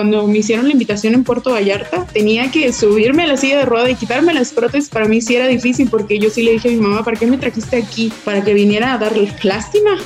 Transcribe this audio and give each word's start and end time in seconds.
Cuando 0.00 0.28
me 0.28 0.38
hicieron 0.38 0.66
la 0.66 0.74
invitación 0.74 1.14
en 1.14 1.24
Puerto 1.24 1.50
Vallarta, 1.50 2.06
tenía 2.06 2.52
que 2.52 2.72
subirme 2.72 3.24
a 3.24 3.26
la 3.26 3.36
silla 3.36 3.58
de 3.58 3.64
rueda 3.64 3.90
y 3.90 3.96
quitarme 3.96 4.32
las 4.32 4.52
prótesis. 4.52 4.88
Para 4.88 5.08
mí 5.08 5.20
sí 5.20 5.34
era 5.34 5.48
difícil 5.48 5.90
porque 5.90 6.20
yo 6.20 6.30
sí 6.30 6.44
le 6.44 6.52
dije 6.52 6.68
a 6.68 6.70
mi 6.70 6.76
mamá, 6.76 7.02
¿para 7.02 7.18
qué 7.18 7.26
me 7.26 7.36
trajiste 7.36 7.78
aquí? 7.78 8.12
¿Para 8.24 8.44
que 8.44 8.54
viniera 8.54 8.92
a 8.92 8.98
darle 8.98 9.28
lástima? 9.42 9.98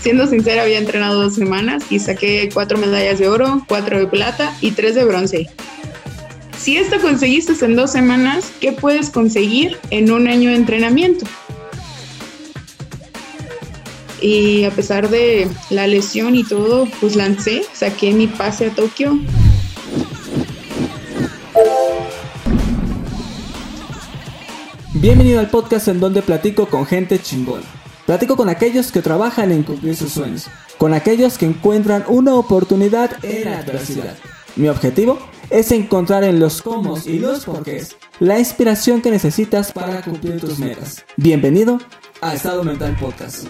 Siendo 0.00 0.28
sincera, 0.28 0.62
había 0.62 0.78
entrenado 0.78 1.20
dos 1.20 1.34
semanas 1.34 1.82
y 1.90 1.98
saqué 1.98 2.48
cuatro 2.54 2.78
medallas 2.78 3.18
de 3.18 3.26
oro, 3.26 3.64
cuatro 3.66 3.98
de 3.98 4.06
plata 4.06 4.56
y 4.60 4.70
tres 4.70 4.94
de 4.94 5.04
bronce. 5.04 5.48
Si 6.56 6.76
esto 6.76 7.00
conseguiste 7.00 7.54
en 7.64 7.74
dos 7.74 7.90
semanas, 7.90 8.52
¿qué 8.60 8.70
puedes 8.70 9.10
conseguir 9.10 9.78
en 9.90 10.12
un 10.12 10.28
año 10.28 10.50
de 10.50 10.54
entrenamiento? 10.54 11.26
Y 14.20 14.64
a 14.64 14.70
pesar 14.70 15.10
de 15.10 15.48
la 15.70 15.86
lesión 15.86 16.34
y 16.34 16.44
todo, 16.44 16.88
pues 17.00 17.14
lancé, 17.16 17.62
saqué 17.72 18.12
mi 18.12 18.26
pase 18.26 18.66
a 18.66 18.70
Tokio. 18.70 19.18
Bienvenido 24.94 25.38
al 25.38 25.48
podcast 25.48 25.88
en 25.88 26.00
donde 26.00 26.22
platico 26.22 26.66
con 26.66 26.84
gente 26.84 27.20
chingona. 27.20 27.62
Platico 28.06 28.36
con 28.36 28.48
aquellos 28.48 28.90
que 28.90 29.02
trabajan 29.02 29.52
en 29.52 29.62
cumplir 29.62 29.94
sus 29.94 30.12
sueños, 30.12 30.46
con 30.78 30.94
aquellos 30.94 31.38
que 31.38 31.46
encuentran 31.46 32.04
una 32.08 32.34
oportunidad 32.34 33.22
en 33.22 33.44
la 33.44 33.58
adversidad. 33.58 34.16
Mi 34.56 34.68
objetivo 34.68 35.18
es 35.50 35.70
encontrar 35.70 36.24
en 36.24 36.40
los 36.40 36.62
cómo 36.62 36.98
y 37.04 37.18
los 37.18 37.44
porqués 37.44 37.96
la 38.20 38.38
inspiración 38.38 39.00
que 39.00 39.10
necesitas 39.10 39.72
para 39.72 40.02
cumplir 40.02 40.40
tus 40.40 40.58
metas. 40.58 41.04
Bienvenido 41.16 41.78
a 42.20 42.34
Estado 42.34 42.64
Mental 42.64 42.96
Podcast. 42.98 43.46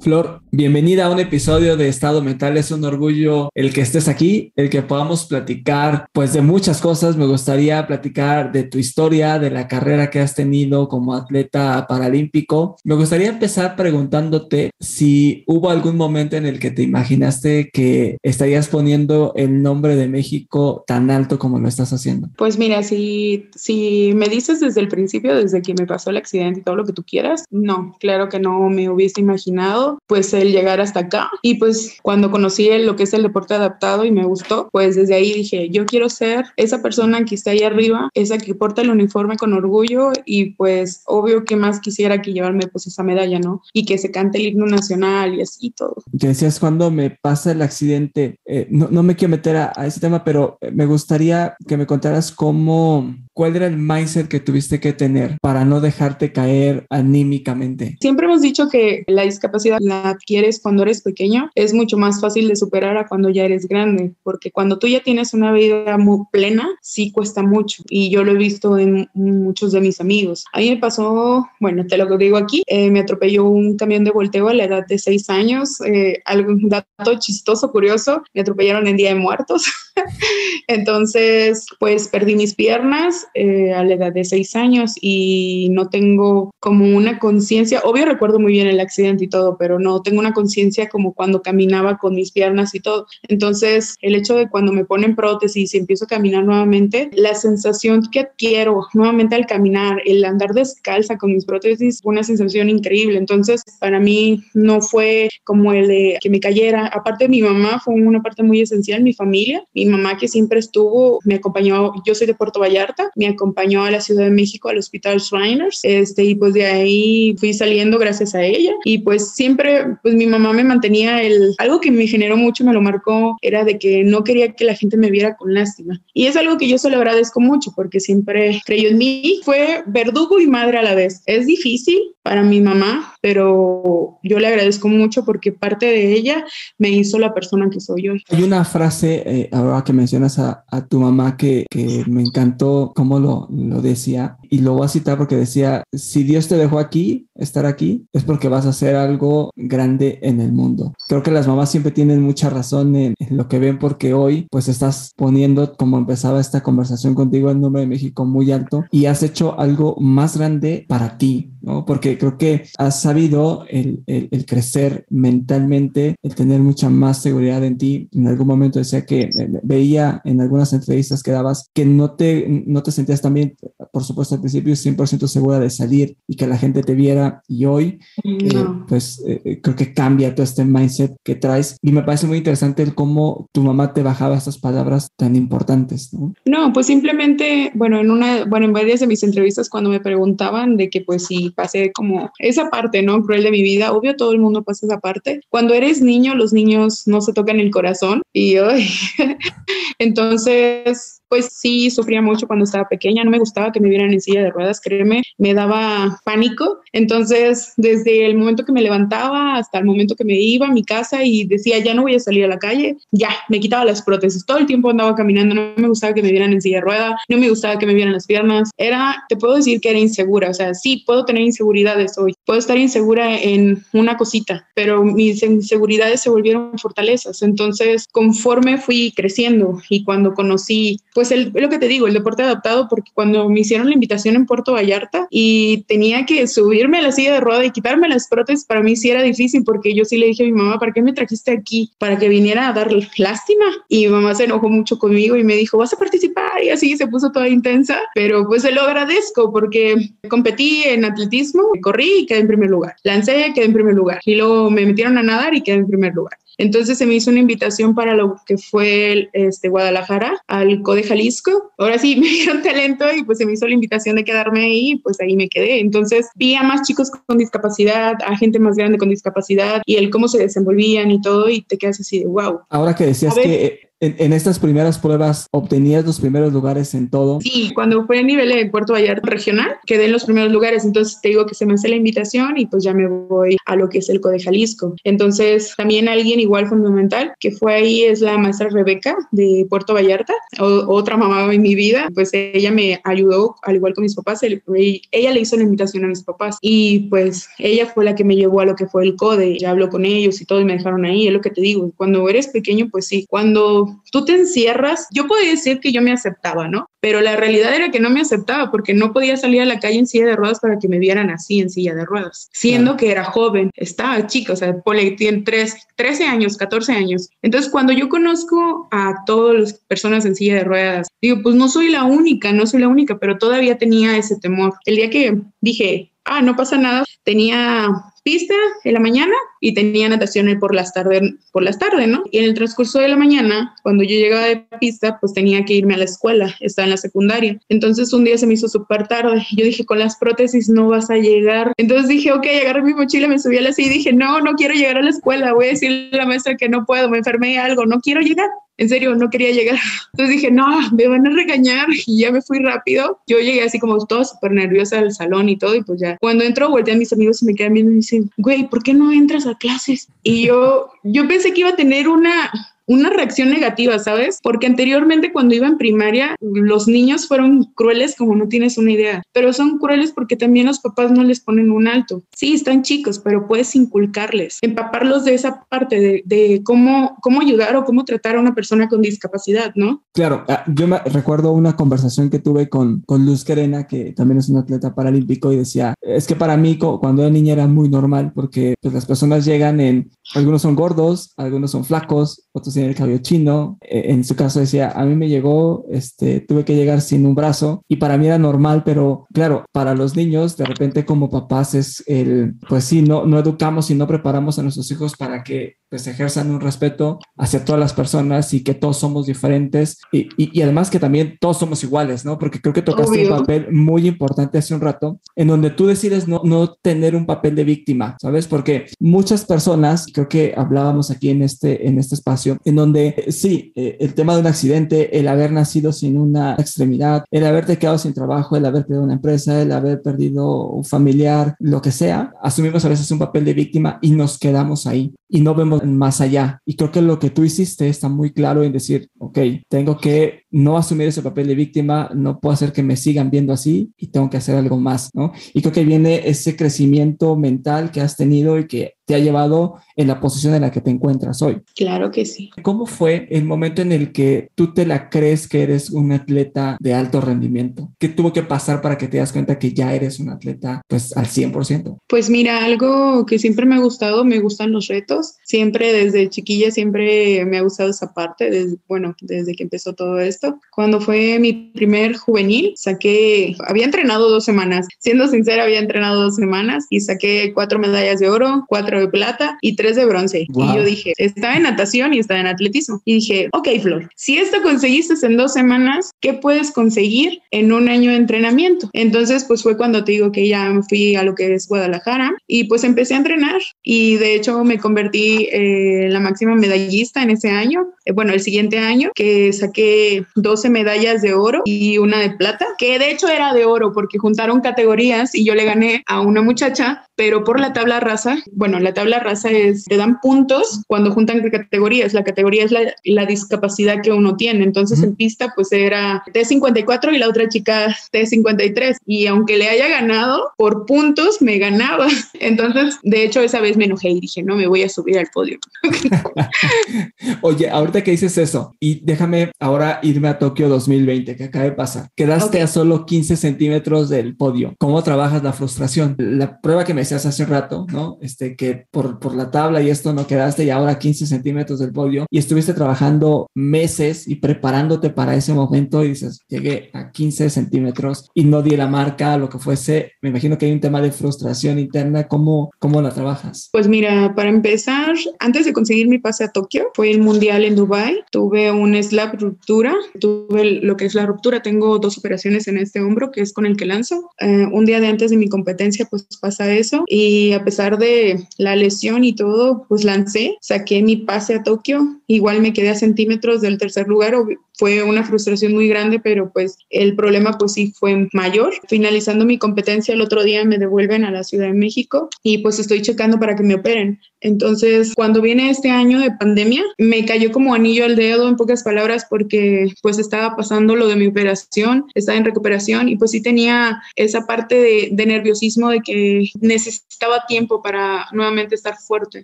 Flor, 0.00 0.40
bienvenida 0.50 1.04
a 1.04 1.10
un 1.10 1.20
episodio 1.20 1.76
de 1.76 1.88
Estado 1.88 2.22
Mental. 2.22 2.56
Es 2.56 2.70
un 2.70 2.82
orgullo 2.86 3.50
el 3.54 3.70
que 3.74 3.82
estés 3.82 4.08
aquí, 4.08 4.50
el 4.56 4.70
que 4.70 4.80
podamos 4.80 5.26
platicar 5.26 6.06
pues 6.14 6.32
de 6.32 6.40
muchas 6.40 6.80
cosas. 6.80 7.18
Me 7.18 7.26
gustaría 7.26 7.86
platicar 7.86 8.50
de 8.50 8.62
tu 8.62 8.78
historia, 8.78 9.38
de 9.38 9.50
la 9.50 9.68
carrera 9.68 10.08
que 10.08 10.20
has 10.20 10.34
tenido 10.34 10.88
como 10.88 11.14
atleta 11.14 11.86
paralímpico. 11.86 12.76
Me 12.82 12.94
gustaría 12.94 13.28
empezar 13.28 13.76
preguntándote 13.76 14.70
si 14.80 15.44
hubo 15.46 15.68
algún 15.68 15.98
momento 15.98 16.36
en 16.36 16.46
el 16.46 16.58
que 16.58 16.70
te 16.70 16.82
imaginaste 16.82 17.68
que 17.70 18.16
estarías 18.22 18.68
poniendo 18.68 19.34
el 19.36 19.62
nombre 19.62 19.96
de 19.96 20.08
México 20.08 20.82
tan 20.86 21.10
alto 21.10 21.38
como 21.38 21.58
lo 21.58 21.68
estás 21.68 21.92
haciendo. 21.92 22.30
Pues 22.38 22.56
mira, 22.56 22.82
si, 22.82 23.50
si 23.54 24.12
me 24.14 24.28
dices 24.28 24.60
desde 24.60 24.80
el 24.80 24.88
principio, 24.88 25.36
desde 25.36 25.60
que 25.60 25.74
me 25.74 25.86
pasó 25.86 26.08
el 26.08 26.16
accidente 26.16 26.60
y 26.60 26.62
todo 26.62 26.76
lo 26.76 26.86
que 26.86 26.94
tú 26.94 27.04
quieras, 27.04 27.44
no, 27.50 27.94
claro 28.00 28.30
que 28.30 28.40
no 28.40 28.70
me 28.70 28.88
hubiese 28.88 29.20
imaginado 29.20 29.89
pues 30.06 30.32
el 30.34 30.52
llegar 30.52 30.80
hasta 30.80 31.00
acá. 31.00 31.30
Y 31.42 31.54
pues 31.54 31.98
cuando 32.02 32.30
conocí 32.30 32.70
lo 32.78 32.96
que 32.96 33.04
es 33.04 33.12
el 33.14 33.22
deporte 33.22 33.54
adaptado 33.54 34.04
y 34.04 34.10
me 34.10 34.24
gustó, 34.24 34.68
pues 34.72 34.96
desde 34.96 35.14
ahí 35.14 35.32
dije, 35.32 35.68
yo 35.70 35.86
quiero 35.86 36.08
ser 36.08 36.46
esa 36.56 36.82
persona 36.82 37.24
que 37.24 37.34
está 37.34 37.50
ahí 37.50 37.62
arriba, 37.62 38.10
esa 38.14 38.38
que 38.38 38.54
porta 38.54 38.82
el 38.82 38.90
uniforme 38.90 39.36
con 39.36 39.52
orgullo 39.52 40.12
y 40.24 40.50
pues 40.50 41.02
obvio 41.06 41.44
que 41.44 41.56
más 41.56 41.80
quisiera 41.80 42.22
que 42.22 42.32
llevarme 42.32 42.66
pues 42.66 42.86
esa 42.86 43.02
medalla, 43.02 43.38
¿no? 43.38 43.62
Y 43.72 43.84
que 43.84 43.98
se 43.98 44.10
cante 44.10 44.38
el 44.38 44.46
himno 44.46 44.66
nacional 44.66 45.34
y 45.34 45.42
así 45.42 45.70
todo. 45.70 46.02
Te 46.18 46.28
decías 46.28 46.60
cuando 46.60 46.90
me 46.90 47.10
pasa 47.10 47.52
el 47.52 47.62
accidente, 47.62 48.38
eh, 48.46 48.66
no, 48.70 48.88
no, 48.90 49.02
me 49.02 49.16
quiero 49.16 49.30
meter 49.30 49.56
a, 49.56 49.72
a 49.74 49.86
ese 49.86 50.00
tema, 50.00 50.24
pero 50.24 50.58
me 50.72 50.86
gustaría 50.86 51.56
que 51.66 51.76
me 51.76 51.86
contaras 51.86 52.32
cómo 52.32 53.14
¿Cuál 53.40 53.56
era 53.56 53.68
el 53.68 53.78
mindset 53.78 54.28
que 54.28 54.38
tuviste 54.38 54.80
que 54.80 54.92
tener 54.92 55.38
para 55.40 55.64
no 55.64 55.80
dejarte 55.80 56.30
caer 56.30 56.84
anímicamente? 56.90 57.96
Siempre 57.98 58.26
hemos 58.26 58.42
dicho 58.42 58.68
que 58.68 59.02
la 59.06 59.22
discapacidad 59.22 59.78
la 59.80 60.10
adquieres 60.10 60.60
cuando 60.60 60.82
eres 60.82 61.00
pequeño. 61.00 61.48
Es 61.54 61.72
mucho 61.72 61.96
más 61.96 62.20
fácil 62.20 62.48
de 62.48 62.56
superar 62.56 62.98
a 62.98 63.08
cuando 63.08 63.30
ya 63.30 63.46
eres 63.46 63.66
grande, 63.66 64.12
porque 64.24 64.50
cuando 64.50 64.78
tú 64.78 64.88
ya 64.88 65.00
tienes 65.02 65.32
una 65.32 65.54
vida 65.54 65.96
muy 65.96 66.26
plena, 66.30 66.68
sí 66.82 67.12
cuesta 67.12 67.42
mucho. 67.42 67.82
Y 67.88 68.10
yo 68.10 68.24
lo 68.24 68.32
he 68.32 68.36
visto 68.36 68.76
en 68.76 69.08
muchos 69.14 69.72
de 69.72 69.80
mis 69.80 70.02
amigos. 70.02 70.44
A 70.52 70.58
mí 70.58 70.68
me 70.68 70.76
pasó, 70.76 71.48
bueno, 71.60 71.86
te 71.86 71.96
lo 71.96 72.18
digo 72.18 72.36
aquí, 72.36 72.62
eh, 72.66 72.90
me 72.90 73.00
atropelló 73.00 73.46
un 73.46 73.78
camión 73.78 74.04
de 74.04 74.10
volteo 74.10 74.48
a 74.48 74.52
la 74.52 74.64
edad 74.64 74.86
de 74.86 74.98
seis 74.98 75.30
años. 75.30 75.80
Eh, 75.80 76.20
algún 76.26 76.68
dato 76.68 77.18
chistoso, 77.18 77.72
curioso, 77.72 78.22
me 78.34 78.42
atropellaron 78.42 78.86
en 78.86 78.98
Día 78.98 79.14
de 79.14 79.18
Muertos. 79.18 79.64
Entonces, 80.68 81.66
pues 81.78 82.08
perdí 82.08 82.36
mis 82.36 82.54
piernas 82.54 83.26
eh, 83.34 83.72
a 83.72 83.84
la 83.84 83.94
edad 83.94 84.12
de 84.12 84.24
seis 84.24 84.56
años 84.56 84.94
y 85.00 85.68
no 85.70 85.88
tengo 85.88 86.50
como 86.60 86.96
una 86.96 87.18
conciencia, 87.18 87.80
obvio 87.84 88.04
recuerdo 88.04 88.38
muy 88.38 88.52
bien 88.52 88.66
el 88.66 88.80
accidente 88.80 89.24
y 89.24 89.28
todo, 89.28 89.56
pero 89.58 89.78
no 89.78 90.02
tengo 90.02 90.20
una 90.20 90.32
conciencia 90.32 90.88
como 90.88 91.14
cuando 91.14 91.42
caminaba 91.42 91.98
con 91.98 92.14
mis 92.14 92.32
piernas 92.32 92.74
y 92.74 92.80
todo. 92.80 93.06
Entonces, 93.28 93.96
el 94.00 94.14
hecho 94.14 94.34
de 94.34 94.48
cuando 94.48 94.72
me 94.72 94.84
ponen 94.84 95.16
prótesis 95.16 95.74
y 95.74 95.78
empiezo 95.78 96.04
a 96.04 96.08
caminar 96.08 96.44
nuevamente, 96.44 97.10
la 97.14 97.34
sensación 97.34 98.02
que 98.10 98.20
adquiero 98.20 98.86
nuevamente 98.94 99.34
al 99.34 99.46
caminar, 99.46 100.00
el 100.04 100.24
andar 100.24 100.52
descalza 100.52 101.16
con 101.16 101.32
mis 101.32 101.44
prótesis, 101.44 102.00
fue 102.02 102.12
una 102.12 102.22
sensación 102.22 102.68
increíble. 102.68 103.18
Entonces, 103.18 103.62
para 103.78 103.98
mí 103.98 104.42
no 104.54 104.80
fue 104.80 105.28
como 105.44 105.72
el 105.72 105.88
de 105.88 106.18
que 106.20 106.30
me 106.30 106.40
cayera. 106.40 106.86
Aparte, 106.86 107.28
mi 107.28 107.42
mamá 107.42 107.80
fue 107.80 107.94
una 107.94 108.22
parte 108.22 108.42
muy 108.42 108.60
esencial, 108.60 109.02
mi 109.02 109.12
familia, 109.12 109.64
mi 109.74 109.86
mamá 109.90 110.16
que 110.16 110.28
siempre 110.28 110.58
estuvo, 110.58 111.20
me 111.24 111.34
acompañó, 111.36 111.92
yo 112.06 112.14
soy 112.14 112.26
de 112.26 112.34
Puerto 112.34 112.60
Vallarta, 112.60 113.10
me 113.16 113.26
acompañó 113.26 113.84
a 113.84 113.90
la 113.90 114.00
Ciudad 114.00 114.24
de 114.24 114.30
México 114.30 114.68
al 114.68 114.78
Hospital 114.78 115.18
Shriners, 115.18 115.80
este, 115.82 116.24
y 116.24 116.34
pues 116.34 116.54
de 116.54 116.66
ahí 116.66 117.34
fui 117.38 117.52
saliendo 117.52 117.98
gracias 117.98 118.34
a 118.34 118.42
ella. 118.42 118.72
Y 118.84 118.98
pues 118.98 119.32
siempre, 119.32 119.96
pues 120.02 120.14
mi 120.14 120.26
mamá 120.26 120.52
me 120.52 120.64
mantenía 120.64 121.22
el, 121.22 121.54
algo 121.58 121.80
que 121.80 121.90
me 121.90 122.06
generó 122.06 122.36
mucho, 122.36 122.64
me 122.64 122.72
lo 122.72 122.80
marcó, 122.80 123.36
era 123.42 123.64
de 123.64 123.78
que 123.78 124.04
no 124.04 124.24
quería 124.24 124.52
que 124.52 124.64
la 124.64 124.74
gente 124.74 124.96
me 124.96 125.10
viera 125.10 125.36
con 125.36 125.54
lástima. 125.54 126.00
Y 126.14 126.26
es 126.26 126.36
algo 126.36 126.58
que 126.58 126.68
yo 126.68 126.78
se 126.78 126.90
lo 126.90 126.96
agradezco 126.96 127.40
mucho 127.40 127.72
porque 127.74 128.00
siempre 128.00 128.60
creyó 128.64 128.88
en 128.88 128.98
mí. 128.98 129.40
Fue 129.44 129.82
verdugo 129.86 130.40
y 130.40 130.46
madre 130.46 130.78
a 130.78 130.82
la 130.82 130.94
vez. 130.94 131.22
Es 131.26 131.46
difícil, 131.46 132.00
para 132.22 132.42
mi 132.42 132.60
mamá, 132.60 133.14
pero 133.22 134.18
yo 134.22 134.38
le 134.38 134.46
agradezco 134.46 134.88
mucho 134.88 135.24
porque 135.24 135.52
parte 135.52 135.86
de 135.86 136.12
ella 136.12 136.44
me 136.78 136.90
hizo 136.90 137.18
la 137.18 137.32
persona 137.32 137.70
que 137.70 137.80
soy 137.80 138.08
hoy. 138.08 138.22
Hay 138.30 138.42
una 138.42 138.64
frase, 138.64 139.22
eh, 139.26 139.48
ahora 139.52 139.69
que 139.84 139.92
mencionas 139.92 140.38
a, 140.38 140.64
a 140.68 140.86
tu 140.86 141.00
mamá, 141.00 141.36
que, 141.36 141.66
que, 141.70 142.04
me 142.06 142.22
encantó 142.22 142.92
cómo 142.94 143.18
lo, 143.18 143.46
lo 143.50 143.80
decía, 143.80 144.36
y 144.50 144.58
lo 144.58 144.74
voy 144.74 144.84
a 144.84 144.88
citar 144.88 145.16
porque 145.16 145.36
decía, 145.36 145.84
si 145.92 146.24
Dios 146.24 146.48
te 146.48 146.56
dejó 146.56 146.78
aquí, 146.78 147.28
estar 147.36 147.66
aquí, 147.66 148.06
es 148.12 148.24
porque 148.24 148.48
vas 148.48 148.66
a 148.66 148.70
hacer 148.70 148.96
algo 148.96 149.50
grande 149.56 150.18
en 150.22 150.40
el 150.40 150.52
mundo. 150.52 150.92
Creo 151.08 151.22
que 151.22 151.30
las 151.30 151.46
mamás 151.46 151.70
siempre 151.70 151.92
tienen 151.92 152.20
mucha 152.20 152.50
razón 152.50 152.96
en, 152.96 153.14
en 153.18 153.36
lo 153.36 153.48
que 153.48 153.60
ven 153.60 153.78
porque 153.78 154.12
hoy 154.12 154.48
pues 154.50 154.68
estás 154.68 155.12
poniendo, 155.16 155.74
como 155.76 155.98
empezaba 155.98 156.40
esta 156.40 156.62
conversación 156.62 157.14
contigo, 157.14 157.50
el 157.50 157.60
nombre 157.60 157.82
de 157.82 157.86
México 157.86 158.24
muy 158.24 158.50
alto 158.50 158.84
y 158.90 159.06
has 159.06 159.22
hecho 159.22 159.58
algo 159.58 159.96
más 160.00 160.36
grande 160.36 160.84
para 160.88 161.16
ti, 161.16 161.52
¿no? 161.62 161.84
Porque 161.84 162.18
creo 162.18 162.36
que 162.36 162.64
has 162.78 163.00
sabido 163.00 163.64
el, 163.68 164.02
el, 164.06 164.28
el, 164.30 164.46
crecer 164.46 165.06
mentalmente, 165.10 166.16
el 166.22 166.34
tener 166.34 166.60
mucha 166.60 166.90
más 166.90 167.22
seguridad 167.22 167.62
en 167.64 167.78
ti. 167.78 168.08
En 168.12 168.26
algún 168.26 168.46
momento 168.46 168.78
decía 168.78 169.06
que 169.06 169.22
eh, 169.22 169.30
veía 169.62 170.20
en 170.24 170.40
algunas 170.40 170.72
entrevistas 170.72 171.22
que 171.22 171.30
dabas 171.30 171.70
que 171.72 171.84
no 171.84 172.12
te, 172.12 172.64
no 172.66 172.82
te 172.82 172.90
sentías 172.90 173.20
también, 173.20 173.56
por 173.92 174.04
supuesto 174.04 174.39
al 174.40 174.50
principio, 174.50 174.74
100% 174.74 175.26
segura 175.26 175.58
de 175.58 175.70
salir 175.70 176.16
y 176.26 176.36
que 176.36 176.46
la 176.46 176.56
gente 176.56 176.82
te 176.82 176.94
viera. 176.94 177.42
Y 177.46 177.66
hoy, 177.66 178.00
eh, 178.24 178.48
no. 178.54 178.60
eh, 178.60 178.84
pues 178.88 179.22
eh, 179.26 179.60
creo 179.62 179.76
que 179.76 179.92
cambia 179.92 180.34
todo 180.34 180.44
este 180.44 180.64
mindset 180.64 181.14
que 181.22 181.34
traes. 181.34 181.76
Y 181.82 181.92
me 181.92 182.02
parece 182.02 182.26
muy 182.26 182.38
interesante 182.38 182.82
el 182.82 182.94
cómo 182.94 183.48
tu 183.52 183.62
mamá 183.62 183.92
te 183.92 184.02
bajaba 184.02 184.36
estas 184.36 184.58
palabras 184.58 185.10
tan 185.16 185.36
importantes, 185.36 186.12
¿no? 186.12 186.34
No, 186.44 186.72
pues 186.72 186.86
simplemente, 186.86 187.70
bueno, 187.74 188.00
en 188.00 188.10
una, 188.10 188.44
bueno, 188.44 188.66
en 188.66 188.72
varias 188.72 189.00
de 189.00 189.06
mis 189.06 189.22
entrevistas 189.22 189.68
cuando 189.68 189.90
me 189.90 190.00
preguntaban 190.00 190.76
de 190.76 190.88
que 190.88 191.02
pues 191.02 191.26
si 191.26 191.50
pasé 191.50 191.92
como 191.92 192.30
esa 192.38 192.70
parte, 192.70 193.02
¿no? 193.02 193.22
Cruel 193.22 193.42
de 193.42 193.50
mi 193.50 193.62
vida. 193.62 193.92
Obvio, 193.92 194.16
todo 194.16 194.32
el 194.32 194.40
mundo 194.40 194.62
pasa 194.62 194.86
esa 194.86 195.00
parte. 195.00 195.40
Cuando 195.48 195.74
eres 195.74 196.00
niño, 196.00 196.34
los 196.34 196.52
niños 196.52 197.06
no 197.06 197.20
se 197.20 197.32
tocan 197.32 197.60
el 197.60 197.70
corazón 197.70 198.22
y 198.32 198.56
hoy, 198.58 198.88
entonces 199.98 201.19
pues 201.30 201.48
sí 201.52 201.90
sufría 201.90 202.20
mucho 202.20 202.46
cuando 202.46 202.64
estaba 202.64 202.88
pequeña, 202.88 203.22
no 203.22 203.30
me 203.30 203.38
gustaba 203.38 203.70
que 203.70 203.80
me 203.80 203.88
vieran 203.88 204.12
en 204.12 204.20
silla 204.20 204.42
de 204.42 204.50
ruedas, 204.50 204.80
créeme, 204.80 205.22
me 205.38 205.54
daba 205.54 206.20
pánico. 206.24 206.80
Entonces, 206.92 207.72
desde 207.76 208.26
el 208.26 208.36
momento 208.36 208.64
que 208.64 208.72
me 208.72 208.82
levantaba 208.82 209.56
hasta 209.56 209.78
el 209.78 209.84
momento 209.84 210.16
que 210.16 210.24
me 210.24 210.34
iba 210.34 210.66
a 210.66 210.72
mi 210.72 210.84
casa 210.84 211.24
y 211.24 211.44
decía, 211.44 211.78
ya 211.78 211.94
no 211.94 212.02
voy 212.02 212.16
a 212.16 212.20
salir 212.20 212.44
a 212.44 212.48
la 212.48 212.58
calle, 212.58 212.96
ya, 213.12 213.30
me 213.48 213.60
quitaba 213.60 213.84
las 213.84 214.02
prótesis. 214.02 214.44
Todo 214.44 214.58
el 214.58 214.66
tiempo 214.66 214.90
andaba 214.90 215.14
caminando, 215.14 215.54
no 215.54 215.72
me 215.76 215.88
gustaba 215.88 216.12
que 216.14 216.22
me 216.22 216.32
vieran 216.32 216.52
en 216.52 216.60
silla 216.60 216.78
de 216.78 216.82
ruedas, 216.82 217.14
no 217.28 217.38
me 217.38 217.48
gustaba 217.48 217.78
que 217.78 217.86
me 217.86 217.94
vieran 217.94 218.12
las 218.12 218.26
piernas. 218.26 218.70
Era, 218.76 219.22
te 219.28 219.36
puedo 219.36 219.54
decir 219.54 219.80
que 219.80 219.90
era 219.90 220.00
insegura, 220.00 220.50
o 220.50 220.54
sea, 220.54 220.74
sí, 220.74 221.04
puedo 221.06 221.24
tener 221.24 221.42
inseguridades 221.42 222.18
hoy, 222.18 222.34
puedo 222.44 222.58
estar 222.58 222.76
insegura 222.76 223.38
en 223.40 223.84
una 223.92 224.16
cosita, 224.16 224.68
pero 224.74 225.04
mis 225.04 225.44
inseguridades 225.44 226.22
se 226.22 226.30
volvieron 226.30 226.76
fortalezas. 226.76 227.42
Entonces, 227.42 228.08
conforme 228.10 228.78
fui 228.78 229.12
creciendo 229.14 229.80
y 229.88 230.02
cuando 230.02 230.34
conocí, 230.34 230.98
pues 231.14 231.19
el, 231.30 231.52
lo 231.54 231.68
que 231.68 231.78
te 231.78 231.88
digo, 231.88 232.06
el 232.06 232.14
deporte 232.14 232.42
adaptado, 232.42 232.88
porque 232.88 233.10
cuando 233.14 233.48
me 233.48 233.60
hicieron 233.60 233.88
la 233.88 233.94
invitación 233.94 234.36
en 234.36 234.46
Puerto 234.46 234.72
Vallarta 234.72 235.26
y 235.30 235.84
tenía 235.88 236.26
que 236.26 236.46
subirme 236.46 236.98
a 236.98 237.02
la 237.02 237.12
silla 237.12 237.34
de 237.34 237.40
rueda 237.40 237.64
y 237.64 237.70
quitarme 237.70 238.08
las 238.08 238.28
prótesis, 238.28 238.64
para 238.64 238.82
mí 238.82 238.96
sí 238.96 239.10
era 239.10 239.22
difícil 239.22 239.64
porque 239.64 239.94
yo 239.94 240.04
sí 240.04 240.16
le 240.16 240.26
dije 240.26 240.44
a 240.44 240.46
mi 240.46 240.52
mamá, 240.52 240.78
¿para 240.78 240.92
qué 240.92 241.02
me 241.02 241.12
trajiste 241.12 241.52
aquí? 241.52 241.90
Para 241.98 242.18
que 242.18 242.28
viniera 242.28 242.68
a 242.68 242.72
dar 242.72 242.90
lástima. 243.16 243.66
Y 243.88 244.06
mi 244.06 244.12
mamá 244.12 244.34
se 244.34 244.44
enojó 244.44 244.68
mucho 244.68 244.98
conmigo 244.98 245.36
y 245.36 245.44
me 245.44 245.56
dijo, 245.56 245.78
vas 245.78 245.92
a 245.92 245.98
participar. 245.98 246.62
Y 246.62 246.70
así 246.70 246.96
se 246.96 247.06
puso 247.06 247.30
toda 247.30 247.48
intensa, 247.48 247.98
pero 248.14 248.46
pues 248.46 248.62
se 248.62 248.72
lo 248.72 248.82
agradezco 248.82 249.52
porque 249.52 250.10
competí 250.28 250.82
en 250.84 251.04
atletismo, 251.04 251.62
corrí 251.82 252.20
y 252.20 252.26
quedé 252.26 252.40
en 252.40 252.48
primer 252.48 252.70
lugar. 252.70 252.96
Lancé, 253.02 253.52
quedé 253.54 253.66
en 253.66 253.72
primer 253.72 253.94
lugar. 253.94 254.20
Y 254.24 254.36
luego 254.36 254.70
me 254.70 254.86
metieron 254.86 255.18
a 255.18 255.22
nadar 255.22 255.54
y 255.54 255.62
quedé 255.62 255.76
en 255.76 255.86
primer 255.86 256.14
lugar. 256.14 256.38
Entonces 256.60 256.98
se 256.98 257.06
me 257.06 257.14
hizo 257.14 257.30
una 257.30 257.40
invitación 257.40 257.94
para 257.94 258.14
lo 258.14 258.36
que 258.44 258.58
fue 258.58 259.30
este, 259.32 259.70
Guadalajara, 259.70 260.42
al 260.46 260.82
CODE 260.82 261.04
Jalisco. 261.04 261.72
Ahora 261.78 261.98
sí, 261.98 262.16
me 262.20 262.28
dieron 262.28 262.62
talento 262.62 263.06
y 263.16 263.24
pues 263.24 263.38
se 263.38 263.46
me 263.46 263.54
hizo 263.54 263.66
la 263.66 263.72
invitación 263.72 264.16
de 264.16 264.24
quedarme 264.24 264.64
ahí, 264.64 264.96
pues 264.96 265.18
ahí 265.20 265.36
me 265.36 265.48
quedé. 265.48 265.80
Entonces 265.80 266.28
vi 266.34 266.54
a 266.54 266.62
más 266.62 266.86
chicos 266.86 267.10
con 267.10 267.38
discapacidad, 267.38 268.14
a 268.26 268.36
gente 268.36 268.58
más 268.58 268.76
grande 268.76 268.98
con 268.98 269.08
discapacidad 269.08 269.80
y 269.86 269.96
el 269.96 270.10
cómo 270.10 270.28
se 270.28 270.38
desenvolvían 270.38 271.10
y 271.10 271.22
todo 271.22 271.48
y 271.48 271.62
te 271.62 271.78
quedas 271.78 271.98
así 272.00 272.18
de 272.18 272.26
wow. 272.26 272.60
Ahora 272.68 272.94
que 272.94 273.06
decías 273.06 273.34
que 273.34 273.89
en, 274.00 274.32
estas 274.32 274.58
primeras 274.58 274.98
pruebas 274.98 275.46
obtenías 275.50 276.04
los 276.04 276.20
primeros 276.20 276.52
lugares 276.52 276.94
en 276.94 277.10
todo. 277.10 277.40
Sí, 277.42 277.70
cuando 277.74 278.06
fue 278.06 278.18
a 278.18 278.22
nivel 278.22 278.48
de 278.48 278.66
Puerto 278.66 278.94
Vallarta 278.94 279.28
regional, 279.28 279.76
quedé 279.86 280.06
en 280.06 280.12
los 280.12 280.24
primeros 280.24 280.50
lugares. 280.50 280.84
Entonces 280.84 281.20
te 281.20 281.28
digo 281.28 281.44
que 281.44 281.54
se 281.54 281.66
me 281.66 281.74
hace 281.74 281.88
la 281.88 281.96
invitación 281.96 282.56
y 282.56 282.66
pues 282.66 282.82
ya 282.82 282.94
me 282.94 283.06
voy 283.06 283.58
a 283.66 283.76
lo 283.76 283.88
que 283.88 283.98
es 283.98 284.08
el 284.08 284.20
CODE 284.20 284.40
Jalisco. 284.40 284.94
Entonces 285.04 285.74
también 285.76 286.08
alguien 286.08 286.40
igual 286.40 286.66
fundamental 286.66 287.34
que 287.38 287.50
fue 287.50 287.74
ahí 287.74 288.02
es 288.04 288.20
la 288.20 288.38
maestra 288.38 288.70
Rebeca 288.70 289.16
de 289.32 289.66
Puerto 289.68 289.92
Vallarta, 289.92 290.32
otra 290.58 291.18
mamá 291.18 291.52
en 291.52 291.60
mi 291.60 291.74
vida. 291.74 292.08
Pues 292.14 292.30
ella 292.32 292.70
me 292.70 293.00
ayudó, 293.04 293.56
al 293.62 293.76
igual 293.76 293.92
con 293.92 294.02
mis 294.02 294.14
papás. 294.14 294.42
ella 294.42 295.30
le 295.32 295.40
hizo 295.40 295.56
la 295.56 295.62
invitación 295.62 296.04
a 296.04 296.08
mis 296.08 296.22
papás 296.22 296.56
y 296.62 297.10
pues 297.10 297.48
ella 297.58 297.86
fue 297.86 298.04
la 298.04 298.14
que 298.14 298.24
me 298.24 298.36
llevó 298.36 298.60
a 298.60 298.64
lo 298.64 298.76
que 298.76 298.86
fue 298.86 299.04
el 299.04 299.16
CODE. 299.16 299.58
Ya 299.58 299.70
habló 299.70 299.90
con 299.90 300.06
ellos 300.06 300.40
y 300.40 300.46
todo 300.46 300.60
y 300.60 300.64
me 300.64 300.72
dejaron 300.72 301.04
ahí. 301.04 301.26
Es 301.26 301.32
lo 301.34 301.42
que 301.42 301.50
te 301.50 301.60
digo. 301.60 301.92
Cuando 301.98 302.26
eres 302.30 302.48
pequeño, 302.48 302.88
pues 302.90 303.06
sí. 303.06 303.26
Cuando 303.28 303.89
tú 304.10 304.24
te 304.24 304.34
encierras, 304.34 305.06
yo 305.10 305.26
podía 305.26 305.50
decir 305.50 305.80
que 305.80 305.92
yo 305.92 306.02
me 306.02 306.12
aceptaba, 306.12 306.68
¿no? 306.68 306.86
Pero 307.00 307.20
la 307.20 307.36
realidad 307.36 307.74
era 307.74 307.90
que 307.90 308.00
no 308.00 308.10
me 308.10 308.20
aceptaba 308.20 308.70
porque 308.70 308.92
no 308.92 309.12
podía 309.12 309.36
salir 309.36 309.62
a 309.62 309.66
la 309.66 309.80
calle 309.80 309.98
en 309.98 310.06
silla 310.06 310.26
de 310.26 310.36
ruedas 310.36 310.60
para 310.60 310.78
que 310.78 310.88
me 310.88 310.98
vieran 310.98 311.30
así 311.30 311.60
en 311.60 311.70
silla 311.70 311.94
de 311.94 312.04
ruedas, 312.04 312.48
siendo 312.52 312.96
que 312.96 313.10
era 313.10 313.24
joven, 313.24 313.70
estaba 313.74 314.26
chica, 314.26 314.52
o 314.52 314.56
sea, 314.56 314.74
tiene 315.16 315.42
13 315.42 316.24
años, 316.24 316.56
14 316.56 316.92
años. 316.92 317.30
Entonces, 317.42 317.70
cuando 317.70 317.92
yo 317.92 318.08
conozco 318.08 318.88
a 318.90 319.14
todas 319.26 319.60
las 319.60 319.72
personas 319.72 320.24
en 320.26 320.34
silla 320.34 320.56
de 320.56 320.64
ruedas, 320.64 321.08
digo, 321.22 321.38
pues 321.42 321.54
no 321.54 321.68
soy 321.68 321.88
la 321.88 322.04
única, 322.04 322.52
no 322.52 322.66
soy 322.66 322.80
la 322.80 322.88
única, 322.88 323.18
pero 323.18 323.38
todavía 323.38 323.78
tenía 323.78 324.16
ese 324.16 324.38
temor. 324.38 324.74
El 324.84 324.96
día 324.96 325.10
que 325.10 325.40
dije, 325.60 326.12
ah, 326.24 326.42
no 326.42 326.56
pasa 326.56 326.76
nada, 326.76 327.04
tenía 327.24 327.88
pista 328.22 328.54
en 328.84 328.94
la 328.94 329.00
mañana 329.00 329.34
y 329.60 329.74
tenía 329.74 330.08
natación 330.08 330.58
por 330.58 330.74
las 330.74 330.92
tardes, 330.92 331.34
por 331.52 331.62
las 331.62 331.78
tardes, 331.78 332.08
¿no? 332.08 332.22
Y 332.30 332.38
en 332.38 332.44
el 332.44 332.54
transcurso 332.54 332.98
de 332.98 333.08
la 333.08 333.16
mañana, 333.16 333.74
cuando 333.82 334.04
yo 334.04 334.16
llegaba 334.16 334.44
de 334.46 334.64
pista, 334.80 335.18
pues 335.20 335.32
tenía 335.34 335.64
que 335.64 335.74
irme 335.74 335.94
a 335.94 335.98
la 335.98 336.04
escuela, 336.04 336.54
estaba 336.60 336.84
en 336.86 336.90
la 336.90 336.96
secundaria. 336.96 337.60
Entonces 337.68 338.12
un 338.12 338.24
día 338.24 338.38
se 338.38 338.46
me 338.46 338.54
hizo 338.54 338.68
súper 338.68 339.06
tarde. 339.08 339.44
Yo 339.56 339.64
dije, 339.64 339.84
con 339.84 339.98
las 339.98 340.16
prótesis 340.16 340.68
no 340.68 340.88
vas 340.88 341.10
a 341.10 341.16
llegar. 341.16 341.72
Entonces 341.76 342.08
dije, 342.08 342.32
ok, 342.32 342.46
agarré 342.62 342.82
mi 342.82 342.94
mochila, 342.94 343.28
me 343.28 343.38
subí 343.38 343.58
a 343.58 343.62
la 343.62 343.72
silla 343.72 343.90
y 343.90 343.94
dije, 343.98 344.12
no, 344.12 344.40
no 344.40 344.54
quiero 344.54 344.74
llegar 344.74 344.98
a 344.98 345.02
la 345.02 345.10
escuela. 345.10 345.52
Voy 345.52 345.66
a 345.66 345.70
decirle 345.70 346.10
a 346.12 346.18
la 346.18 346.26
maestra 346.26 346.56
que 346.56 346.68
no 346.68 346.84
puedo, 346.86 347.08
me 347.10 347.18
enfermé 347.18 347.58
algo, 347.58 347.86
no 347.86 348.00
quiero 348.00 348.20
llegar 348.20 348.48
en 348.80 348.88
serio, 348.88 349.14
no 349.14 349.28
quería 349.28 349.52
llegar. 349.52 349.78
Entonces 350.12 350.36
dije, 350.36 350.50
no, 350.50 350.90
me 350.92 351.06
van 351.06 351.26
a 351.26 351.30
regañar 351.30 351.86
y 352.06 352.18
ya 352.18 352.32
me 352.32 352.40
fui 352.40 352.60
rápido. 352.60 353.20
Yo 353.26 353.38
llegué 353.38 353.62
así 353.62 353.78
como 353.78 353.98
todo 354.06 354.24
súper 354.24 354.52
nerviosa 354.52 354.98
al 354.98 355.12
salón 355.12 355.50
y 355.50 355.58
todo 355.58 355.74
y 355.74 355.82
pues 355.82 356.00
ya. 356.00 356.16
Cuando 356.18 356.44
entro, 356.44 356.70
volteé 356.70 356.94
a 356.94 356.96
mis 356.96 357.12
amigos 357.12 357.42
y 357.42 357.44
me 357.44 357.54
quedan 357.54 357.74
viendo 357.74 357.90
y 357.90 357.94
me 357.94 357.98
dicen, 357.98 358.30
güey, 358.38 358.68
¿por 358.68 358.82
qué 358.82 358.94
no 358.94 359.12
entras 359.12 359.46
a 359.46 359.54
clases? 359.54 360.08
Y 360.22 360.46
yo, 360.46 360.90
yo 361.02 361.28
pensé 361.28 361.52
que 361.52 361.60
iba 361.60 361.68
a 361.68 361.76
tener 361.76 362.08
una, 362.08 362.50
una 362.90 363.10
reacción 363.10 363.50
negativa, 363.50 363.98
¿sabes? 364.00 364.40
Porque 364.42 364.66
anteriormente 364.66 365.32
cuando 365.32 365.54
iba 365.54 365.68
en 365.68 365.78
primaria, 365.78 366.34
los 366.40 366.88
niños 366.88 367.28
fueron 367.28 367.64
crueles 367.76 368.16
como 368.16 368.34
no 368.34 368.48
tienes 368.48 368.78
una 368.78 368.90
idea, 368.90 369.22
pero 369.32 369.52
son 369.52 369.78
crueles 369.78 370.10
porque 370.10 370.36
también 370.36 370.66
los 370.66 370.80
papás 370.80 371.12
no 371.12 371.22
les 371.22 371.38
ponen 371.38 371.70
un 371.70 371.86
alto. 371.86 372.22
Sí, 372.34 372.54
están 372.54 372.82
chicos, 372.82 373.20
pero 373.20 373.46
puedes 373.46 373.76
inculcarles, 373.76 374.58
empaparlos 374.60 375.24
de 375.24 375.34
esa 375.34 375.64
parte 375.68 376.24
de, 376.24 376.62
cómo, 376.64 377.16
cómo 377.22 377.40
ayudar 377.40 377.76
o 377.76 377.84
cómo 377.84 378.04
tratar 378.04 378.36
a 378.36 378.40
una 378.40 378.56
persona 378.56 378.88
con 378.88 379.02
discapacidad, 379.02 379.72
¿no? 379.76 380.02
Claro, 380.12 380.44
ah, 380.48 380.64
yo 380.66 380.88
me 380.88 380.98
recuerdo 380.98 381.52
una 381.52 381.76
conversación 381.76 382.28
que 382.28 382.40
tuve 382.40 382.68
con, 382.68 383.02
con 383.02 383.24
Luz 383.24 383.44
Querena, 383.44 383.86
que 383.86 384.12
también 384.12 384.38
es 384.38 384.48
una 384.48 384.60
atleta 384.60 384.96
paralímpico, 384.96 385.52
y 385.52 385.56
decía, 385.58 385.94
es 386.02 386.26
que 386.26 386.34
para 386.34 386.56
mí 386.56 386.76
cuando 386.76 387.22
era 387.22 387.30
niña 387.30 387.52
era 387.52 387.68
muy 387.68 387.88
normal 387.88 388.32
porque 388.34 388.74
pues, 388.80 388.92
las 388.92 389.06
personas 389.06 389.44
llegan 389.44 389.78
en, 389.78 390.10
algunos 390.34 390.62
son 390.62 390.76
gordos, 390.76 391.32
algunos 391.36 391.70
son 391.70 391.84
flacos, 391.84 392.48
otros 392.52 392.76
el 392.76 392.94
cabello 392.94 393.18
chino. 393.18 393.78
Eh, 393.80 394.06
en 394.08 394.24
su 394.24 394.36
caso 394.36 394.60
decía, 394.60 394.92
a 394.94 395.04
mí 395.04 395.14
me 395.16 395.28
llegó, 395.28 395.84
este, 395.90 396.40
tuve 396.40 396.64
que 396.64 396.76
llegar 396.76 397.00
sin 397.00 397.26
un 397.26 397.34
brazo 397.34 397.84
y 397.88 397.96
para 397.96 398.16
mí 398.16 398.26
era 398.26 398.38
normal, 398.38 398.82
pero 398.84 399.26
claro, 399.32 399.64
para 399.72 399.94
los 399.94 400.16
niños 400.16 400.56
de 400.56 400.66
repente 400.66 401.04
como 401.04 401.30
papás 401.30 401.74
es 401.74 402.04
el, 402.06 402.54
pues 402.68 402.84
sí, 402.84 403.02
no, 403.02 403.26
no 403.26 403.38
educamos 403.38 403.90
y 403.90 403.94
no 403.94 404.06
preparamos 404.06 404.58
a 404.58 404.62
nuestros 404.62 404.90
hijos 404.90 405.14
para 405.16 405.42
que 405.42 405.79
pues 405.90 406.06
ejerzan 406.06 406.50
un 406.50 406.60
respeto 406.60 407.18
hacia 407.36 407.64
todas 407.64 407.80
las 407.80 407.92
personas 407.92 408.54
y 408.54 408.62
que 408.62 408.74
todos 408.74 408.98
somos 408.98 409.26
diferentes 409.26 409.98
y, 410.12 410.28
y, 410.36 410.62
además 410.62 410.88
que 410.88 411.00
también 411.00 411.36
todos 411.40 411.58
somos 411.58 411.82
iguales, 411.82 412.24
¿no? 412.24 412.38
Porque 412.38 412.60
creo 412.60 412.72
que 412.72 412.82
tocaste 412.82 413.24
un 413.28 413.38
papel 413.38 413.72
muy 413.72 414.06
importante 414.06 414.58
hace 414.58 414.74
un 414.74 414.80
rato 414.80 415.18
en 415.34 415.48
donde 415.48 415.70
tú 415.70 415.86
decides 415.86 416.28
no, 416.28 416.42
no 416.44 416.74
tener 416.74 417.16
un 417.16 417.26
papel 417.26 417.56
de 417.56 417.64
víctima, 417.64 418.16
¿sabes? 418.20 418.46
Porque 418.46 418.86
muchas 419.00 419.44
personas, 419.44 420.06
creo 420.12 420.28
que 420.28 420.54
hablábamos 420.56 421.10
aquí 421.10 421.30
en 421.30 421.42
este, 421.42 421.88
en 421.88 421.98
este 421.98 422.14
espacio, 422.14 422.58
en 422.64 422.76
donde 422.76 423.14
eh, 423.16 423.32
sí, 423.32 423.72
eh, 423.74 423.96
el 423.98 424.14
tema 424.14 424.34
de 424.34 424.40
un 424.40 424.46
accidente, 424.46 425.18
el 425.18 425.26
haber 425.26 425.50
nacido 425.50 425.92
sin 425.92 426.16
una 426.16 426.54
extremidad, 426.54 427.24
el 427.32 427.44
haberte 427.44 427.78
quedado 427.78 427.98
sin 427.98 428.14
trabajo, 428.14 428.56
el 428.56 428.64
haber 428.64 428.86
perdido 428.86 429.02
una 429.02 429.14
empresa, 429.14 429.60
el 429.60 429.72
haber 429.72 430.02
perdido 430.02 430.68
un 430.68 430.84
familiar, 430.84 431.56
lo 431.58 431.82
que 431.82 431.90
sea, 431.90 432.32
asumimos 432.42 432.84
a 432.84 432.88
veces 432.88 433.10
un 433.10 433.18
papel 433.18 433.44
de 433.44 433.54
víctima 433.54 433.98
y 434.00 434.10
nos 434.10 434.38
quedamos 434.38 434.86
ahí 434.86 435.12
y 435.28 435.40
no 435.40 435.54
vemos 435.54 435.79
más 435.84 436.20
allá. 436.20 436.60
Y 436.64 436.76
creo 436.76 436.90
que 436.90 437.02
lo 437.02 437.18
que 437.18 437.30
tú 437.30 437.44
hiciste 437.44 437.88
está 437.88 438.08
muy 438.08 438.32
claro 438.32 438.62
en 438.62 438.72
decir, 438.72 439.08
ok, 439.18 439.38
tengo 439.68 439.98
que 439.98 440.44
no 440.50 440.76
asumir 440.76 441.08
ese 441.08 441.22
papel 441.22 441.46
de 441.46 441.54
víctima, 441.54 442.10
no 442.14 442.40
puedo 442.40 442.52
hacer 442.52 442.72
que 442.72 442.82
me 442.82 442.96
sigan 442.96 443.30
viendo 443.30 443.52
así 443.52 443.92
y 443.96 444.08
tengo 444.08 444.30
que 444.30 444.36
hacer 444.36 444.56
algo 444.56 444.78
más, 444.78 445.10
¿no? 445.14 445.32
Y 445.54 445.60
creo 445.60 445.72
que 445.72 445.84
viene 445.84 446.28
ese 446.28 446.56
crecimiento 446.56 447.36
mental 447.36 447.90
que 447.90 448.00
has 448.00 448.16
tenido 448.16 448.58
y 448.58 448.66
que 448.66 448.94
te 449.10 449.16
ha 449.16 449.18
llevado 449.18 449.74
en 449.96 450.06
la 450.06 450.20
posición 450.20 450.54
en 450.54 450.62
la 450.62 450.70
que 450.70 450.80
te 450.80 450.88
encuentras 450.88 451.42
hoy. 451.42 451.62
Claro 451.74 452.12
que 452.12 452.24
sí. 452.24 452.48
¿Cómo 452.62 452.86
fue 452.86 453.26
el 453.30 453.44
momento 453.44 453.82
en 453.82 453.90
el 453.90 454.12
que 454.12 454.50
tú 454.54 454.72
te 454.72 454.86
la 454.86 455.10
crees 455.10 455.48
que 455.48 455.64
eres 455.64 455.90
un 455.90 456.12
atleta 456.12 456.76
de 456.78 456.94
alto 456.94 457.20
rendimiento? 457.20 457.90
¿Qué 457.98 458.08
tuvo 458.08 458.32
que 458.32 458.44
pasar 458.44 458.80
para 458.80 458.96
que 458.96 459.08
te 459.08 459.18
das 459.18 459.32
cuenta 459.32 459.58
que 459.58 459.72
ya 459.72 459.92
eres 459.92 460.20
un 460.20 460.28
atleta 460.30 460.82
pues 460.86 461.16
al 461.16 461.26
100%? 461.26 461.98
Pues 462.06 462.30
mira, 462.30 462.64
algo 462.64 463.26
que 463.26 463.40
siempre 463.40 463.66
me 463.66 463.74
ha 463.74 463.80
gustado, 463.80 464.24
me 464.24 464.38
gustan 464.38 464.70
los 464.70 464.86
retos. 464.86 465.34
Siempre 465.42 465.92
desde 465.92 466.30
chiquilla, 466.30 466.70
siempre 466.70 467.44
me 467.46 467.58
ha 467.58 467.62
gustado 467.62 467.90
esa 467.90 468.14
parte, 468.14 468.48
desde, 468.48 468.76
bueno, 468.86 469.16
desde 469.20 469.56
que 469.56 469.64
empezó 469.64 469.92
todo 469.92 470.20
esto. 470.20 470.60
Cuando 470.70 471.00
fue 471.00 471.40
mi 471.40 471.72
primer 471.74 472.16
juvenil, 472.16 472.74
saqué, 472.76 473.56
había 473.66 473.86
entrenado 473.86 474.30
dos 474.30 474.44
semanas. 474.44 474.86
Siendo 475.00 475.26
sincera, 475.26 475.64
había 475.64 475.80
entrenado 475.80 476.22
dos 476.22 476.36
semanas 476.36 476.86
y 476.90 477.00
saqué 477.00 477.50
cuatro 477.52 477.80
medallas 477.80 478.20
de 478.20 478.30
oro, 478.30 478.66
cuatro 478.68 478.99
de 479.00 479.08
plata 479.08 479.58
y 479.60 479.76
tres 479.76 479.96
de 479.96 480.04
bronce. 480.04 480.46
Y 480.48 480.74
yo 480.74 480.84
dije, 480.84 481.12
estaba 481.16 481.56
en 481.56 481.64
natación 481.64 482.14
y 482.14 482.18
estaba 482.18 482.40
en 482.40 482.46
atletismo. 482.46 483.00
Y 483.04 483.14
dije, 483.14 483.48
ok, 483.52 483.68
Flor, 483.82 484.08
si 484.16 484.38
esto 484.38 484.62
conseguiste 484.62 485.14
en 485.22 485.36
dos 485.36 485.52
semanas, 485.52 486.12
¿qué 486.20 486.34
puedes 486.34 486.70
conseguir 486.70 487.40
en 487.50 487.72
un 487.72 487.88
año 487.88 488.10
de 488.10 488.16
entrenamiento? 488.16 488.90
Entonces, 488.92 489.44
pues 489.44 489.62
fue 489.62 489.76
cuando 489.76 490.04
te 490.04 490.12
digo 490.12 490.32
que 490.32 490.48
ya 490.48 490.72
fui 490.88 491.16
a 491.16 491.22
lo 491.22 491.34
que 491.34 491.54
es 491.54 491.66
Guadalajara 491.68 492.32
y 492.46 492.64
pues 492.64 492.84
empecé 492.84 493.14
a 493.14 493.18
entrenar 493.18 493.60
y 493.82 494.16
de 494.16 494.34
hecho 494.34 494.62
me 494.64 494.78
convertí 494.78 495.48
en 495.50 496.04
eh, 496.04 496.08
la 496.10 496.20
máxima 496.20 496.54
medallista 496.54 497.22
en 497.22 497.30
ese 497.30 497.50
año. 497.50 497.88
Eh, 498.04 498.12
bueno, 498.12 498.32
el 498.32 498.40
siguiente 498.40 498.78
año 498.78 499.10
que 499.14 499.52
saqué 499.52 500.24
12 500.36 500.70
medallas 500.70 501.22
de 501.22 501.34
oro 501.34 501.62
y 501.64 501.98
una 501.98 502.18
de 502.18 502.30
plata, 502.30 502.66
que 502.78 502.98
de 502.98 503.10
hecho 503.10 503.28
era 503.28 503.52
de 503.52 503.64
oro 503.64 503.92
porque 503.92 504.18
juntaron 504.18 504.60
categorías 504.60 505.34
y 505.34 505.44
yo 505.44 505.54
le 505.54 505.64
gané 505.64 506.02
a 506.06 506.20
una 506.20 506.42
muchacha, 506.42 507.04
pero 507.16 507.44
por 507.44 507.60
la 507.60 507.72
tabla 507.72 508.00
rasa, 508.00 508.38
bueno, 508.52 508.78
la 508.78 508.89
la 508.90 508.94
tabla 508.94 509.20
raza 509.20 509.50
es, 509.52 509.84
te 509.84 509.96
dan 509.96 510.18
puntos 510.20 510.82
cuando 510.88 511.12
juntan 511.12 511.48
categorías. 511.48 512.12
La 512.12 512.24
categoría 512.24 512.64
es 512.64 512.72
la, 512.72 513.26
discapacidad 513.26 514.02
que 514.02 514.10
uno 514.10 514.36
tiene. 514.36 514.64
Entonces 514.64 515.00
en 515.04 515.14
pista 515.14 515.52
pues 515.54 515.70
era 515.70 516.24
T54 516.34 517.14
y 517.14 517.18
la 517.18 517.28
otra 517.28 517.48
chica 517.48 517.96
T53. 518.12 518.96
Y 519.06 519.26
aunque 519.26 519.58
le 519.58 519.68
haya 519.68 519.88
ganado 519.88 520.50
por 520.56 520.86
puntos, 520.86 521.40
me 521.40 521.58
ganaba. 521.58 522.08
Entonces, 522.40 522.98
de 523.04 523.24
hecho, 523.24 523.40
esa 523.40 523.60
vez 523.60 523.76
me 523.76 523.84
enojé 523.84 524.10
y 524.10 524.20
dije, 524.20 524.42
no, 524.42 524.56
me 524.56 524.66
voy 524.66 524.82
a 524.82 524.88
subir 524.88 525.16
al 525.18 525.28
podio. 525.32 525.60
Oye, 527.42 527.70
ahorita 527.70 528.02
que 528.02 528.10
dices 528.10 528.36
eso, 528.38 528.74
y 528.80 529.04
déjame 529.04 529.52
ahora 529.60 530.00
irme 530.02 530.28
a 530.28 530.38
Tokio 530.38 530.68
2020, 530.68 531.36
que 531.36 531.44
acaba 531.44 531.64
de 531.64 531.72
pasar. 531.72 532.08
Quedaste 532.16 532.60
a 532.60 532.66
solo 532.66 533.06
15 533.06 533.36
centímetros 533.36 534.08
del 534.08 534.36
podio. 534.36 534.74
¿Cómo 534.78 535.00
trabajas 535.04 535.44
la 535.44 535.52
frustración? 535.52 536.16
La 536.18 536.60
prueba 536.60 536.84
que 536.84 536.94
me 536.94 537.02
decías 537.02 537.26
hace 537.26 537.44
rato, 537.44 537.86
¿no? 537.92 538.18
Este, 538.20 538.56
que 538.56 538.79
por, 538.90 539.18
por 539.18 539.34
la 539.34 539.50
tabla 539.50 539.82
y 539.82 539.90
esto 539.90 540.12
no 540.12 540.26
quedaste 540.26 540.64
y 540.64 540.70
ahora 540.70 540.98
15 540.98 541.26
centímetros 541.26 541.78
del 541.78 541.92
podio 541.92 542.26
y 542.30 542.38
estuviste 542.38 542.74
trabajando 542.74 543.48
meses 543.54 544.28
y 544.28 544.36
preparándote 544.36 545.10
para 545.10 545.34
ese 545.34 545.52
momento 545.54 546.04
y 546.04 546.08
dices, 546.08 546.40
llegué 546.48 546.90
a 546.92 547.10
15 547.10 547.50
centímetros 547.50 548.30
y 548.34 548.44
no 548.44 548.62
di 548.62 548.76
la 548.76 548.86
marca, 548.86 549.36
lo 549.36 549.48
que 549.48 549.58
fuese. 549.58 550.12
Me 550.22 550.30
imagino 550.30 550.58
que 550.58 550.66
hay 550.66 550.72
un 550.72 550.80
tema 550.80 551.00
de 551.00 551.12
frustración 551.12 551.78
interna. 551.78 552.28
¿Cómo, 552.28 552.70
cómo 552.78 553.02
la 553.02 553.10
trabajas? 553.10 553.68
Pues 553.72 553.88
mira, 553.88 554.34
para 554.34 554.48
empezar, 554.48 555.14
antes 555.38 555.64
de 555.64 555.72
conseguir 555.72 556.08
mi 556.08 556.18
pase 556.18 556.44
a 556.44 556.48
Tokio, 556.48 556.90
fue 556.94 557.10
el 557.10 557.20
mundial 557.20 557.64
en 557.64 557.76
Dubai. 557.76 558.22
Tuve 558.30 558.70
un 558.72 559.00
slap 559.02 559.40
ruptura, 559.40 559.94
tuve 560.18 560.80
lo 560.82 560.96
que 560.96 561.06
es 561.06 561.14
la 561.14 561.26
ruptura. 561.26 561.62
Tengo 561.62 561.98
dos 561.98 562.18
operaciones 562.18 562.68
en 562.68 562.78
este 562.78 563.00
hombro, 563.00 563.30
que 563.30 563.40
es 563.40 563.52
con 563.52 563.66
el 563.66 563.76
que 563.76 563.86
lanzo. 563.86 564.30
Eh, 564.38 564.66
un 564.72 564.84
día 564.84 565.00
de 565.00 565.08
antes 565.08 565.30
de 565.30 565.36
mi 565.36 565.48
competencia, 565.48 566.06
pues 566.10 566.26
pasa 566.40 566.72
eso. 566.72 567.04
Y 567.06 567.52
a 567.52 567.64
pesar 567.64 567.98
de 567.98 568.46
la 568.60 568.76
lesión 568.76 569.24
y 569.24 569.32
todo, 569.32 569.86
pues 569.88 570.04
lancé, 570.04 570.58
saqué 570.60 571.02
mi 571.02 571.16
pase 571.16 571.54
a 571.54 571.62
Tokio. 571.62 572.20
Igual 572.26 572.60
me 572.60 572.74
quedé 572.74 572.90
a 572.90 572.94
centímetros 572.94 573.62
del 573.62 573.78
tercer 573.78 574.06
lugar. 574.06 574.34
Fue 574.80 575.02
una 575.02 575.24
frustración 575.24 575.74
muy 575.74 575.88
grande, 575.88 576.20
pero 576.20 576.50
pues 576.50 576.78
el 576.88 577.14
problema 577.14 577.58
pues 577.58 577.74
sí 577.74 577.92
fue 577.94 578.28
mayor. 578.32 578.72
Finalizando 578.88 579.44
mi 579.44 579.58
competencia 579.58 580.14
el 580.14 580.22
otro 580.22 580.42
día 580.42 580.64
me 580.64 580.78
devuelven 580.78 581.24
a 581.24 581.30
la 581.30 581.44
Ciudad 581.44 581.66
de 581.66 581.74
México 581.74 582.30
y 582.42 582.58
pues 582.58 582.78
estoy 582.78 583.02
checando 583.02 583.38
para 583.38 583.56
que 583.56 583.62
me 583.62 583.74
operen. 583.74 584.18
Entonces, 584.40 585.12
cuando 585.14 585.42
viene 585.42 585.68
este 585.68 585.90
año 585.90 586.18
de 586.18 586.30
pandemia, 586.30 586.82
me 586.96 587.26
cayó 587.26 587.52
como 587.52 587.74
anillo 587.74 588.06
al 588.06 588.16
dedo 588.16 588.48
en 588.48 588.56
pocas 588.56 588.82
palabras 588.82 589.26
porque 589.28 589.92
pues 590.00 590.18
estaba 590.18 590.56
pasando 590.56 590.96
lo 590.96 591.08
de 591.08 591.16
mi 591.16 591.26
operación, 591.26 592.06
estaba 592.14 592.38
en 592.38 592.46
recuperación 592.46 593.10
y 593.10 593.16
pues 593.16 593.32
sí 593.32 593.42
tenía 593.42 594.00
esa 594.16 594.46
parte 594.46 594.76
de, 594.76 595.08
de 595.12 595.26
nerviosismo 595.26 595.90
de 595.90 596.00
que 596.00 596.48
necesitaba 596.58 597.44
tiempo 597.46 597.82
para 597.82 598.28
nuevamente 598.32 598.74
estar 598.74 598.96
fuerte. 598.96 599.42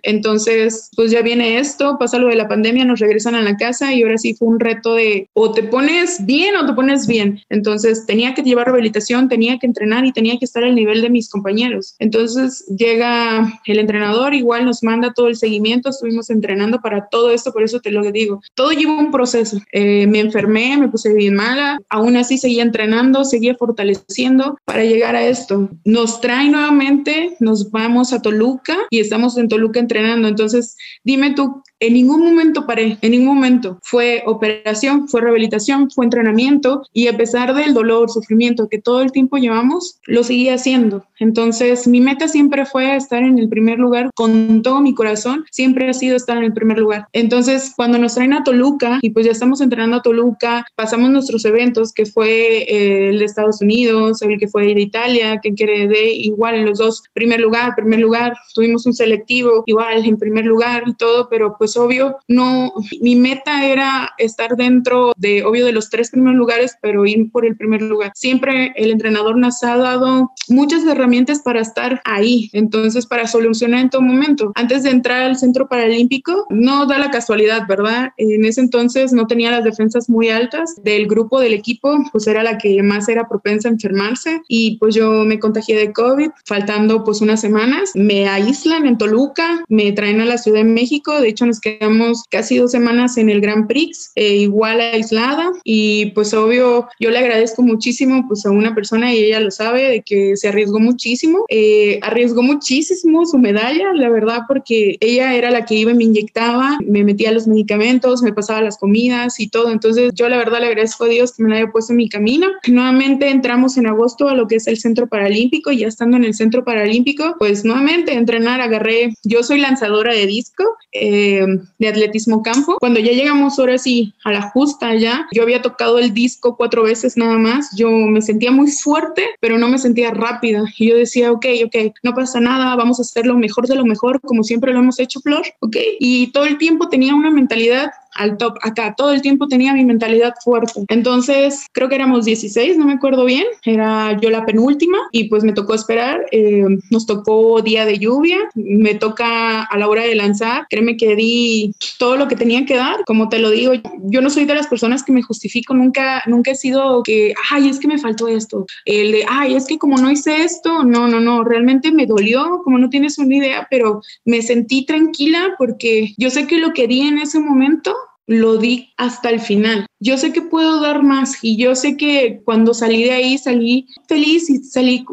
Entonces, 0.01 0.89
pues 0.95 1.11
ya 1.11 1.21
viene 1.21 1.59
esto, 1.59 1.97
pasa 1.99 2.17
lo 2.17 2.27
de 2.27 2.35
la 2.35 2.47
pandemia, 2.47 2.83
nos 2.83 2.99
regresan 2.99 3.35
a 3.35 3.43
la 3.43 3.55
casa 3.55 3.93
y 3.93 4.01
ahora 4.01 4.17
sí 4.17 4.33
fue 4.33 4.47
un 4.47 4.59
reto 4.59 4.95
de 4.95 5.26
o 5.33 5.51
te 5.51 5.63
pones 5.63 6.25
bien 6.25 6.55
o 6.55 6.65
te 6.65 6.73
pones 6.73 7.07
bien. 7.07 7.41
Entonces, 7.49 8.05
tenía 8.05 8.33
que 8.33 8.41
llevar 8.41 8.67
rehabilitación, 8.67 9.29
tenía 9.29 9.59
que 9.59 9.67
entrenar 9.67 10.05
y 10.05 10.11
tenía 10.11 10.37
que 10.37 10.45
estar 10.45 10.63
al 10.63 10.75
nivel 10.75 11.01
de 11.01 11.09
mis 11.09 11.29
compañeros. 11.29 11.95
Entonces, 11.99 12.65
llega 12.67 13.61
el 13.65 13.79
entrenador, 13.79 14.33
igual 14.33 14.65
nos 14.65 14.83
manda 14.83 15.13
todo 15.13 15.27
el 15.27 15.35
seguimiento, 15.35 15.89
estuvimos 15.89 16.29
entrenando 16.29 16.79
para 16.81 17.07
todo 17.09 17.31
esto, 17.31 17.53
por 17.53 17.63
eso 17.63 17.79
te 17.79 17.91
lo 17.91 18.01
digo. 18.11 18.41
Todo 18.55 18.71
lleva 18.71 18.97
un 18.97 19.11
proceso. 19.11 19.59
Eh, 19.71 20.07
me 20.07 20.19
enfermé, 20.19 20.77
me 20.77 20.89
puse 20.89 21.13
bien 21.13 21.35
mala, 21.35 21.79
aún 21.89 22.15
así 22.17 22.37
seguía 22.37 22.63
entrenando, 22.63 23.23
seguía 23.23 23.55
fortaleciendo 23.55 24.57
para 24.65 24.83
llegar 24.83 25.15
a 25.15 25.25
esto. 25.25 25.69
Nos 25.85 26.21
trae 26.21 26.49
nuevamente, 26.49 27.35
nos 27.39 27.71
vamos 27.71 28.13
a 28.13 28.21
Toluca 28.21 28.77
y 28.89 28.99
estamos 28.99 29.37
en 29.37 29.47
Toluca 29.47 29.79
entrenando. 29.79 30.27
Entonces, 30.27 30.75
dime 31.03 31.33
tú, 31.33 31.61
en 31.79 31.93
ningún 31.93 32.23
momento 32.23 32.65
paré, 32.65 32.97
en 33.01 33.11
ningún 33.11 33.35
momento. 33.35 33.79
Fue 33.83 34.23
operación, 34.25 35.07
fue 35.07 35.21
rehabilitación, 35.21 35.89
fue 35.91 36.05
entrenamiento 36.05 36.83
y 36.93 37.07
a 37.07 37.17
pesar 37.17 37.53
del 37.53 37.73
dolor, 37.73 38.09
sufrimiento 38.09 38.67
que 38.67 38.79
todo 38.79 39.01
el 39.01 39.11
tiempo 39.11 39.37
llevamos, 39.37 39.99
lo 40.05 40.23
seguía 40.23 40.55
haciendo. 40.55 41.05
Entonces, 41.19 41.87
mi 41.87 42.01
meta 42.01 42.27
siempre 42.27 42.65
fue 42.65 42.95
estar 42.95 43.23
en 43.23 43.39
el 43.39 43.49
primer 43.49 43.79
lugar 43.79 44.09
con 44.15 44.61
todo 44.61 44.81
mi 44.81 44.93
corazón, 44.93 45.45
siempre 45.51 45.89
ha 45.89 45.93
sido 45.93 46.15
estar 46.15 46.37
en 46.37 46.43
el 46.43 46.53
primer 46.53 46.77
lugar. 46.77 47.07
Entonces, 47.13 47.73
cuando 47.75 47.97
nos 47.97 48.15
traen 48.15 48.33
a 48.33 48.43
Toluca 48.43 48.99
y 49.01 49.11
pues 49.11 49.25
ya 49.25 49.31
estamos 49.31 49.61
entrenando 49.61 49.97
a 49.97 50.01
Toluca, 50.01 50.65
pasamos 50.75 51.09
nuestros 51.09 51.45
eventos, 51.45 51.93
que 51.93 52.05
fue 52.05 52.63
eh, 52.63 53.09
el 53.09 53.19
de 53.19 53.25
Estados 53.25 53.61
Unidos, 53.61 54.21
el 54.21 54.39
que 54.39 54.47
fue 54.47 54.73
de 54.73 54.81
Italia, 54.81 55.39
que 55.41 55.53
quiere 55.53 55.87
de 55.87 56.11
igual 56.11 56.55
en 56.55 56.65
los 56.65 56.79
dos, 56.79 57.03
primer 57.13 57.39
lugar, 57.39 57.75
primer 57.75 57.99
lugar, 57.99 58.33
tuvimos 58.53 58.85
un 58.85 58.93
selectivo 58.93 59.63
igual 59.65 60.05
en 60.05 60.17
primer 60.17 60.45
lugar 60.45 60.83
y 60.85 60.93
todo, 60.93 61.27
pero 61.29 61.55
pues 61.57 61.66
obvio, 61.75 62.17
no, 62.27 62.71
mi 63.01 63.15
meta 63.15 63.65
era 63.65 64.11
estar 64.17 64.55
dentro 64.55 65.13
de, 65.17 65.43
obvio, 65.43 65.65
de 65.65 65.71
los 65.71 65.89
tres 65.89 66.11
primeros 66.11 66.37
lugares, 66.37 66.77
pero 66.81 67.05
ir 67.05 67.31
por 67.31 67.45
el 67.45 67.57
primer 67.57 67.81
lugar. 67.81 68.11
Siempre 68.15 68.73
el 68.75 68.91
entrenador 68.91 69.37
nos 69.37 69.63
ha 69.63 69.77
dado 69.77 70.31
muchas 70.47 70.85
herramientas 70.85 71.41
para 71.41 71.61
estar 71.61 72.01
ahí, 72.05 72.49
entonces 72.53 73.05
para 73.05 73.27
solucionar 73.27 73.81
en 73.81 73.89
todo 73.89 74.01
momento. 74.01 74.51
Antes 74.55 74.83
de 74.83 74.91
entrar 74.91 75.21
al 75.21 75.37
centro 75.37 75.67
paralímpico, 75.67 76.45
no 76.49 76.85
da 76.85 76.97
la 76.99 77.11
casualidad, 77.11 77.67
¿verdad? 77.67 78.09
En 78.17 78.45
ese 78.45 78.61
entonces 78.61 79.13
no 79.13 79.27
tenía 79.27 79.51
las 79.51 79.63
defensas 79.63 80.09
muy 80.09 80.29
altas 80.29 80.75
del 80.83 81.07
grupo 81.07 81.39
del 81.39 81.53
equipo, 81.53 81.97
pues 82.11 82.27
era 82.27 82.43
la 82.43 82.57
que 82.57 82.81
más 82.83 83.09
era 83.09 83.27
propensa 83.27 83.67
a 83.67 83.71
enfermarse 83.71 84.41
y 84.47 84.77
pues 84.77 84.95
yo 84.95 85.25
me 85.25 85.39
contagié 85.39 85.77
de 85.77 85.93
COVID, 85.93 86.29
faltando 86.45 87.03
pues 87.03 87.21
unas 87.21 87.41
semanas, 87.41 87.91
me 87.95 88.27
aíslan 88.27 88.85
en 88.85 88.97
Toluca, 88.97 89.63
me 89.67 89.91
traen 89.91 90.21
a 90.21 90.25
la 90.25 90.37
Ciudad 90.37 90.59
de 90.59 90.65
México, 90.65 91.19
de 91.19 91.29
hecho 91.29 91.45
nos 91.45 91.56
quedamos 91.59 92.23
casi 92.29 92.57
dos 92.57 92.71
semanas 92.71 93.17
en 93.17 93.29
el 93.29 93.41
Grand 93.41 93.67
Prix, 93.67 94.11
eh, 94.15 94.37
igual 94.37 94.81
aislada. 94.81 95.51
Y 95.63 96.07
pues 96.07 96.33
obvio 96.33 96.87
yo 96.99 97.11
le 97.11 97.19
agradezco 97.19 97.61
muchísimo 97.61 98.25
pues 98.27 98.45
a 98.45 98.51
una 98.51 98.75
persona 98.75 99.13
y 99.13 99.23
ella 99.23 99.39
lo 99.39 99.51
sabe 99.51 99.83
de 99.89 100.01
que 100.01 100.35
se 100.35 100.47
arriesgó 100.47 100.79
muchísimo, 100.79 101.45
eh, 101.49 101.99
arriesgó 102.01 102.43
muchísimo 102.43 103.25
su 103.25 103.37
medalla, 103.37 103.93
la 103.93 104.09
verdad, 104.09 104.41
porque 104.47 104.97
ella 104.99 105.35
era 105.35 105.51
la 105.51 105.65
que 105.65 105.75
iba 105.75 105.91
y 105.91 105.95
me 105.95 106.03
inyectaba, 106.03 106.77
me 106.85 107.03
metía 107.03 107.31
los 107.31 107.47
medicamentos, 107.47 108.21
me 108.21 108.33
pasaba 108.33 108.61
las 108.61 108.77
comidas 108.77 109.39
y 109.39 109.49
todo, 109.49 109.71
entonces 109.71 110.11
yo 110.13 110.29
la 110.29 110.37
verdad 110.37 110.59
le 110.59 110.67
agradezco 110.67 111.05
a 111.05 111.09
Dios 111.09 111.33
que 111.33 111.43
me 111.43 111.49
la 111.49 111.57
haya 111.57 111.71
puesto 111.71 111.93
en 111.93 111.97
mi 111.97 112.09
camino. 112.09 112.47
Nuevamente 112.67 113.29
entramos 113.29 113.77
en 113.77 113.87
agosto 113.87 114.29
a 114.29 114.35
lo 114.35 114.47
que 114.47 114.55
es 114.55 114.67
el 114.67 114.77
Centro 114.77 115.07
Paralímpico 115.07 115.71
y 115.71 115.79
ya 115.79 115.87
estando 115.87 116.17
en 116.17 116.25
el 116.25 116.33
Centro 116.33 116.63
Paralímpico, 116.63 117.35
pues 117.39 117.65
nuevamente 117.65 118.13
entrenar, 118.13 118.61
agarré, 118.61 119.13
yo 119.23 119.43
soy 119.43 119.59
lanzadora 119.59 120.13
de 120.13 120.25
disco, 120.25 120.63
eh, 120.91 121.45
de 121.77 121.87
atletismo 121.87 122.43
campo. 122.43 122.77
Cuando 122.79 122.99
ya 122.99 123.11
llegamos 123.11 123.59
ahora 123.59 123.77
sí 123.77 124.13
a 124.23 124.31
la 124.31 124.41
justa 124.49 124.95
ya, 124.95 125.27
yo 125.33 125.43
había 125.43 125.61
tocado 125.61 125.99
el 125.99 126.13
disco 126.13 126.55
cuatro 126.57 126.83
veces 126.83 127.17
nada 127.17 127.37
más, 127.37 127.69
yo 127.75 127.89
me 127.89 128.21
sentía 128.21 128.51
muy 128.51 128.69
fuerte, 128.71 129.25
pero 129.39 129.57
no 129.57 129.69
me 129.69 129.77
sentía 129.77 130.11
rápida. 130.11 130.63
Y 130.77 130.89
yo 130.89 130.97
decía, 130.97 131.31
ok, 131.31 131.45
ok, 131.65 131.75
no 132.03 132.13
pasa 132.13 132.39
nada, 132.39 132.75
vamos 132.75 132.99
a 132.99 133.01
hacer 133.01 133.25
lo 133.25 133.35
mejor 133.35 133.67
de 133.67 133.75
lo 133.75 133.85
mejor, 133.85 134.19
como 134.21 134.43
siempre 134.43 134.73
lo 134.73 134.79
hemos 134.79 134.99
hecho, 134.99 135.19
Flor, 135.21 135.45
ok. 135.59 135.75
Y 135.99 136.31
todo 136.31 136.45
el 136.45 136.57
tiempo 136.57 136.89
tenía 136.89 137.15
una 137.15 137.31
mentalidad 137.31 137.91
al 138.17 138.37
top 138.37 138.57
acá. 138.61 138.93
Todo 138.95 139.13
el 139.13 139.21
tiempo 139.21 139.47
tenía 139.47 139.73
mi 139.73 139.85
mentalidad 139.85 140.33
fuerte. 140.43 140.85
Entonces, 140.87 141.65
creo 141.71 141.89
que 141.89 141.95
éramos 141.95 142.25
16, 142.25 142.77
no 142.77 142.85
me 142.85 142.93
acuerdo 142.93 143.25
bien. 143.25 143.45
Era 143.63 144.19
yo 144.19 144.29
la 144.29 144.45
penúltima 144.45 144.97
y 145.11 145.25
pues 145.25 145.43
me 145.43 145.53
tocó 145.53 145.73
esperar. 145.73 146.25
Eh, 146.31 146.65
nos 146.89 147.05
tocó 147.05 147.61
día 147.61 147.85
de 147.85 147.99
lluvia. 147.99 148.37
Me 148.55 148.95
toca 148.95 149.63
a 149.63 149.77
la 149.77 149.87
hora 149.87 150.03
de 150.03 150.15
lanzar. 150.15 150.67
Créeme 150.69 150.97
que 150.97 151.15
di 151.15 151.73
todo 151.99 152.17
lo 152.17 152.27
que 152.27 152.35
tenía 152.35 152.65
que 152.65 152.75
dar. 152.75 153.03
Como 153.05 153.29
te 153.29 153.39
lo 153.39 153.49
digo, 153.51 153.73
yo 154.03 154.21
no 154.21 154.29
soy 154.29 154.45
de 154.45 154.55
las 154.55 154.67
personas 154.67 155.03
que 155.03 155.11
me 155.11 155.21
justifico. 155.21 155.73
Nunca, 155.73 156.23
nunca 156.27 156.51
he 156.51 156.55
sido 156.55 157.03
que, 157.03 157.33
ay, 157.49 157.69
es 157.69 157.79
que 157.79 157.87
me 157.87 157.97
faltó 157.97 158.27
esto. 158.27 158.65
El 158.85 159.11
de, 159.11 159.25
ay, 159.29 159.55
es 159.55 159.65
que 159.65 159.77
como 159.77 159.97
no 159.97 160.11
hice 160.11 160.43
esto, 160.43 160.83
no, 160.83 161.07
no, 161.07 161.19
no. 161.19 161.43
Realmente 161.43 161.91
me 161.91 162.05
dolió, 162.05 162.61
como 162.63 162.77
no 162.77 162.89
tienes 162.89 163.17
una 163.17 163.35
idea, 163.35 163.67
pero 163.69 164.01
me 164.25 164.41
sentí 164.41 164.85
tranquila 164.85 165.55
porque 165.57 166.13
yo 166.17 166.29
sé 166.29 166.47
que 166.47 166.59
lo 166.59 166.73
que 166.73 166.87
di 166.87 167.01
en 167.01 167.17
ese 167.17 167.39
momento 167.39 167.95
lo 168.27 168.57
di 168.57 168.93
hasta 168.97 169.29
el 169.29 169.39
final. 169.39 169.87
Yo 169.99 170.17
sé 170.17 170.31
que 170.31 170.41
puedo 170.41 170.79
dar 170.79 171.01
más 171.01 171.37
y 171.41 171.57
yo 171.57 171.75
sé 171.75 171.97
que 171.97 172.41
cuando 172.45 172.73
salí 172.73 173.03
de 173.03 173.11
ahí 173.11 173.37
salí 173.37 173.87
feliz 174.07 174.49
y 174.49 174.59
salí 174.59 175.03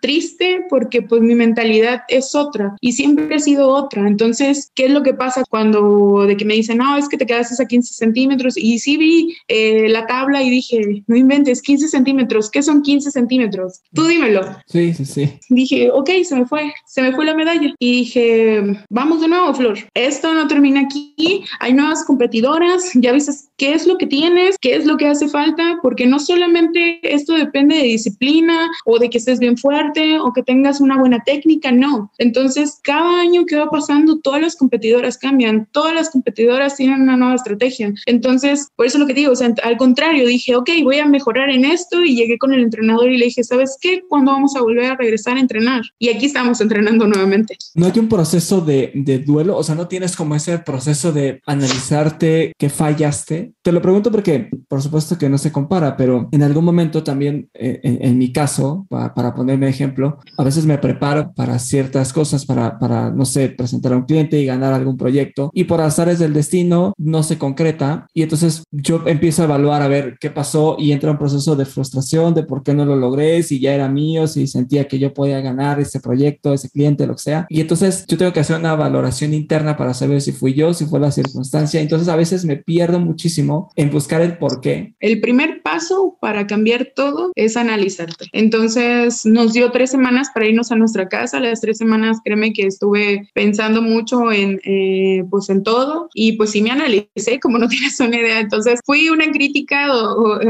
triste 0.00 0.64
porque 0.68 1.02
pues 1.02 1.22
mi 1.22 1.34
mentalidad 1.36 2.02
es 2.08 2.34
otra 2.34 2.74
y 2.80 2.92
siempre 2.92 3.36
ha 3.36 3.38
sido 3.38 3.68
otra. 3.68 4.08
Entonces, 4.08 4.72
¿qué 4.74 4.86
es 4.86 4.90
lo 4.90 5.02
que 5.02 5.14
pasa 5.14 5.44
cuando 5.48 6.24
de 6.26 6.36
que 6.36 6.44
me 6.44 6.54
dicen, 6.54 6.78
no, 6.78 6.96
es 6.96 7.08
que 7.08 7.16
te 7.16 7.26
quedaste 7.26 7.62
a 7.62 7.66
15 7.66 7.94
centímetros? 7.94 8.56
Y 8.56 8.80
sí 8.80 8.96
vi 8.96 9.36
eh, 9.46 9.88
la 9.88 10.06
tabla 10.06 10.42
y 10.42 10.50
dije, 10.50 11.04
no 11.06 11.16
inventes, 11.16 11.62
15 11.62 11.88
centímetros, 11.88 12.50
¿qué 12.50 12.62
son 12.62 12.82
15 12.82 13.12
centímetros? 13.12 13.80
Tú 13.92 14.04
dímelo. 14.04 14.42
Sí, 14.66 14.94
sí, 14.94 15.04
sí. 15.04 15.32
Dije, 15.48 15.90
ok, 15.92 16.10
se 16.24 16.34
me 16.34 16.46
fue, 16.46 16.72
se 16.86 17.02
me 17.02 17.12
fue 17.12 17.24
la 17.24 17.34
medalla. 17.34 17.72
Y 17.78 17.92
dije, 17.92 18.62
vamos 18.90 19.20
de 19.20 19.28
nuevo, 19.28 19.54
Flor, 19.54 19.78
esto 19.94 20.34
no 20.34 20.48
termina 20.48 20.80
aquí, 20.80 21.44
hay 21.60 21.72
nuevas 21.72 22.04
competidoras, 22.04 22.90
ya 22.94 23.12
viste 23.12 23.32
qué 23.56 23.74
es 23.74 23.86
lo 23.86 23.96
que 23.96 24.06
tiene 24.06 24.23
tienes, 24.24 24.56
qué 24.58 24.76
es 24.76 24.86
lo 24.86 24.96
que 24.96 25.06
hace 25.06 25.28
falta, 25.28 25.78
porque 25.82 26.06
no 26.06 26.18
solamente 26.18 26.98
esto 27.02 27.34
depende 27.34 27.76
de 27.76 27.82
disciplina 27.82 28.70
o 28.86 28.98
de 28.98 29.10
que 29.10 29.18
estés 29.18 29.38
bien 29.38 29.58
fuerte 29.58 30.18
o 30.18 30.32
que 30.32 30.42
tengas 30.42 30.80
una 30.80 30.96
buena 30.98 31.22
técnica, 31.24 31.70
no. 31.72 32.10
Entonces, 32.16 32.80
cada 32.82 33.20
año 33.20 33.44
que 33.44 33.56
va 33.56 33.68
pasando, 33.68 34.18
todas 34.20 34.40
las 34.40 34.56
competidoras 34.56 35.18
cambian, 35.18 35.68
todas 35.72 35.94
las 35.94 36.08
competidoras 36.10 36.76
tienen 36.76 37.02
una 37.02 37.18
nueva 37.18 37.34
estrategia. 37.34 37.92
Entonces, 38.06 38.68
por 38.76 38.86
eso 38.86 38.98
lo 38.98 39.06
que 39.06 39.12
digo, 39.12 39.32
o 39.32 39.36
sea, 39.36 39.52
al 39.62 39.76
contrario, 39.76 40.26
dije, 40.26 40.56
ok, 40.56 40.70
voy 40.82 40.98
a 40.98 41.06
mejorar 41.06 41.50
en 41.50 41.66
esto 41.66 42.02
y 42.02 42.16
llegué 42.16 42.38
con 42.38 42.54
el 42.54 42.62
entrenador 42.62 43.10
y 43.10 43.18
le 43.18 43.26
dije, 43.26 43.44
¿sabes 43.44 43.76
qué? 43.78 44.02
¿Cuándo 44.08 44.32
vamos 44.32 44.56
a 44.56 44.62
volver 44.62 44.86
a 44.86 44.96
regresar 44.96 45.36
a 45.36 45.40
entrenar? 45.40 45.82
Y 45.98 46.08
aquí 46.08 46.26
estamos 46.26 46.62
entrenando 46.62 47.06
nuevamente. 47.06 47.58
¿No 47.74 47.86
hay 47.86 47.98
un 47.98 48.08
proceso 48.08 48.62
de, 48.62 48.90
de 48.94 49.18
duelo? 49.18 49.56
O 49.56 49.62
sea, 49.62 49.74
¿no 49.74 49.86
tienes 49.86 50.16
como 50.16 50.34
ese 50.34 50.58
proceso 50.60 51.12
de 51.12 51.42
analizarte 51.44 52.54
que 52.58 52.70
fallaste? 52.70 53.52
Te 53.60 53.72
lo 53.72 53.82
pregunto 53.82 54.10
porque, 54.14 54.48
por 54.68 54.80
supuesto 54.80 55.18
que 55.18 55.28
no 55.28 55.38
se 55.38 55.50
compara, 55.50 55.96
pero 55.96 56.28
en 56.30 56.44
algún 56.44 56.64
momento 56.64 57.02
también, 57.02 57.50
eh, 57.52 57.80
en, 57.82 58.16
mi 58.16 58.32
caso, 58.32 58.86
para, 58.88 59.34
ponerme 59.34 59.68
ejemplo, 59.68 60.20
a 60.38 60.44
veces 60.44 60.66
me 60.66 60.78
preparo 60.78 61.32
para 61.34 61.58
ciertas 61.58 62.12
cosas, 62.12 62.46
para, 62.46 62.78
para, 62.78 63.10
no 63.10 63.24
sé, 63.24 63.48
presentar 63.48 63.92
a 63.92 63.96
un 63.96 64.04
cliente 64.04 64.40
y 64.40 64.46
ganar 64.46 64.72
algún 64.72 64.96
proyecto, 64.96 65.50
y 65.52 65.64
por 65.64 65.80
azares 65.80 66.20
del 66.20 66.32
destino 66.32 66.94
no 66.96 67.24
se 67.24 67.38
concreta, 67.38 68.06
y 68.14 68.22
entonces 68.22 68.62
yo 68.70 69.02
empiezo 69.04 69.42
a 69.42 69.46
evaluar 69.46 69.82
a 69.82 69.88
ver 69.88 70.16
qué 70.20 70.30
pasó 70.30 70.76
y 70.78 70.92
entra 70.92 71.10
un 71.10 71.18
proceso 71.18 71.56
de 71.56 71.64
frustración 71.64 72.34
de 72.34 72.44
por 72.44 72.62
qué 72.62 72.72
no 72.72 72.84
lo 72.84 72.94
logré, 72.94 73.42
si 73.42 73.58
ya 73.58 73.74
era 73.74 73.88
mío, 73.88 74.28
si 74.28 74.46
sentía 74.46 74.86
que 74.86 75.00
yo 75.00 75.12
podía 75.12 75.40
ganar 75.40 75.80
ese 75.80 75.98
proyecto, 75.98 76.54
ese 76.54 76.70
cliente, 76.70 77.08
lo 77.08 77.16
que 77.16 77.22
sea. 77.22 77.46
Y 77.48 77.60
entonces 77.60 78.04
yo 78.06 78.16
tengo 78.16 78.32
que 78.32 78.38
hacer 78.38 78.60
una 78.60 78.76
valoración 78.76 79.34
interna 79.34 79.76
para 79.76 79.92
saber 79.92 80.20
si 80.20 80.30
fui 80.30 80.54
yo, 80.54 80.72
si 80.72 80.86
fue 80.86 81.00
la 81.00 81.10
circunstancia. 81.10 81.80
Entonces 81.80 82.06
a 82.06 82.14
veces 82.14 82.44
me 82.44 82.58
pierdo 82.58 83.00
muchísimo 83.00 83.72
en 83.74 83.90
buscar 83.90 84.03
el 84.10 84.38
por 84.38 84.60
qué. 84.60 84.94
El 85.00 85.20
primer 85.20 85.62
paso 85.62 86.16
para 86.20 86.46
cambiar 86.46 86.92
todo 86.94 87.32
es 87.34 87.56
analizarte. 87.56 88.26
Entonces 88.32 89.24
nos 89.24 89.52
dio 89.52 89.70
tres 89.70 89.90
semanas 89.90 90.28
para 90.32 90.46
irnos 90.46 90.70
a 90.70 90.76
nuestra 90.76 91.08
casa. 91.08 91.40
Las 91.40 91.60
tres 91.60 91.78
semanas, 91.78 92.18
créeme 92.24 92.52
que 92.52 92.66
estuve 92.66 93.28
pensando 93.34 93.82
mucho 93.82 94.30
en, 94.32 94.60
eh, 94.64 95.24
pues 95.30 95.48
en 95.48 95.62
todo 95.62 96.08
y 96.14 96.32
pues 96.32 96.50
sí 96.50 96.62
me 96.62 96.70
analicé, 96.70 97.40
como 97.40 97.58
no 97.58 97.68
tienes 97.74 97.98
una 98.00 98.16
idea. 98.16 98.40
Entonces 98.40 98.80
fui 98.84 99.08
una 99.08 99.30
crítica 99.30 99.88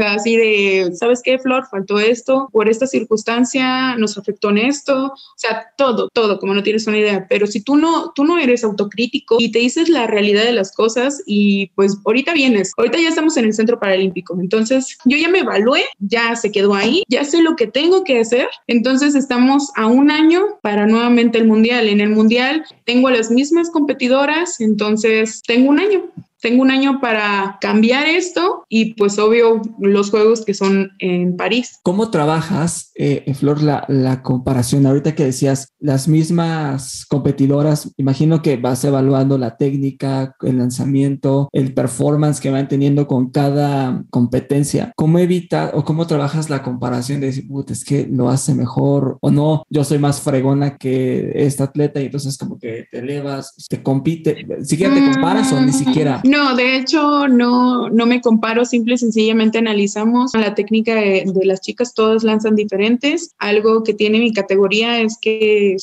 así 0.07 0.35
de, 0.35 0.91
¿sabes 0.93 1.21
qué, 1.23 1.39
Flor? 1.39 1.65
Faltó 1.69 1.99
esto, 1.99 2.49
por 2.51 2.69
esta 2.69 2.87
circunstancia 2.87 3.95
nos 3.97 4.17
afectó 4.17 4.49
en 4.49 4.59
esto. 4.59 5.07
O 5.07 5.37
sea, 5.37 5.67
todo, 5.77 6.09
todo, 6.13 6.39
como 6.39 6.53
no 6.53 6.63
tienes 6.63 6.87
una 6.87 6.97
idea. 6.97 7.25
Pero 7.29 7.47
si 7.47 7.61
tú 7.61 7.77
no, 7.77 8.11
tú 8.13 8.23
no 8.25 8.37
eres 8.37 8.63
autocrítico 8.63 9.37
y 9.39 9.51
te 9.51 9.59
dices 9.59 9.89
la 9.89 10.07
realidad 10.07 10.43
de 10.43 10.51
las 10.51 10.73
cosas 10.73 11.23
y 11.25 11.67
pues 11.75 11.97
ahorita 12.05 12.33
vienes, 12.33 12.71
ahorita 12.77 12.99
ya 12.99 13.09
estamos 13.09 13.37
en 13.37 13.44
el 13.45 13.53
centro 13.53 13.79
paralímpico. 13.79 14.37
Entonces 14.39 14.97
yo 15.05 15.17
ya 15.17 15.29
me 15.29 15.39
evalué, 15.39 15.83
ya 15.99 16.35
se 16.35 16.51
quedó 16.51 16.73
ahí, 16.73 17.03
ya 17.07 17.23
sé 17.23 17.41
lo 17.41 17.55
que 17.55 17.67
tengo 17.67 18.03
que 18.03 18.19
hacer. 18.19 18.47
Entonces 18.67 19.15
estamos 19.15 19.71
a 19.75 19.87
un 19.87 20.11
año 20.11 20.41
para 20.61 20.87
nuevamente 20.87 21.37
el 21.37 21.47
mundial. 21.47 21.87
En 21.87 22.01
el 22.01 22.09
mundial 22.09 22.65
tengo 22.85 23.09
las 23.09 23.31
mismas 23.31 23.69
competidoras, 23.69 24.59
entonces 24.59 25.41
tengo 25.45 25.69
un 25.69 25.79
año 25.79 26.03
tengo 26.41 26.61
un 26.61 26.71
año 26.71 26.99
para 27.01 27.57
cambiar 27.61 28.07
esto 28.07 28.65
y 28.69 28.93
pues 28.93 29.17
obvio 29.19 29.61
los 29.79 30.11
juegos 30.11 30.45
que 30.45 30.53
son 30.53 30.91
en 30.99 31.37
París. 31.37 31.79
¿Cómo 31.83 32.11
trabajas, 32.11 32.91
eh, 32.95 33.33
Flor, 33.33 33.61
la, 33.61 34.21
comparación? 34.23 34.85
Ahorita 34.85 35.15
que 35.15 35.25
decías 35.25 35.73
las 35.79 36.07
mismas 36.07 37.05
competidoras, 37.07 37.91
imagino 37.97 38.41
que 38.41 38.57
vas 38.57 38.83
evaluando 38.83 39.37
la 39.37 39.57
técnica, 39.57 40.35
el 40.41 40.57
lanzamiento, 40.57 41.49
el 41.51 41.73
performance 41.73 42.39
que 42.39 42.51
van 42.51 42.67
teniendo 42.67 43.07
con 43.07 43.31
cada 43.31 44.03
competencia. 44.09 44.91
¿Cómo 44.95 45.19
evitas 45.19 45.71
o 45.73 45.83
cómo 45.83 46.07
trabajas 46.07 46.49
la 46.49 46.63
comparación 46.63 47.21
de 47.21 47.27
decir, 47.27 47.45
es 47.67 47.85
que 47.85 48.07
lo 48.09 48.29
hace 48.29 48.53
mejor 48.53 49.17
o 49.21 49.31
no? 49.31 49.63
Yo 49.69 49.83
soy 49.83 49.99
más 49.99 50.21
fregona 50.21 50.77
que 50.77 51.31
esta 51.35 51.65
atleta 51.65 52.01
y 52.01 52.05
entonces 52.05 52.37
como 52.37 52.57
que 52.57 52.85
te 52.91 52.99
elevas, 52.99 53.55
te 53.69 53.81
compite, 53.81 54.45
siquiera 54.63 54.93
te 54.93 55.11
comparas 55.11 55.51
o 55.51 55.61
ni 55.61 55.73
siquiera. 55.73 56.21
No, 56.25 56.55
de 56.55 56.75
hecho, 56.75 57.27
no, 57.27 57.87
no 57.91 58.07
me 58.07 58.19
comparo, 58.19 58.65
simple 58.65 58.95
y 58.95 58.97
sencillamente 58.97 59.59
analizamos 59.59 60.31
la 60.33 60.55
técnica 60.55 60.95
de, 60.95 61.23
las 61.43 61.61
chicas, 61.61 61.93
todas 61.93 62.23
lanzan 62.23 62.55
diferentes. 62.55 63.35
Algo 63.37 63.83
que 63.83 63.93
tiene 63.93 64.17
mi 64.17 64.33
categoría 64.33 65.01
es 65.01 65.19
que, 65.21 65.77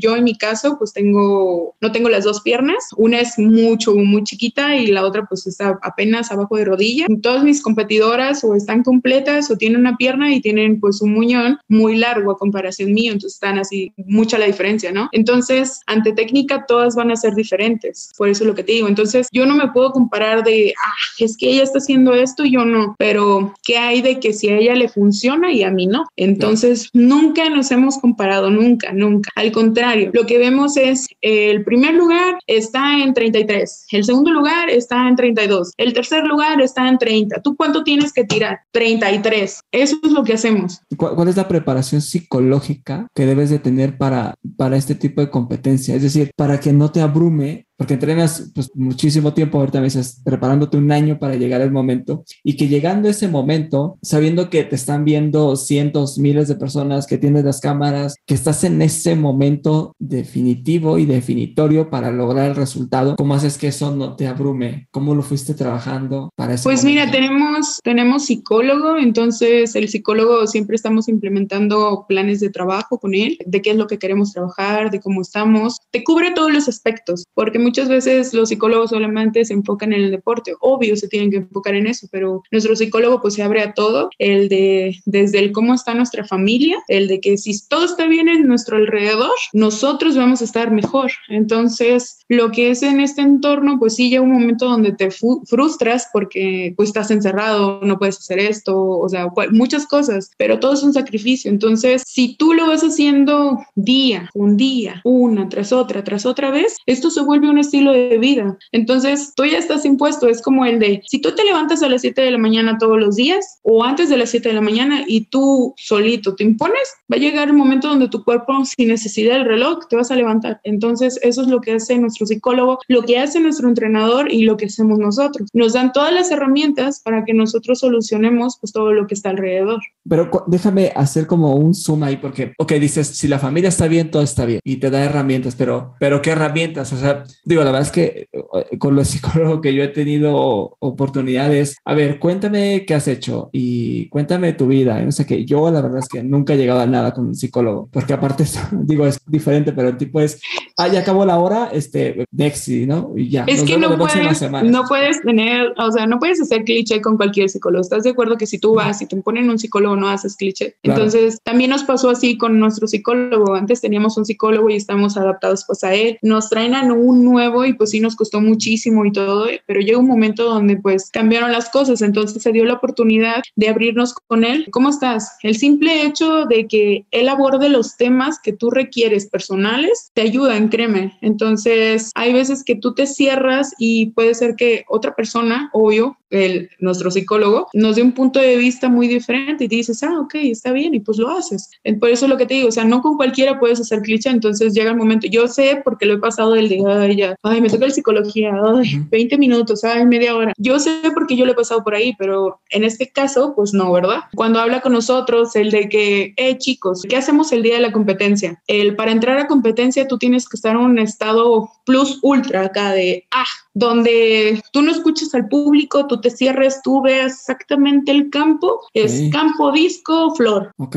yo 0.00 0.14
en 0.14 0.22
mi 0.22 0.38
caso, 0.38 0.78
pues 0.78 0.92
tengo, 0.92 1.74
no 1.80 1.90
tengo 1.90 2.08
las 2.08 2.22
dos 2.22 2.40
piernas, 2.42 2.90
una 2.96 3.18
es 3.18 3.36
mucho, 3.36 3.96
muy 3.96 4.22
chiquita 4.22 4.76
y 4.76 4.86
la 4.86 5.04
otra 5.04 5.26
pues 5.28 5.48
está 5.48 5.76
apenas 5.82 6.30
abajo 6.30 6.56
de 6.56 6.66
rodilla. 6.66 7.06
Todas 7.20 7.42
mis 7.42 7.60
competidoras 7.60 8.44
o 8.44 8.54
están 8.54 8.84
completas 8.84 9.50
o 9.50 9.56
tienen 9.56 9.80
una 9.80 9.96
pierna 9.96 10.32
y 10.32 10.40
tienen 10.40 10.78
pues 10.78 11.02
un 11.02 11.14
muñón 11.14 11.58
muy 11.66 11.96
largo 11.96 12.30
a 12.30 12.38
comparación 12.38 12.94
mío, 12.94 13.10
entonces 13.10 13.34
están 13.34 13.58
así, 13.58 13.92
mucha 14.06 14.38
la 14.38 14.46
diferencia, 14.46 14.92
¿no? 14.92 15.08
Entonces, 15.10 15.80
ante 15.86 16.12
técnica, 16.12 16.64
todas 16.66 16.94
van 16.94 17.10
a 17.10 17.16
ser 17.16 17.34
diferentes, 17.34 18.12
por 18.16 18.28
eso 18.28 18.44
es 18.44 18.48
lo 18.48 18.54
que 18.54 18.62
te 18.62 18.70
digo. 18.70 18.86
Entonces, 18.86 19.26
yo 19.32 19.46
no 19.46 19.56
me 19.56 19.66
puedo 19.72 19.79
comparar 19.92 20.44
de, 20.44 20.74
ah, 20.82 20.92
es 21.18 21.36
que 21.36 21.50
ella 21.50 21.62
está 21.62 21.78
haciendo 21.78 22.14
esto 22.14 22.44
y 22.44 22.52
yo 22.52 22.64
no, 22.64 22.94
pero 22.98 23.54
¿qué 23.64 23.78
hay 23.78 24.02
de 24.02 24.20
que 24.20 24.32
si 24.32 24.48
a 24.48 24.58
ella 24.58 24.74
le 24.74 24.88
funciona 24.88 25.52
y 25.52 25.62
a 25.62 25.70
mí 25.70 25.86
no? 25.86 26.06
Entonces, 26.16 26.88
nunca 26.92 27.48
nos 27.50 27.70
hemos 27.70 27.98
comparado, 27.98 28.50
nunca, 28.50 28.92
nunca. 28.92 29.30
Al 29.34 29.52
contrario, 29.52 30.10
lo 30.12 30.26
que 30.26 30.38
vemos 30.38 30.76
es 30.76 31.08
el 31.20 31.64
primer 31.64 31.94
lugar 31.94 32.38
está 32.46 33.02
en 33.02 33.14
33, 33.14 33.86
el 33.90 34.04
segundo 34.04 34.30
lugar 34.30 34.70
está 34.70 35.08
en 35.08 35.16
32, 35.16 35.72
el 35.76 35.92
tercer 35.92 36.24
lugar 36.24 36.60
está 36.60 36.88
en 36.88 36.98
30. 36.98 37.40
¿Tú 37.42 37.56
cuánto 37.56 37.82
tienes 37.84 38.12
que 38.12 38.24
tirar? 38.24 38.60
33. 38.72 39.60
Eso 39.72 39.96
es 40.02 40.12
lo 40.12 40.24
que 40.24 40.34
hacemos. 40.34 40.80
¿Cuál, 40.96 41.14
cuál 41.14 41.28
es 41.28 41.36
la 41.36 41.48
preparación 41.48 42.00
psicológica 42.00 43.06
que 43.14 43.26
debes 43.26 43.50
de 43.50 43.58
tener 43.58 43.98
para, 43.98 44.34
para 44.56 44.76
este 44.76 44.94
tipo 44.94 45.20
de 45.20 45.30
competencia? 45.30 45.94
Es 45.94 46.02
decir, 46.02 46.30
para 46.36 46.60
que 46.60 46.72
no 46.72 46.90
te 46.90 47.00
abrume 47.00 47.66
porque 47.80 47.94
entrenas 47.94 48.50
pues, 48.54 48.70
muchísimo 48.74 49.32
tiempo, 49.32 49.58
ahorita 49.58 49.78
me 49.78 49.86
dices, 49.86 50.20
preparándote 50.22 50.76
un 50.76 50.92
año 50.92 51.18
para 51.18 51.36
llegar 51.36 51.62
al 51.62 51.72
momento 51.72 52.24
y 52.44 52.58
que 52.58 52.68
llegando 52.68 53.08
a 53.08 53.12
ese 53.12 53.26
momento, 53.26 53.96
sabiendo 54.02 54.50
que 54.50 54.64
te 54.64 54.76
están 54.76 55.06
viendo 55.06 55.56
cientos, 55.56 56.18
miles 56.18 56.46
de 56.46 56.56
personas, 56.56 57.06
que 57.06 57.16
tienes 57.16 57.42
las 57.42 57.58
cámaras, 57.58 58.16
que 58.26 58.34
estás 58.34 58.64
en 58.64 58.82
ese 58.82 59.16
momento 59.16 59.96
definitivo 59.98 60.98
y 60.98 61.06
definitorio 61.06 61.88
para 61.88 62.10
lograr 62.10 62.50
el 62.50 62.54
resultado, 62.54 63.16
¿cómo 63.16 63.32
haces 63.32 63.56
que 63.56 63.68
eso 63.68 63.96
no 63.96 64.14
te 64.14 64.26
abrume? 64.26 64.86
¿Cómo 64.90 65.14
lo 65.14 65.22
fuiste 65.22 65.54
trabajando 65.54 66.28
para 66.36 66.52
eso? 66.52 66.64
Pues 66.64 66.84
mira, 66.84 67.10
tenemos, 67.10 67.78
tenemos 67.82 68.26
psicólogo, 68.26 68.98
entonces 68.98 69.74
el 69.74 69.88
psicólogo 69.88 70.46
siempre 70.46 70.76
estamos 70.76 71.08
implementando 71.08 72.04
planes 72.06 72.40
de 72.40 72.50
trabajo 72.50 72.98
con 72.98 73.14
él, 73.14 73.38
de 73.46 73.62
qué 73.62 73.70
es 73.70 73.78
lo 73.78 73.86
que 73.86 73.98
queremos 73.98 74.34
trabajar, 74.34 74.90
de 74.90 75.00
cómo 75.00 75.22
estamos, 75.22 75.78
te 75.90 76.04
cubre 76.04 76.32
todos 76.32 76.52
los 76.52 76.68
aspectos, 76.68 77.24
porque 77.32 77.58
muchas 77.70 77.88
veces 77.88 78.34
los 78.34 78.48
psicólogos 78.48 78.90
solamente 78.90 79.44
se 79.44 79.52
enfocan 79.52 79.92
en 79.92 80.02
el 80.02 80.10
deporte. 80.10 80.54
Obvio, 80.58 80.96
se 80.96 81.06
tienen 81.06 81.30
que 81.30 81.36
enfocar 81.36 81.76
en 81.76 81.86
eso, 81.86 82.08
pero 82.10 82.42
nuestro 82.50 82.74
psicólogo 82.74 83.20
pues 83.22 83.34
se 83.34 83.44
abre 83.44 83.62
a 83.62 83.74
todo, 83.74 84.10
el 84.18 84.48
de 84.48 84.96
desde 85.04 85.38
el 85.38 85.52
cómo 85.52 85.72
está 85.72 85.94
nuestra 85.94 86.24
familia, 86.24 86.78
el 86.88 87.06
de 87.06 87.20
que 87.20 87.38
si 87.38 87.52
todo 87.68 87.84
está 87.84 88.08
bien 88.08 88.26
en 88.26 88.48
nuestro 88.48 88.76
alrededor, 88.76 89.30
nosotros 89.52 90.16
vamos 90.16 90.40
a 90.40 90.46
estar 90.46 90.72
mejor. 90.72 91.12
Entonces, 91.28 92.18
lo 92.28 92.50
que 92.50 92.70
es 92.70 92.82
en 92.82 92.98
este 92.98 93.22
entorno, 93.22 93.78
pues 93.78 93.94
sí 93.94 94.10
llega 94.10 94.22
un 94.22 94.32
momento 94.32 94.68
donde 94.68 94.90
te 94.90 95.10
frustras 95.12 96.08
porque 96.12 96.74
pues 96.76 96.88
estás 96.88 97.12
encerrado, 97.12 97.80
no 97.84 98.00
puedes 98.00 98.18
hacer 98.18 98.40
esto, 98.40 98.76
o 98.76 99.08
sea, 99.08 99.28
muchas 99.52 99.86
cosas, 99.86 100.32
pero 100.38 100.58
todo 100.58 100.72
es 100.72 100.82
un 100.82 100.92
sacrificio. 100.92 101.52
Entonces, 101.52 102.02
si 102.04 102.34
tú 102.36 102.52
lo 102.52 102.66
vas 102.66 102.82
haciendo 102.82 103.60
día, 103.76 104.28
un 104.34 104.56
día, 104.56 105.00
una 105.04 105.48
tras 105.48 105.72
otra, 105.72 106.02
tras 106.02 106.26
otra 106.26 106.50
vez, 106.50 106.76
esto 106.86 107.10
se 107.10 107.22
vuelve 107.22 107.48
un 107.48 107.59
estilo 107.60 107.92
de 107.92 108.18
vida. 108.18 108.58
Entonces, 108.72 109.32
tú 109.34 109.44
ya 109.44 109.58
estás 109.58 109.84
impuesto. 109.84 110.28
Es 110.28 110.42
como 110.42 110.64
el 110.64 110.78
de, 110.78 111.02
si 111.06 111.20
tú 111.20 111.34
te 111.34 111.44
levantas 111.44 111.82
a 111.82 111.88
las 111.88 112.02
7 112.02 112.20
de 112.20 112.30
la 112.30 112.38
mañana 112.38 112.78
todos 112.78 112.98
los 112.98 113.16
días 113.16 113.60
o 113.62 113.84
antes 113.84 114.08
de 114.08 114.16
las 114.16 114.30
7 114.30 114.48
de 114.48 114.54
la 114.54 114.60
mañana 114.60 115.04
y 115.06 115.26
tú 115.26 115.74
solito 115.76 116.34
te 116.34 116.44
impones, 116.44 116.94
va 117.10 117.16
a 117.16 117.20
llegar 117.20 117.50
un 117.50 117.56
momento 117.56 117.88
donde 117.88 118.08
tu 118.08 118.24
cuerpo, 118.24 118.64
sin 118.64 118.88
necesidad 118.88 119.34
del 119.34 119.44
reloj, 119.44 119.86
te 119.88 119.96
vas 119.96 120.10
a 120.10 120.16
levantar. 120.16 120.60
Entonces, 120.64 121.18
eso 121.22 121.42
es 121.42 121.48
lo 121.48 121.60
que 121.60 121.72
hace 121.72 121.98
nuestro 121.98 122.26
psicólogo, 122.26 122.78
lo 122.88 123.02
que 123.02 123.18
hace 123.18 123.40
nuestro 123.40 123.68
entrenador 123.68 124.32
y 124.32 124.42
lo 124.42 124.56
que 124.56 124.66
hacemos 124.66 124.98
nosotros. 124.98 125.48
Nos 125.52 125.72
dan 125.72 125.92
todas 125.92 126.12
las 126.12 126.30
herramientas 126.30 127.00
para 127.04 127.24
que 127.24 127.34
nosotros 127.34 127.80
solucionemos 127.80 128.58
pues, 128.60 128.72
todo 128.72 128.92
lo 128.92 129.06
que 129.06 129.14
está 129.14 129.30
alrededor. 129.30 129.80
Pero 130.08 130.30
déjame 130.46 130.92
hacer 130.94 131.26
como 131.26 131.54
un 131.56 131.74
zoom 131.74 132.02
ahí, 132.02 132.16
porque, 132.16 132.52
ok, 132.58 132.72
dices, 132.74 133.08
si 133.08 133.28
la 133.28 133.38
familia 133.38 133.68
está 133.68 133.88
bien, 133.88 134.10
todo 134.10 134.22
está 134.22 134.44
bien 134.44 134.60
y 134.64 134.76
te 134.76 134.90
da 134.90 135.04
herramientas, 135.04 135.54
pero, 135.56 135.94
pero 135.98 136.22
¿qué 136.22 136.30
herramientas? 136.30 136.92
O 136.92 136.96
sea, 136.96 137.24
digo, 137.50 137.64
la 137.64 137.72
verdad 137.72 137.86
es 137.86 137.92
que 137.92 138.28
eh, 138.32 138.78
con 138.78 138.94
los 138.94 139.08
psicólogos 139.10 139.60
que 139.60 139.74
yo 139.74 139.82
he 139.82 139.88
tenido 139.88 140.76
oportunidades, 140.78 141.76
a 141.84 141.94
ver, 141.94 142.18
cuéntame 142.18 142.84
qué 142.86 142.94
has 142.94 143.08
hecho 143.08 143.50
y 143.52 144.08
cuéntame 144.08 144.52
tu 144.54 144.68
vida. 144.68 145.00
No 145.00 145.12
sé 145.12 145.26
qué, 145.26 145.44
yo 145.44 145.70
la 145.70 145.82
verdad 145.82 145.98
es 145.98 146.08
que 146.08 146.22
nunca 146.22 146.54
he 146.54 146.56
llegado 146.56 146.80
a 146.80 146.86
nada 146.86 147.12
con 147.12 147.26
un 147.26 147.34
psicólogo, 147.34 147.88
porque 147.92 148.12
aparte, 148.12 148.44
digo, 148.72 149.06
es 149.06 149.20
diferente, 149.26 149.72
pero 149.72 149.88
el 149.88 149.96
tipo 149.96 150.20
es, 150.20 150.40
ah, 150.78 150.88
ya 150.88 151.00
acabó 151.00 151.26
la 151.26 151.38
hora, 151.38 151.70
este, 151.72 152.24
next, 152.30 152.68
¿no? 152.68 153.12
Y 153.16 153.28
ya. 153.28 153.44
Es 153.46 153.62
que 153.64 153.76
no 153.76 153.98
puedes, 153.98 154.42
no 154.50 154.84
puedes 154.88 155.20
tener, 155.22 155.74
o 155.76 155.92
sea, 155.92 156.06
no 156.06 156.18
puedes 156.18 156.40
hacer 156.40 156.64
cliché 156.64 157.00
con 157.00 157.16
cualquier 157.16 157.48
psicólogo. 157.48 157.82
¿Estás 157.82 158.04
de 158.04 158.10
acuerdo 158.10 158.36
que 158.36 158.46
si 158.46 158.58
tú 158.58 158.74
vas 158.74 159.02
y 159.02 159.06
te 159.06 159.16
ponen 159.16 159.50
un 159.50 159.58
psicólogo 159.58 159.96
no 159.96 160.08
haces 160.08 160.36
cliché? 160.36 160.76
Entonces, 160.82 161.38
también 161.42 161.70
nos 161.70 161.82
pasó 161.82 162.10
así 162.10 162.38
con 162.38 162.60
nuestro 162.60 162.86
psicólogo. 162.86 163.54
Antes 163.54 163.80
teníamos 163.80 164.16
un 164.16 164.24
psicólogo 164.24 164.70
y 164.70 164.76
estamos 164.76 165.16
adaptados 165.16 165.64
pues 165.66 165.82
a 165.82 165.94
él. 165.94 166.18
Nos 166.22 166.48
traen 166.48 166.74
a 166.74 166.80
un 166.92 167.24
nuevo 167.24 167.39
y 167.66 167.72
pues 167.74 167.90
sí 167.90 168.00
nos 168.00 168.16
costó 168.16 168.40
muchísimo 168.40 169.04
y 169.04 169.12
todo, 169.12 169.46
pero 169.66 169.80
llega 169.80 169.98
un 169.98 170.06
momento 170.06 170.44
donde 170.44 170.76
pues 170.76 171.10
cambiaron 171.10 171.52
las 171.52 171.70
cosas. 171.70 172.02
Entonces 172.02 172.42
se 172.42 172.52
dio 172.52 172.64
la 172.64 172.74
oportunidad 172.74 173.42
de 173.56 173.68
abrirnos 173.68 174.14
con 174.14 174.44
él. 174.44 174.66
¿Cómo 174.70 174.90
estás? 174.90 175.36
El 175.42 175.56
simple 175.56 176.04
hecho 176.04 176.44
de 176.46 176.66
que 176.66 177.04
él 177.10 177.28
aborde 177.28 177.68
los 177.68 177.96
temas 177.96 178.38
que 178.42 178.52
tú 178.52 178.70
requieres 178.70 179.26
personales 179.26 180.10
te 180.14 180.22
ayudan, 180.22 180.68
créeme. 180.68 181.18
Entonces, 181.22 182.10
hay 182.14 182.32
veces 182.32 182.64
que 182.64 182.76
tú 182.76 182.94
te 182.94 183.06
cierras 183.06 183.74
y 183.78 184.06
puede 184.06 184.34
ser 184.34 184.56
que 184.56 184.84
otra 184.88 185.14
persona, 185.14 185.70
obvio, 185.72 186.16
el, 186.30 186.70
nuestro 186.78 187.10
psicólogo, 187.10 187.68
nos 187.72 187.96
dé 187.96 188.02
un 188.02 188.12
punto 188.12 188.40
de 188.40 188.56
vista 188.56 188.88
muy 188.88 189.08
diferente 189.08 189.64
y 189.64 189.68
dices, 189.68 190.02
ah, 190.02 190.20
ok, 190.20 190.34
está 190.36 190.72
bien, 190.72 190.94
y 190.94 191.00
pues 191.00 191.18
lo 191.18 191.28
haces. 191.28 191.70
Por 191.98 192.10
eso 192.10 192.26
es 192.26 192.30
lo 192.30 192.36
que 192.36 192.46
te 192.46 192.54
digo, 192.54 192.68
o 192.68 192.72
sea, 192.72 192.84
no 192.84 193.02
con 193.02 193.16
cualquiera 193.16 193.58
puedes 193.58 193.80
hacer 193.80 194.00
cliché, 194.02 194.30
entonces 194.30 194.72
llega 194.74 194.90
el 194.90 194.96
momento, 194.96 195.26
yo 195.26 195.48
sé 195.48 195.80
porque 195.84 196.06
lo 196.06 196.14
he 196.14 196.18
pasado 196.18 196.54
el 196.54 196.68
día 196.68 196.98
de 196.98 197.08
ella, 197.20 197.36
ay, 197.42 197.60
me 197.60 197.68
toca 197.68 197.86
la 197.86 197.92
psicología, 197.92 198.52
ay, 198.76 199.02
20 199.10 199.38
minutos, 199.38 199.84
ay, 199.84 200.06
media 200.06 200.34
hora. 200.34 200.52
Yo 200.56 200.78
sé 200.78 201.00
porque 201.14 201.36
yo 201.36 201.44
lo 201.44 201.52
he 201.52 201.56
pasado 201.56 201.82
por 201.84 201.94
ahí, 201.94 202.14
pero 202.18 202.60
en 202.70 202.84
este 202.84 203.10
caso, 203.10 203.54
pues 203.54 203.72
no, 203.72 203.92
¿verdad? 203.92 204.20
Cuando 204.34 204.60
habla 204.60 204.80
con 204.80 204.92
nosotros, 204.92 205.54
el 205.56 205.70
de 205.70 205.88
que, 205.88 206.34
eh, 206.36 206.58
chicos, 206.58 207.02
¿qué 207.08 207.16
hacemos 207.16 207.52
el 207.52 207.62
día 207.62 207.74
de 207.74 207.80
la 207.80 207.92
competencia? 207.92 208.60
El 208.66 208.96
para 208.96 209.12
entrar 209.12 209.38
a 209.38 209.46
competencia 209.46 210.08
tú 210.08 210.18
tienes 210.18 210.48
que 210.48 210.56
estar 210.56 210.72
en 210.72 210.82
un 210.82 210.98
estado 210.98 211.70
plus 211.84 212.18
ultra 212.22 212.66
acá 212.66 212.92
de, 212.92 213.26
ah, 213.32 213.44
donde 213.74 214.60
tú 214.72 214.82
no 214.82 214.90
escuchas 214.90 215.34
al 215.34 215.48
público, 215.48 216.06
tú 216.06 216.20
te 216.20 216.30
cierres, 216.30 216.80
tú 216.82 217.02
ves 217.02 217.32
exactamente 217.34 218.10
el 218.10 218.30
campo, 218.30 218.80
es 218.94 219.30
campo, 219.32 219.72
disco, 219.72 220.34
flor. 220.34 220.72
Ok. 220.78 220.96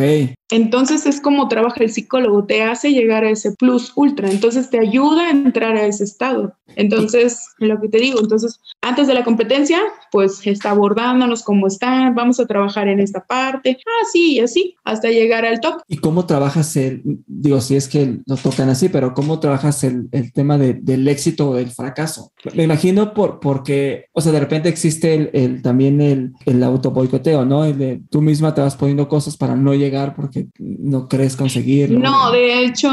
Entonces 0.50 1.08
es 1.08 1.20
como 1.20 1.48
trabaja 1.48 1.84
el 1.84 1.92
psicólogo, 1.92 2.46
te 2.46 2.62
hace 2.62 2.92
llegar 2.92 3.24
a 3.24 3.32
ese 3.32 3.54
plus 3.54 3.92
ultra, 3.96 4.30
entonces 4.30 4.70
te 4.70 4.80
ayuda 4.80 5.28
a 5.28 5.32
entrar 5.32 5.76
a 5.76 5.86
ese 5.88 6.04
estado. 6.14 6.54
Entonces, 6.76 7.40
lo 7.60 7.80
que 7.80 7.90
te 7.90 8.00
digo, 8.00 8.20
entonces, 8.20 8.60
antes 8.82 9.08
de 9.08 9.14
la 9.14 9.24
competencia, 9.24 9.80
pues 10.12 10.46
está 10.46 10.72
abordándonos 10.72 11.44
cómo 11.44 11.68
están, 11.68 12.16
vamos 12.16 12.40
a 12.40 12.46
trabajar 12.46 12.88
en 12.88 13.00
esta 13.00 13.24
parte, 13.26 13.78
así 14.08 14.34
y 14.36 14.40
así, 14.40 14.76
hasta 14.84 15.10
llegar 15.10 15.46
al 15.46 15.60
top. 15.60 15.82
¿Y 15.88 15.98
cómo 15.98 16.26
trabajas 16.26 16.76
el, 16.78 17.02
digo, 17.28 17.62
si 17.62 17.76
es 17.76 17.88
que 17.88 18.20
lo 18.26 18.38
tocan 18.38 18.70
así, 18.70 18.90
pero 18.90 19.14
cómo 19.14 19.40
trabajas 19.40 19.84
el, 19.84 20.08
el 20.12 20.32
tema 20.34 20.58
de, 20.58 20.74
del 20.74 21.08
éxito 21.08 21.50
o 21.50 21.56
del 21.56 21.70
fracaso? 21.70 22.32
Me 22.56 22.64
imagino 22.64 23.14
por, 23.14 23.40
porque, 23.40 24.06
o 24.14 24.22
sea, 24.22 24.32
de 24.32 24.40
repente 24.40 24.70
existe 24.70 25.14
el, 25.14 25.30
el 25.34 25.62
también 25.62 26.02
el, 26.02 26.34
el 26.46 26.64
auto 26.64 26.92
boicoteo, 26.92 27.46
¿no? 27.46 27.66
El 27.66 27.78
de 27.78 28.02
tú 28.10 28.22
misma 28.22 28.54
te 28.54 28.62
vas 28.62 28.76
poniendo 28.76 29.08
cosas 29.08 29.38
para 29.38 29.56
no 29.56 29.74
llegar 29.74 30.16
porque 30.16 30.48
no 30.60 31.08
crees 31.08 31.36
conseguirlo. 31.36 32.00
No, 32.00 32.32
de 32.32 32.64
hecho, 32.64 32.90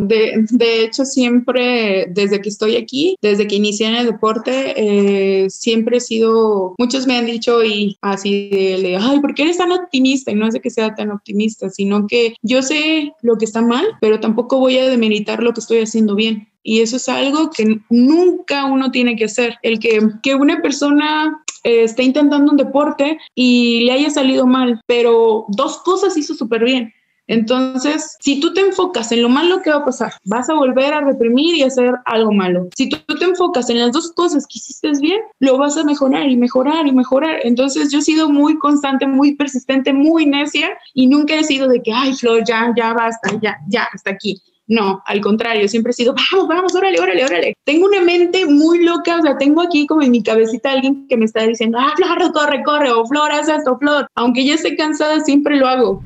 de, 0.00 0.44
de 0.50 0.84
hecho 0.84 1.04
siempre, 1.04 2.06
desde 2.10 2.40
que 2.40 2.48
estoy 2.60 2.76
aquí, 2.76 3.16
desde 3.22 3.46
que 3.46 3.56
inicié 3.56 3.86
en 3.86 3.94
el 3.94 4.06
deporte, 4.06 4.74
eh, 4.76 5.48
siempre 5.48 5.96
he 5.96 6.00
sido, 6.00 6.74
muchos 6.78 7.06
me 7.06 7.16
han 7.16 7.24
dicho 7.24 7.64
y 7.64 7.96
así 8.02 8.50
de, 8.50 8.98
ay, 9.00 9.20
¿por 9.20 9.34
qué 9.34 9.44
eres 9.44 9.56
tan 9.56 9.72
optimista? 9.72 10.30
Y 10.30 10.34
no 10.34 10.46
es 10.46 10.58
que 10.60 10.68
sea 10.68 10.94
tan 10.94 11.10
optimista, 11.10 11.70
sino 11.70 12.06
que 12.06 12.34
yo 12.42 12.60
sé 12.60 13.14
lo 13.22 13.38
que 13.38 13.46
está 13.46 13.62
mal, 13.62 13.86
pero 14.02 14.20
tampoco 14.20 14.58
voy 14.58 14.76
a 14.76 14.88
demeritar 14.88 15.42
lo 15.42 15.54
que 15.54 15.60
estoy 15.60 15.78
haciendo 15.78 16.14
bien. 16.14 16.48
Y 16.62 16.80
eso 16.80 16.96
es 16.96 17.08
algo 17.08 17.48
que 17.50 17.80
nunca 17.88 18.66
uno 18.66 18.90
tiene 18.90 19.16
que 19.16 19.24
hacer. 19.24 19.54
El 19.62 19.78
que, 19.78 19.98
que 20.22 20.34
una 20.34 20.60
persona 20.60 21.42
eh, 21.64 21.84
esté 21.84 22.02
intentando 22.02 22.50
un 22.50 22.58
deporte 22.58 23.18
y 23.34 23.84
le 23.84 23.92
haya 23.92 24.10
salido 24.10 24.46
mal, 24.46 24.82
pero 24.86 25.46
dos 25.48 25.78
cosas 25.78 26.14
hizo 26.18 26.34
súper 26.34 26.64
bien. 26.64 26.92
Entonces, 27.30 28.16
si 28.18 28.40
tú 28.40 28.52
te 28.52 28.60
enfocas 28.60 29.12
en 29.12 29.22
lo 29.22 29.28
malo 29.28 29.62
que 29.62 29.70
va 29.70 29.76
a 29.76 29.84
pasar, 29.84 30.12
vas 30.24 30.50
a 30.50 30.54
volver 30.54 30.92
a 30.92 31.00
reprimir 31.00 31.54
y 31.54 31.62
hacer 31.62 31.94
algo 32.04 32.32
malo. 32.32 32.66
Si 32.76 32.88
tú 32.88 32.98
te 33.16 33.24
enfocas 33.24 33.70
en 33.70 33.78
las 33.78 33.92
dos 33.92 34.10
cosas 34.12 34.48
que 34.48 34.58
hiciste 34.58 34.90
bien, 35.00 35.20
lo 35.38 35.56
vas 35.56 35.76
a 35.76 35.84
mejorar 35.84 36.28
y 36.28 36.36
mejorar 36.36 36.88
y 36.88 36.92
mejorar. 36.92 37.38
Entonces, 37.44 37.92
yo 37.92 38.00
he 38.00 38.02
sido 38.02 38.28
muy 38.28 38.58
constante, 38.58 39.06
muy 39.06 39.36
persistente, 39.36 39.92
muy 39.92 40.26
necia 40.26 40.70
y 40.92 41.06
nunca 41.06 41.36
he 41.36 41.44
sido 41.44 41.68
de 41.68 41.80
que, 41.80 41.92
ay, 41.92 42.14
Flor, 42.14 42.42
ya, 42.44 42.74
ya 42.76 42.92
basta, 42.94 43.30
ya, 43.40 43.58
ya, 43.68 43.86
hasta 43.94 44.10
aquí. 44.10 44.42
No, 44.66 45.00
al 45.06 45.20
contrario, 45.20 45.68
siempre 45.68 45.90
he 45.90 45.94
sido, 45.94 46.14
vamos, 46.32 46.48
vamos, 46.48 46.74
órale, 46.74 46.98
órale, 46.98 47.24
órale. 47.24 47.54
Tengo 47.64 47.86
una 47.86 48.00
mente 48.00 48.44
muy 48.44 48.82
loca, 48.82 49.18
o 49.18 49.22
sea, 49.22 49.38
tengo 49.38 49.62
aquí 49.62 49.86
como 49.86 50.02
en 50.02 50.10
mi 50.10 50.24
cabecita 50.24 50.72
alguien 50.72 51.06
que 51.06 51.16
me 51.16 51.26
está 51.26 51.46
diciendo, 51.46 51.78
ah, 51.80 51.92
Flor, 51.94 52.32
corre, 52.32 52.64
corre, 52.64 52.90
o 52.90 53.06
Flor, 53.06 53.30
haz 53.30 53.48
esto, 53.48 53.78
Flor. 53.78 54.08
Aunque 54.16 54.44
ya 54.44 54.54
esté 54.54 54.74
cansada, 54.74 55.20
siempre 55.20 55.56
lo 55.56 55.68
hago. 55.68 56.02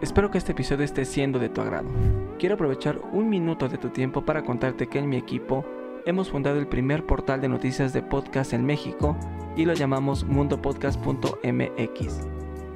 Espero 0.00 0.30
que 0.30 0.38
este 0.38 0.52
episodio 0.52 0.84
esté 0.86 1.04
siendo 1.04 1.38
de 1.38 1.50
tu 1.50 1.60
agrado. 1.60 1.90
Quiero 2.38 2.54
aprovechar 2.54 2.98
un 3.12 3.28
minuto 3.28 3.68
de 3.68 3.76
tu 3.76 3.90
tiempo 3.90 4.24
para 4.24 4.42
contarte 4.42 4.86
que 4.86 4.98
en 4.98 5.10
mi 5.10 5.18
equipo 5.18 5.66
hemos 6.06 6.30
fundado 6.30 6.58
el 6.58 6.66
primer 6.66 7.04
portal 7.04 7.42
de 7.42 7.50
noticias 7.50 7.92
de 7.92 8.00
podcast 8.00 8.54
en 8.54 8.64
México 8.64 9.14
y 9.56 9.66
lo 9.66 9.74
llamamos 9.74 10.24
mundopodcast.mx. 10.24 12.20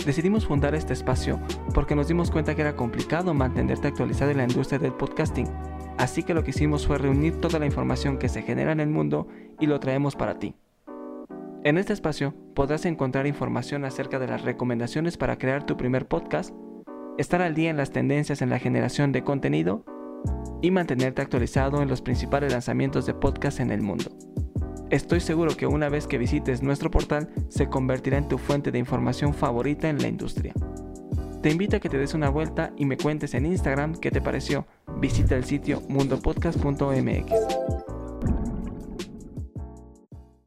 Decidimos 0.04 0.44
fundar 0.44 0.74
este 0.74 0.92
espacio 0.92 1.40
porque 1.72 1.94
nos 1.94 2.08
dimos 2.08 2.30
cuenta 2.30 2.54
que 2.54 2.60
era 2.60 2.76
complicado 2.76 3.32
mantenerte 3.32 3.88
actualizado 3.88 4.30
en 4.30 4.37
la 4.37 4.44
industria 4.44 4.78
del 4.78 4.92
podcasting, 4.92 5.48
así 5.96 6.24
que 6.24 6.34
lo 6.34 6.44
que 6.44 6.50
hicimos 6.50 6.87
fue 6.87 6.98
reunir 6.98 7.40
toda 7.40 7.58
la 7.58 7.64
información 7.64 8.18
que 8.18 8.28
se 8.28 8.42
genera 8.42 8.72
en 8.72 8.80
el 8.80 8.90
mundo 8.90 9.28
y 9.58 9.66
lo 9.66 9.80
traemos 9.80 10.14
para 10.14 10.38
ti. 10.38 10.56
En 11.62 11.78
este 11.78 11.94
espacio 11.94 12.34
podrás 12.54 12.84
encontrar 12.84 13.26
información 13.26 13.87
acerca 13.87 14.18
de 14.18 14.26
las 14.26 14.42
recomendaciones 14.42 15.16
para 15.16 15.38
crear 15.38 15.64
tu 15.64 15.78
primer 15.78 16.06
podcast 16.06 16.54
estar 17.18 17.42
al 17.42 17.55
día 17.55 17.70
en 17.70 17.77
las 17.77 17.90
tendencias 17.90 18.42
en 18.42 18.50
la 18.50 18.59
generación 18.59 19.12
de 19.12 19.22
contenido 19.22 19.85
y 20.62 20.70
mantenerte 20.70 21.22
actualizado 21.22 21.83
en 21.83 21.88
los 21.88 22.03
principales 22.03 22.53
lanzamientos 22.53 23.07
de 23.07 23.14
podcast 23.14 23.61
en 23.61 23.70
el 23.70 23.83
mundo. 23.83 24.11
Estoy 24.90 25.20
seguro 25.20 25.57
que 25.57 25.66
una 25.66 25.88
vez 25.88 26.07
que 26.07 26.18
visites 26.18 26.62
nuestro 26.62 26.90
portal 26.90 27.29
se 27.48 27.68
convertirá 27.68 28.18
en 28.18 28.29
tu 28.29 28.38
fuente 28.38 28.70
de 28.70 28.79
información 28.79 29.35
favorita 29.35 29.88
en 29.88 29.98
la 29.98 30.09
industria. 30.09 30.55
Te 31.42 31.50
invito 31.50 31.77
a 31.77 31.81
que 31.81 31.88
te 31.88 31.98
des 31.98 32.14
una 32.14 32.31
vuelta 32.31 32.72
y 32.77 32.87
me 32.87 32.96
cuentes 32.96 33.35
en 33.35 33.44
Instagram 33.44 33.96
qué 33.96 34.11
te 34.11 34.22
pareció. 34.22 34.66
Visita 35.00 35.37
el 35.37 35.44
sitio 35.44 35.83
mundopodcast.mx. 35.88 37.73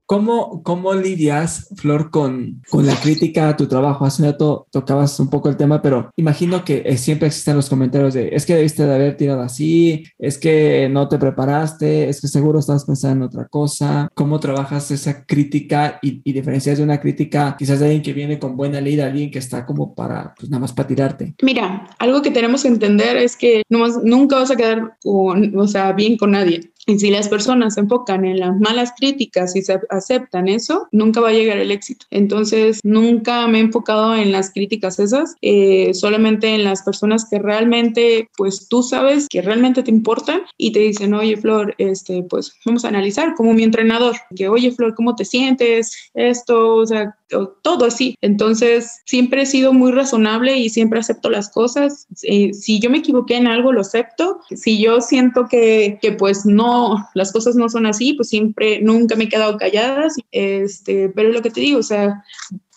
¿Cómo, 0.08 0.64
¿Cómo 0.64 0.94
lidias, 0.94 1.68
Flor, 1.76 2.12
con, 2.12 2.62
con 2.70 2.86
la 2.86 2.96
crítica 2.96 3.50
a 3.50 3.58
tu 3.58 3.68
trabajo? 3.68 4.06
Hace 4.06 4.24
un 4.24 4.30
rato 4.30 4.66
tocabas 4.72 5.20
un 5.20 5.30
poco 5.30 5.50
el 5.50 5.58
tema, 5.58 5.82
pero 5.82 6.12
imagino 6.16 6.64
que 6.64 6.84
eh, 6.86 6.98
siempre 6.98 7.28
existen 7.28 7.58
los 7.58 7.70
comentarios 7.70 8.14
de 8.14 8.30
es 8.32 8.46
que 8.46 8.56
debiste 8.56 8.86
de 8.86 8.96
haber 8.96 9.18
tirado 9.18 9.42
así, 9.42 10.06
es 10.18 10.38
que 10.38 10.88
no 10.90 11.10
te 11.10 11.18
preparaste, 11.18 12.08
es 12.08 12.22
que 12.22 12.30
seguro 12.30 12.60
estabas 12.60 12.86
pensando 12.86 13.26
en 13.26 13.30
otra 13.30 13.50
cosa. 13.50 14.08
¿Cómo 14.14 14.40
trabajas 14.40 14.90
esa 14.92 15.26
crítica 15.26 16.00
y, 16.02 16.22
y 16.24 16.32
diferencias 16.32 16.78
de 16.78 16.86
una 16.86 17.02
crítica 17.02 17.58
quizás 17.60 17.82
de 17.82 17.88
alguien 17.88 18.02
que 18.02 18.14
viene 18.14 18.40
con 18.40 18.56
buena 18.56 18.80
ley, 18.80 18.98
alguien 19.02 19.30
que 19.30 19.40
está 19.40 19.66
como 19.66 19.94
para, 19.94 20.34
pues 20.40 20.50
nada 20.50 20.62
más 20.62 20.72
para 20.72 20.88
tirarte? 20.88 21.36
Mira, 21.42 21.86
algo 22.00 22.22
que 22.22 22.32
tenemos 22.32 22.62
que 22.62 22.70
entender 22.70 23.18
es 23.18 23.36
que 23.36 23.64
nunca 23.70 24.38
vas 24.38 24.52
a 24.52 24.56
quedar 24.56 24.96
con, 25.04 25.60
o 25.60 25.68
sea, 25.68 25.92
bien 25.92 26.16
con 26.16 26.32
nadie. 26.32 26.72
Y 26.88 26.98
si 27.00 27.12
las 27.12 27.28
personas 27.28 27.74
se 27.74 27.82
enfocan 27.82 28.24
en 28.26 28.40
las 28.40 28.58
malas 28.60 28.94
críticas 28.98 29.56
y 29.56 29.62
se 29.62 29.80
aceptan 29.90 30.48
eso, 30.48 30.88
nunca 30.92 31.20
va 31.20 31.30
a 31.30 31.34
llegar 31.34 31.58
el 31.58 31.72
éxito. 31.72 32.06
Entonces, 32.12 32.80
nunca 32.84 33.46
me 33.48 33.58
he 33.58 33.62
enfocado 33.62 34.16
en 34.16 34.32
las 34.32 34.52
críticas 34.52 34.98
esas, 34.98 35.36
eh, 35.42 35.94
solamente 35.94 36.56
en 36.56 36.64
las 36.64 36.84
personas 36.84 37.28
que 37.30 37.40
realmente, 37.40 38.30
pues 38.38 38.70
tú 38.70 38.84
sabes 38.84 39.28
que 39.30 39.42
realmente 39.42 39.84
te 39.84 39.92
importan 39.92 40.44
y 40.58 40.72
te 40.72 40.80
dicen, 40.80 41.14
oye, 41.14 41.36
Flor, 41.36 41.76
este, 41.78 42.24
pues 42.24 42.54
vamos 42.66 42.86
a 42.86 42.88
analizar 42.88 43.36
como 43.36 43.54
mi 43.54 43.64
entrenador, 43.64 44.16
que, 44.34 44.48
oye, 44.48 44.72
Flor, 44.72 44.96
¿cómo 44.96 45.16
te 45.16 45.26
sientes? 45.26 46.10
Esto, 46.14 46.76
o 46.76 46.86
sea, 46.86 47.18
todo 47.62 47.86
así. 47.86 48.16
Entonces, 48.22 49.02
siempre 49.06 49.42
he 49.42 49.46
sido 49.46 49.74
muy 49.74 49.92
razonable 49.92 50.58
y 50.58 50.70
siempre 50.70 51.00
acepto 51.00 51.30
las 51.30 51.50
cosas. 51.50 52.08
Eh, 52.24 52.54
si 52.54 52.80
yo 52.80 52.90
me 52.90 53.00
equivoqué 53.00 53.36
en 53.36 53.48
algo, 53.48 53.74
lo 53.74 53.82
acepto. 53.82 54.40
Si 54.56 54.82
yo 54.82 55.02
siento 55.02 55.48
que, 55.50 56.00
que, 56.02 56.14
pues 56.14 56.46
no, 56.46 56.77
las 57.14 57.32
cosas 57.32 57.56
no 57.56 57.70
son 57.70 57.86
así, 57.86 58.14
pues 58.14 58.30
siempre, 58.30 58.82
nunca 58.82 59.16
me 59.16 59.26
he 59.26 59.30
quedado 59.30 59.58
callada. 59.58 60.08
Este, 60.32 61.10
pero 61.10 61.32
lo 61.32 61.42
que 61.42 61.50
te 61.50 61.62
digo, 61.62 61.80
o 61.80 61.84
sea, 61.84 62.24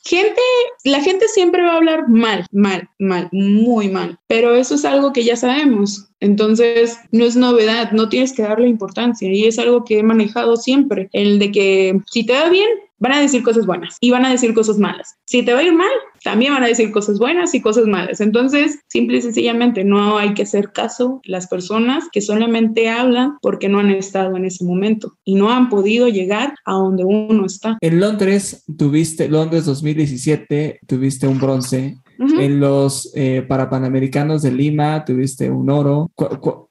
gente, 0.04 0.40
la 0.84 1.00
gente 1.00 1.28
siempre 1.28 1.62
va 1.62 1.72
a 1.72 1.76
hablar 1.76 2.08
mal, 2.08 2.46
mal, 2.52 2.88
mal, 2.98 3.28
muy 3.32 3.88
mal, 3.88 4.18
pero 4.26 4.54
eso 4.54 4.74
es 4.74 4.84
algo 4.84 5.12
que 5.12 5.24
ya 5.24 5.36
sabemos. 5.36 6.08
Entonces, 6.20 6.98
no 7.12 7.24
es 7.24 7.36
novedad, 7.36 7.92
no 7.92 8.08
tienes 8.08 8.32
que 8.32 8.42
darle 8.42 8.68
importancia 8.68 9.32
y 9.32 9.44
es 9.44 9.58
algo 9.58 9.84
que 9.84 9.98
he 9.98 10.02
manejado 10.02 10.56
siempre, 10.56 11.08
el 11.12 11.38
de 11.38 11.52
que 11.52 12.00
si 12.10 12.24
te 12.24 12.34
va 12.34 12.48
bien, 12.48 12.68
van 13.00 13.12
a 13.12 13.20
decir 13.20 13.42
cosas 13.42 13.66
buenas 13.66 13.96
y 14.00 14.10
van 14.10 14.24
a 14.24 14.30
decir 14.30 14.54
cosas 14.54 14.78
malas. 14.78 15.16
Si 15.26 15.42
te 15.42 15.52
va 15.52 15.60
a 15.60 15.62
ir 15.64 15.72
mal, 15.72 15.90
también 16.22 16.52
van 16.52 16.62
a 16.62 16.68
decir 16.68 16.92
cosas 16.92 17.18
buenas 17.18 17.54
y 17.54 17.60
cosas 17.60 17.86
malas. 17.86 18.20
Entonces, 18.20 18.78
simple 18.88 19.18
y 19.18 19.22
sencillamente, 19.22 19.84
no 19.84 20.18
hay 20.18 20.34
que 20.34 20.42
hacer 20.42 20.72
caso 20.72 21.20
las 21.24 21.48
personas 21.48 22.04
que 22.12 22.20
solamente 22.20 22.88
hablan 22.88 23.38
porque 23.40 23.68
no 23.68 23.80
han 23.80 23.90
estado 23.90 24.36
en 24.36 24.44
ese 24.44 24.64
momento 24.64 25.16
y 25.24 25.34
no 25.34 25.50
han 25.50 25.68
podido 25.70 26.08
llegar 26.08 26.54
a 26.64 26.74
donde 26.74 27.04
uno 27.04 27.46
está. 27.46 27.78
En 27.80 27.98
Londres, 27.98 28.64
tuviste, 28.76 29.28
Londres 29.28 29.64
2017, 29.64 30.80
tuviste 30.86 31.26
un 31.26 31.40
bronce. 31.40 31.96
En 32.38 32.60
los 32.60 33.10
eh, 33.14 33.42
para 33.48 33.70
Panamericanos 33.70 34.42
de 34.42 34.52
Lima 34.52 35.06
tuviste 35.06 35.50
un 35.50 35.70
oro 35.70 36.10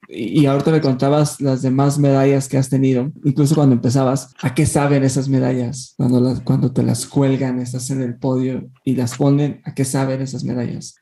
y 0.09 0.45
ahorita 0.47 0.71
me 0.71 0.81
contabas 0.81 1.39
las 1.39 1.61
demás 1.61 1.99
medallas 1.99 2.49
que 2.49 2.57
has 2.57 2.69
tenido, 2.69 3.11
incluso 3.23 3.53
cuando 3.53 3.75
empezabas, 3.75 4.33
¿a 4.41 4.55
qué 4.55 4.65
saben 4.65 5.03
esas 5.03 5.29
medallas? 5.29 5.93
Cuando, 5.97 6.19
las, 6.19 6.41
cuando 6.41 6.71
te 6.71 6.81
las 6.81 7.05
cuelgan, 7.05 7.59
estás 7.59 7.91
en 7.91 8.01
el 8.01 8.17
podio 8.17 8.69
y 8.83 8.95
las 8.95 9.17
ponen, 9.17 9.61
¿a 9.65 9.75
qué 9.75 9.85
saben 9.85 10.21
esas 10.21 10.43
medallas? 10.43 10.95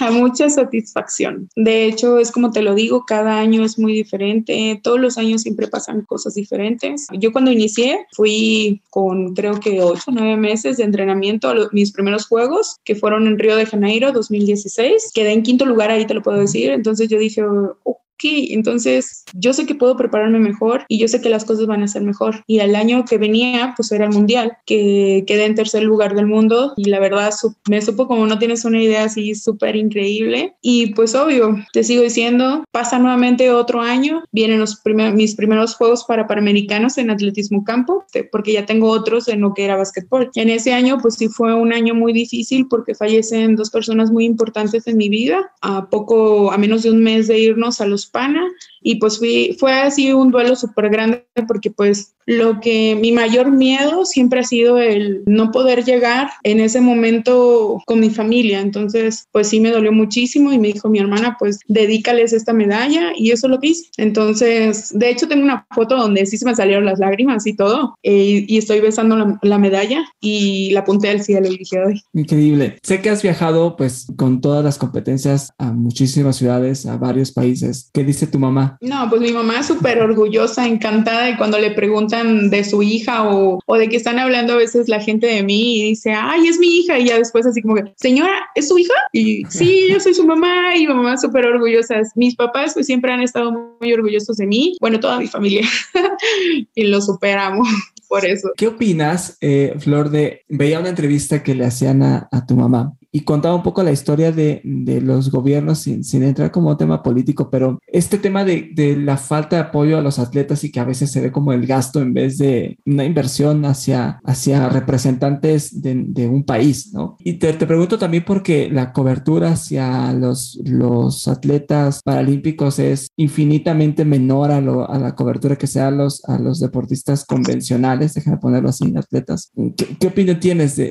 a 0.00 0.10
mucha 0.12 0.48
satisfacción. 0.48 1.48
De 1.56 1.86
hecho, 1.86 2.18
es 2.18 2.30
como 2.30 2.52
te 2.52 2.62
lo 2.62 2.74
digo, 2.74 3.04
cada 3.06 3.40
año 3.40 3.64
es 3.64 3.78
muy 3.78 3.92
diferente, 3.92 4.80
todos 4.82 5.00
los 5.00 5.18
años 5.18 5.42
siempre 5.42 5.66
pasan 5.66 6.02
cosas 6.02 6.34
diferentes. 6.34 7.06
Yo 7.12 7.32
cuando 7.32 7.50
inicié 7.50 8.06
fui 8.12 8.82
con 8.90 9.34
creo 9.34 9.58
que 9.58 9.82
ocho, 9.82 10.12
nueve 10.12 10.36
meses 10.36 10.76
de 10.76 10.84
entrenamiento 10.84 11.48
a 11.48 11.54
mis 11.72 11.92
primeros 11.92 12.26
juegos, 12.26 12.76
que 12.84 12.94
fueron 12.94 13.26
en 13.26 13.38
Río 13.38 13.56
de 13.56 13.66
Janeiro 13.66 14.12
2016. 14.12 15.10
Quedé 15.12 15.32
en 15.32 15.42
quinto 15.42 15.64
lugar, 15.64 15.90
ahí 15.90 16.06
te 16.06 16.14
lo 16.14 16.22
puedo 16.22 16.38
decir. 16.38 16.70
Entonces 16.70 17.08
yo 17.08 17.18
dije, 17.18 17.42
oh, 17.42 18.03
entonces 18.50 19.24
yo 19.34 19.52
sé 19.52 19.66
que 19.66 19.74
puedo 19.74 19.96
prepararme 19.96 20.38
mejor 20.38 20.84
y 20.88 20.98
yo 20.98 21.08
sé 21.08 21.20
que 21.20 21.28
las 21.28 21.44
cosas 21.44 21.66
van 21.66 21.82
a 21.82 21.88
ser 21.88 22.02
mejor. 22.02 22.44
Y 22.46 22.60
el 22.60 22.74
año 22.76 23.04
que 23.04 23.18
venía, 23.18 23.74
pues 23.76 23.92
era 23.92 24.06
el 24.06 24.12
mundial, 24.12 24.56
que 24.66 25.24
quedé 25.26 25.44
en 25.46 25.54
tercer 25.54 25.82
lugar 25.82 26.14
del 26.14 26.26
mundo 26.26 26.72
y 26.76 26.90
la 26.90 27.00
verdad 27.00 27.30
me 27.68 27.82
supo 27.82 28.06
como 28.06 28.26
no 28.26 28.38
tienes 28.38 28.64
una 28.64 28.82
idea 28.82 29.04
así 29.04 29.34
súper 29.34 29.76
increíble. 29.76 30.54
Y 30.62 30.94
pues 30.94 31.14
obvio, 31.14 31.56
te 31.72 31.84
sigo 31.84 32.02
diciendo, 32.02 32.64
pasa 32.70 32.98
nuevamente 32.98 33.50
otro 33.50 33.80
año, 33.80 34.22
vienen 34.32 34.60
los 34.60 34.80
mis 35.14 35.34
primeros 35.34 35.74
Juegos 35.74 36.04
para 36.04 36.26
Panamericanos 36.26 36.98
en 36.98 37.10
atletismo 37.10 37.64
campo, 37.64 38.04
porque 38.30 38.52
ya 38.52 38.66
tengo 38.66 38.90
otros 38.90 39.28
en 39.28 39.40
lo 39.40 39.54
que 39.54 39.64
era 39.64 39.76
básquetbol. 39.76 40.30
En 40.34 40.48
ese 40.48 40.72
año, 40.72 40.98
pues 41.00 41.14
sí 41.14 41.28
fue 41.28 41.54
un 41.54 41.72
año 41.72 41.94
muy 41.94 42.12
difícil 42.12 42.66
porque 42.68 42.94
fallecen 42.94 43.56
dos 43.56 43.70
personas 43.70 44.10
muy 44.10 44.24
importantes 44.24 44.86
en 44.86 44.96
mi 44.96 45.08
vida. 45.08 45.52
A 45.62 45.88
poco, 45.88 46.52
a 46.52 46.58
menos 46.58 46.82
de 46.82 46.90
un 46.90 47.02
mes 47.02 47.28
de 47.28 47.38
irnos 47.38 47.80
a 47.80 47.86
los 47.86 48.06
Pana 48.14 48.42
y 48.84 48.96
pues 48.96 49.18
fui, 49.18 49.56
fue 49.58 49.72
así 49.72 50.12
un 50.12 50.30
duelo 50.30 50.54
súper 50.54 50.90
grande 50.90 51.24
porque 51.48 51.70
pues 51.70 52.14
lo 52.26 52.60
que 52.60 52.96
mi 53.00 53.12
mayor 53.12 53.50
miedo 53.50 54.04
siempre 54.04 54.40
ha 54.40 54.44
sido 54.44 54.78
el 54.78 55.22
no 55.26 55.50
poder 55.50 55.84
llegar 55.84 56.30
en 56.42 56.60
ese 56.60 56.80
momento 56.80 57.82
con 57.86 58.00
mi 58.00 58.10
familia. 58.10 58.60
Entonces, 58.60 59.26
pues 59.32 59.48
sí 59.48 59.60
me 59.60 59.70
dolió 59.70 59.92
muchísimo 59.92 60.52
y 60.52 60.58
me 60.58 60.68
dijo 60.68 60.88
mi 60.88 60.98
hermana, 60.98 61.36
pues 61.38 61.58
dedícales 61.66 62.32
esta 62.32 62.52
medalla 62.52 63.12
y 63.16 63.30
eso 63.30 63.48
lo 63.48 63.58
hice. 63.60 63.90
Entonces, 63.96 64.90
de 64.94 65.10
hecho 65.10 65.28
tengo 65.28 65.44
una 65.44 65.66
foto 65.74 65.96
donde 65.96 66.26
sí 66.26 66.36
se 66.36 66.44
me 66.44 66.54
salieron 66.54 66.84
las 66.84 66.98
lágrimas 66.98 67.46
y 67.46 67.54
todo 67.54 67.96
eh, 68.02 68.44
y 68.46 68.58
estoy 68.58 68.80
besando 68.80 69.16
la, 69.16 69.38
la, 69.42 69.58
medalla 69.58 70.04
y 70.20 70.70
la 70.72 70.80
apunté 70.80 71.08
al 71.08 71.22
cielo 71.22 71.48
y 71.48 71.58
dije, 71.58 71.78
ay. 71.86 72.00
Increíble. 72.12 72.78
Sé 72.82 73.00
que 73.00 73.10
has 73.10 73.22
viajado 73.22 73.76
pues 73.76 74.06
con 74.16 74.40
todas 74.40 74.64
las 74.64 74.78
competencias 74.78 75.52
a 75.58 75.72
muchísimas 75.72 76.36
ciudades, 76.36 76.86
a 76.86 76.96
varios 76.96 77.32
países. 77.32 77.90
¿Qué 77.92 78.04
dice 78.04 78.26
tu 78.26 78.38
mamá? 78.80 79.04
No, 79.04 79.10
pues 79.10 79.22
mi 79.22 79.32
mamá 79.32 79.60
es 79.60 79.66
súper 79.66 80.00
orgullosa, 80.00 80.66
encantada 80.66 81.30
y 81.30 81.36
cuando 81.36 81.58
le 81.58 81.70
preguntan 81.70 82.50
de 82.50 82.64
su 82.64 82.82
hija 82.82 83.28
o, 83.28 83.60
o, 83.64 83.76
de 83.76 83.88
que 83.88 83.96
están 83.96 84.18
hablando 84.18 84.54
a 84.54 84.56
veces 84.56 84.88
la 84.88 85.00
gente 85.00 85.26
de 85.26 85.42
mí 85.42 85.78
y 85.78 85.82
dice, 85.90 86.12
ay, 86.12 86.46
es 86.46 86.58
mi 86.58 86.66
hija 86.78 86.98
y 86.98 87.06
ya 87.06 87.18
después 87.18 87.46
así 87.46 87.62
como 87.62 87.76
que, 87.76 87.92
señora, 87.96 88.46
¿es 88.54 88.68
su 88.68 88.78
hija? 88.78 88.94
Y 89.12 89.44
sí, 89.48 89.86
yo 89.90 90.00
soy 90.00 90.14
su 90.14 90.26
mamá 90.26 90.76
y 90.76 90.86
mi 90.86 90.94
mamá 90.94 91.14
es 91.14 91.20
súper 91.20 91.46
orgullosa. 91.46 91.96
Mis 92.14 92.36
papás 92.36 92.74
pues 92.74 92.86
siempre 92.86 93.12
han 93.12 93.20
estado 93.20 93.52
muy 93.80 93.92
orgullosos 93.92 94.36
de 94.36 94.46
mí, 94.46 94.76
bueno, 94.80 95.00
toda 95.00 95.18
mi 95.18 95.26
familia 95.26 95.66
y 96.74 96.84
lo 96.84 97.00
superamos 97.00 97.68
por 98.08 98.24
eso. 98.24 98.50
¿Qué 98.56 98.68
opinas, 98.68 99.38
eh, 99.40 99.74
Flor, 99.78 100.10
de, 100.10 100.44
veía 100.48 100.80
una 100.80 100.88
entrevista 100.88 101.42
que 101.42 101.54
le 101.54 101.64
hacían 101.64 102.02
a, 102.02 102.28
a 102.30 102.46
tu 102.46 102.56
mamá 102.56 102.94
y 103.16 103.20
contaba 103.20 103.54
un 103.54 103.62
poco 103.62 103.84
la 103.84 103.92
historia 103.92 104.32
de, 104.32 104.60
de 104.64 105.00
los 105.00 105.30
gobiernos 105.30 105.78
sin, 105.78 106.02
sin, 106.02 106.24
entrar 106.24 106.50
como 106.50 106.76
tema 106.76 107.00
político, 107.00 107.48
pero 107.48 107.78
este 107.86 108.18
tema 108.18 108.44
de, 108.44 108.70
de, 108.74 108.96
la 108.96 109.16
falta 109.16 109.54
de 109.54 109.62
apoyo 109.62 109.96
a 109.96 110.00
los 110.00 110.18
atletas 110.18 110.64
y 110.64 110.72
que 110.72 110.80
a 110.80 110.84
veces 110.84 111.12
se 111.12 111.20
ve 111.20 111.30
como 111.30 111.52
el 111.52 111.64
gasto 111.64 112.02
en 112.02 112.12
vez 112.12 112.38
de 112.38 112.76
una 112.84 113.04
inversión 113.04 113.64
hacia, 113.66 114.20
hacia 114.24 114.68
representantes 114.68 115.80
de, 115.80 116.06
de 116.08 116.26
un 116.26 116.42
país, 116.42 116.92
¿no? 116.92 117.16
Y 117.20 117.34
te, 117.34 117.52
te, 117.52 117.68
pregunto 117.68 118.00
también 118.00 118.24
porque 118.26 118.68
la 118.68 118.92
cobertura 118.92 119.52
hacia 119.52 120.12
los, 120.12 120.58
los 120.64 121.28
atletas 121.28 122.00
paralímpicos 122.02 122.80
es 122.80 123.06
infinitamente 123.16 124.04
menor 124.04 124.50
a, 124.50 124.60
lo, 124.60 124.90
a 124.90 124.98
la 124.98 125.14
cobertura 125.14 125.54
que 125.54 125.68
sea 125.68 125.86
a 125.86 125.92
los, 125.92 126.24
a 126.24 126.40
los 126.40 126.58
deportistas 126.58 127.24
convencionales, 127.24 128.14
déjame 128.14 128.38
ponerlo 128.38 128.70
así, 128.70 128.92
atletas. 128.96 129.52
¿Qué, 129.76 129.96
qué 130.00 130.06
opinión 130.08 130.40
tienes 130.40 130.74
de, 130.74 130.90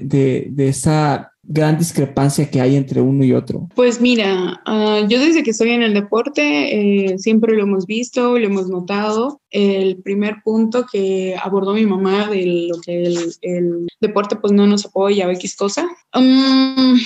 de 0.50 0.68
esa 0.70 1.33
gran 1.44 1.78
discrepancia 1.78 2.50
que 2.50 2.62
hay 2.62 2.76
entre 2.76 3.02
uno 3.02 3.24
y 3.24 3.34
otro? 3.34 3.68
Pues 3.76 4.00
mira, 4.00 4.62
uh, 4.66 5.08
yo 5.08 5.20
desde 5.20 5.44
que 5.44 5.52
estoy 5.52 5.72
en 5.72 5.84
el 5.84 5.94
deporte 5.94 7.12
eh, 7.12 7.20
siempre 7.20 7.56
lo 7.56 7.64
hemos 7.64 7.86
visto, 7.86 8.38
lo 8.38 8.46
hemos 8.46 8.70
notado. 8.70 9.42
El 9.52 10.02
primer 10.02 10.38
punto 10.44 10.86
que 10.92 11.36
abordó 11.42 11.74
mi 11.74 11.86
mamá 11.86 12.28
de 12.30 12.68
lo 12.70 12.80
que 12.82 13.04
el, 13.42 13.88
deporte 14.00 14.36
pues 14.36 14.52
no 14.52 14.66
nos 14.68 14.86
apoya 14.86 15.28
o 15.28 15.32
X 15.32 15.56
cosa. 15.56 15.88
Um, 16.16 16.98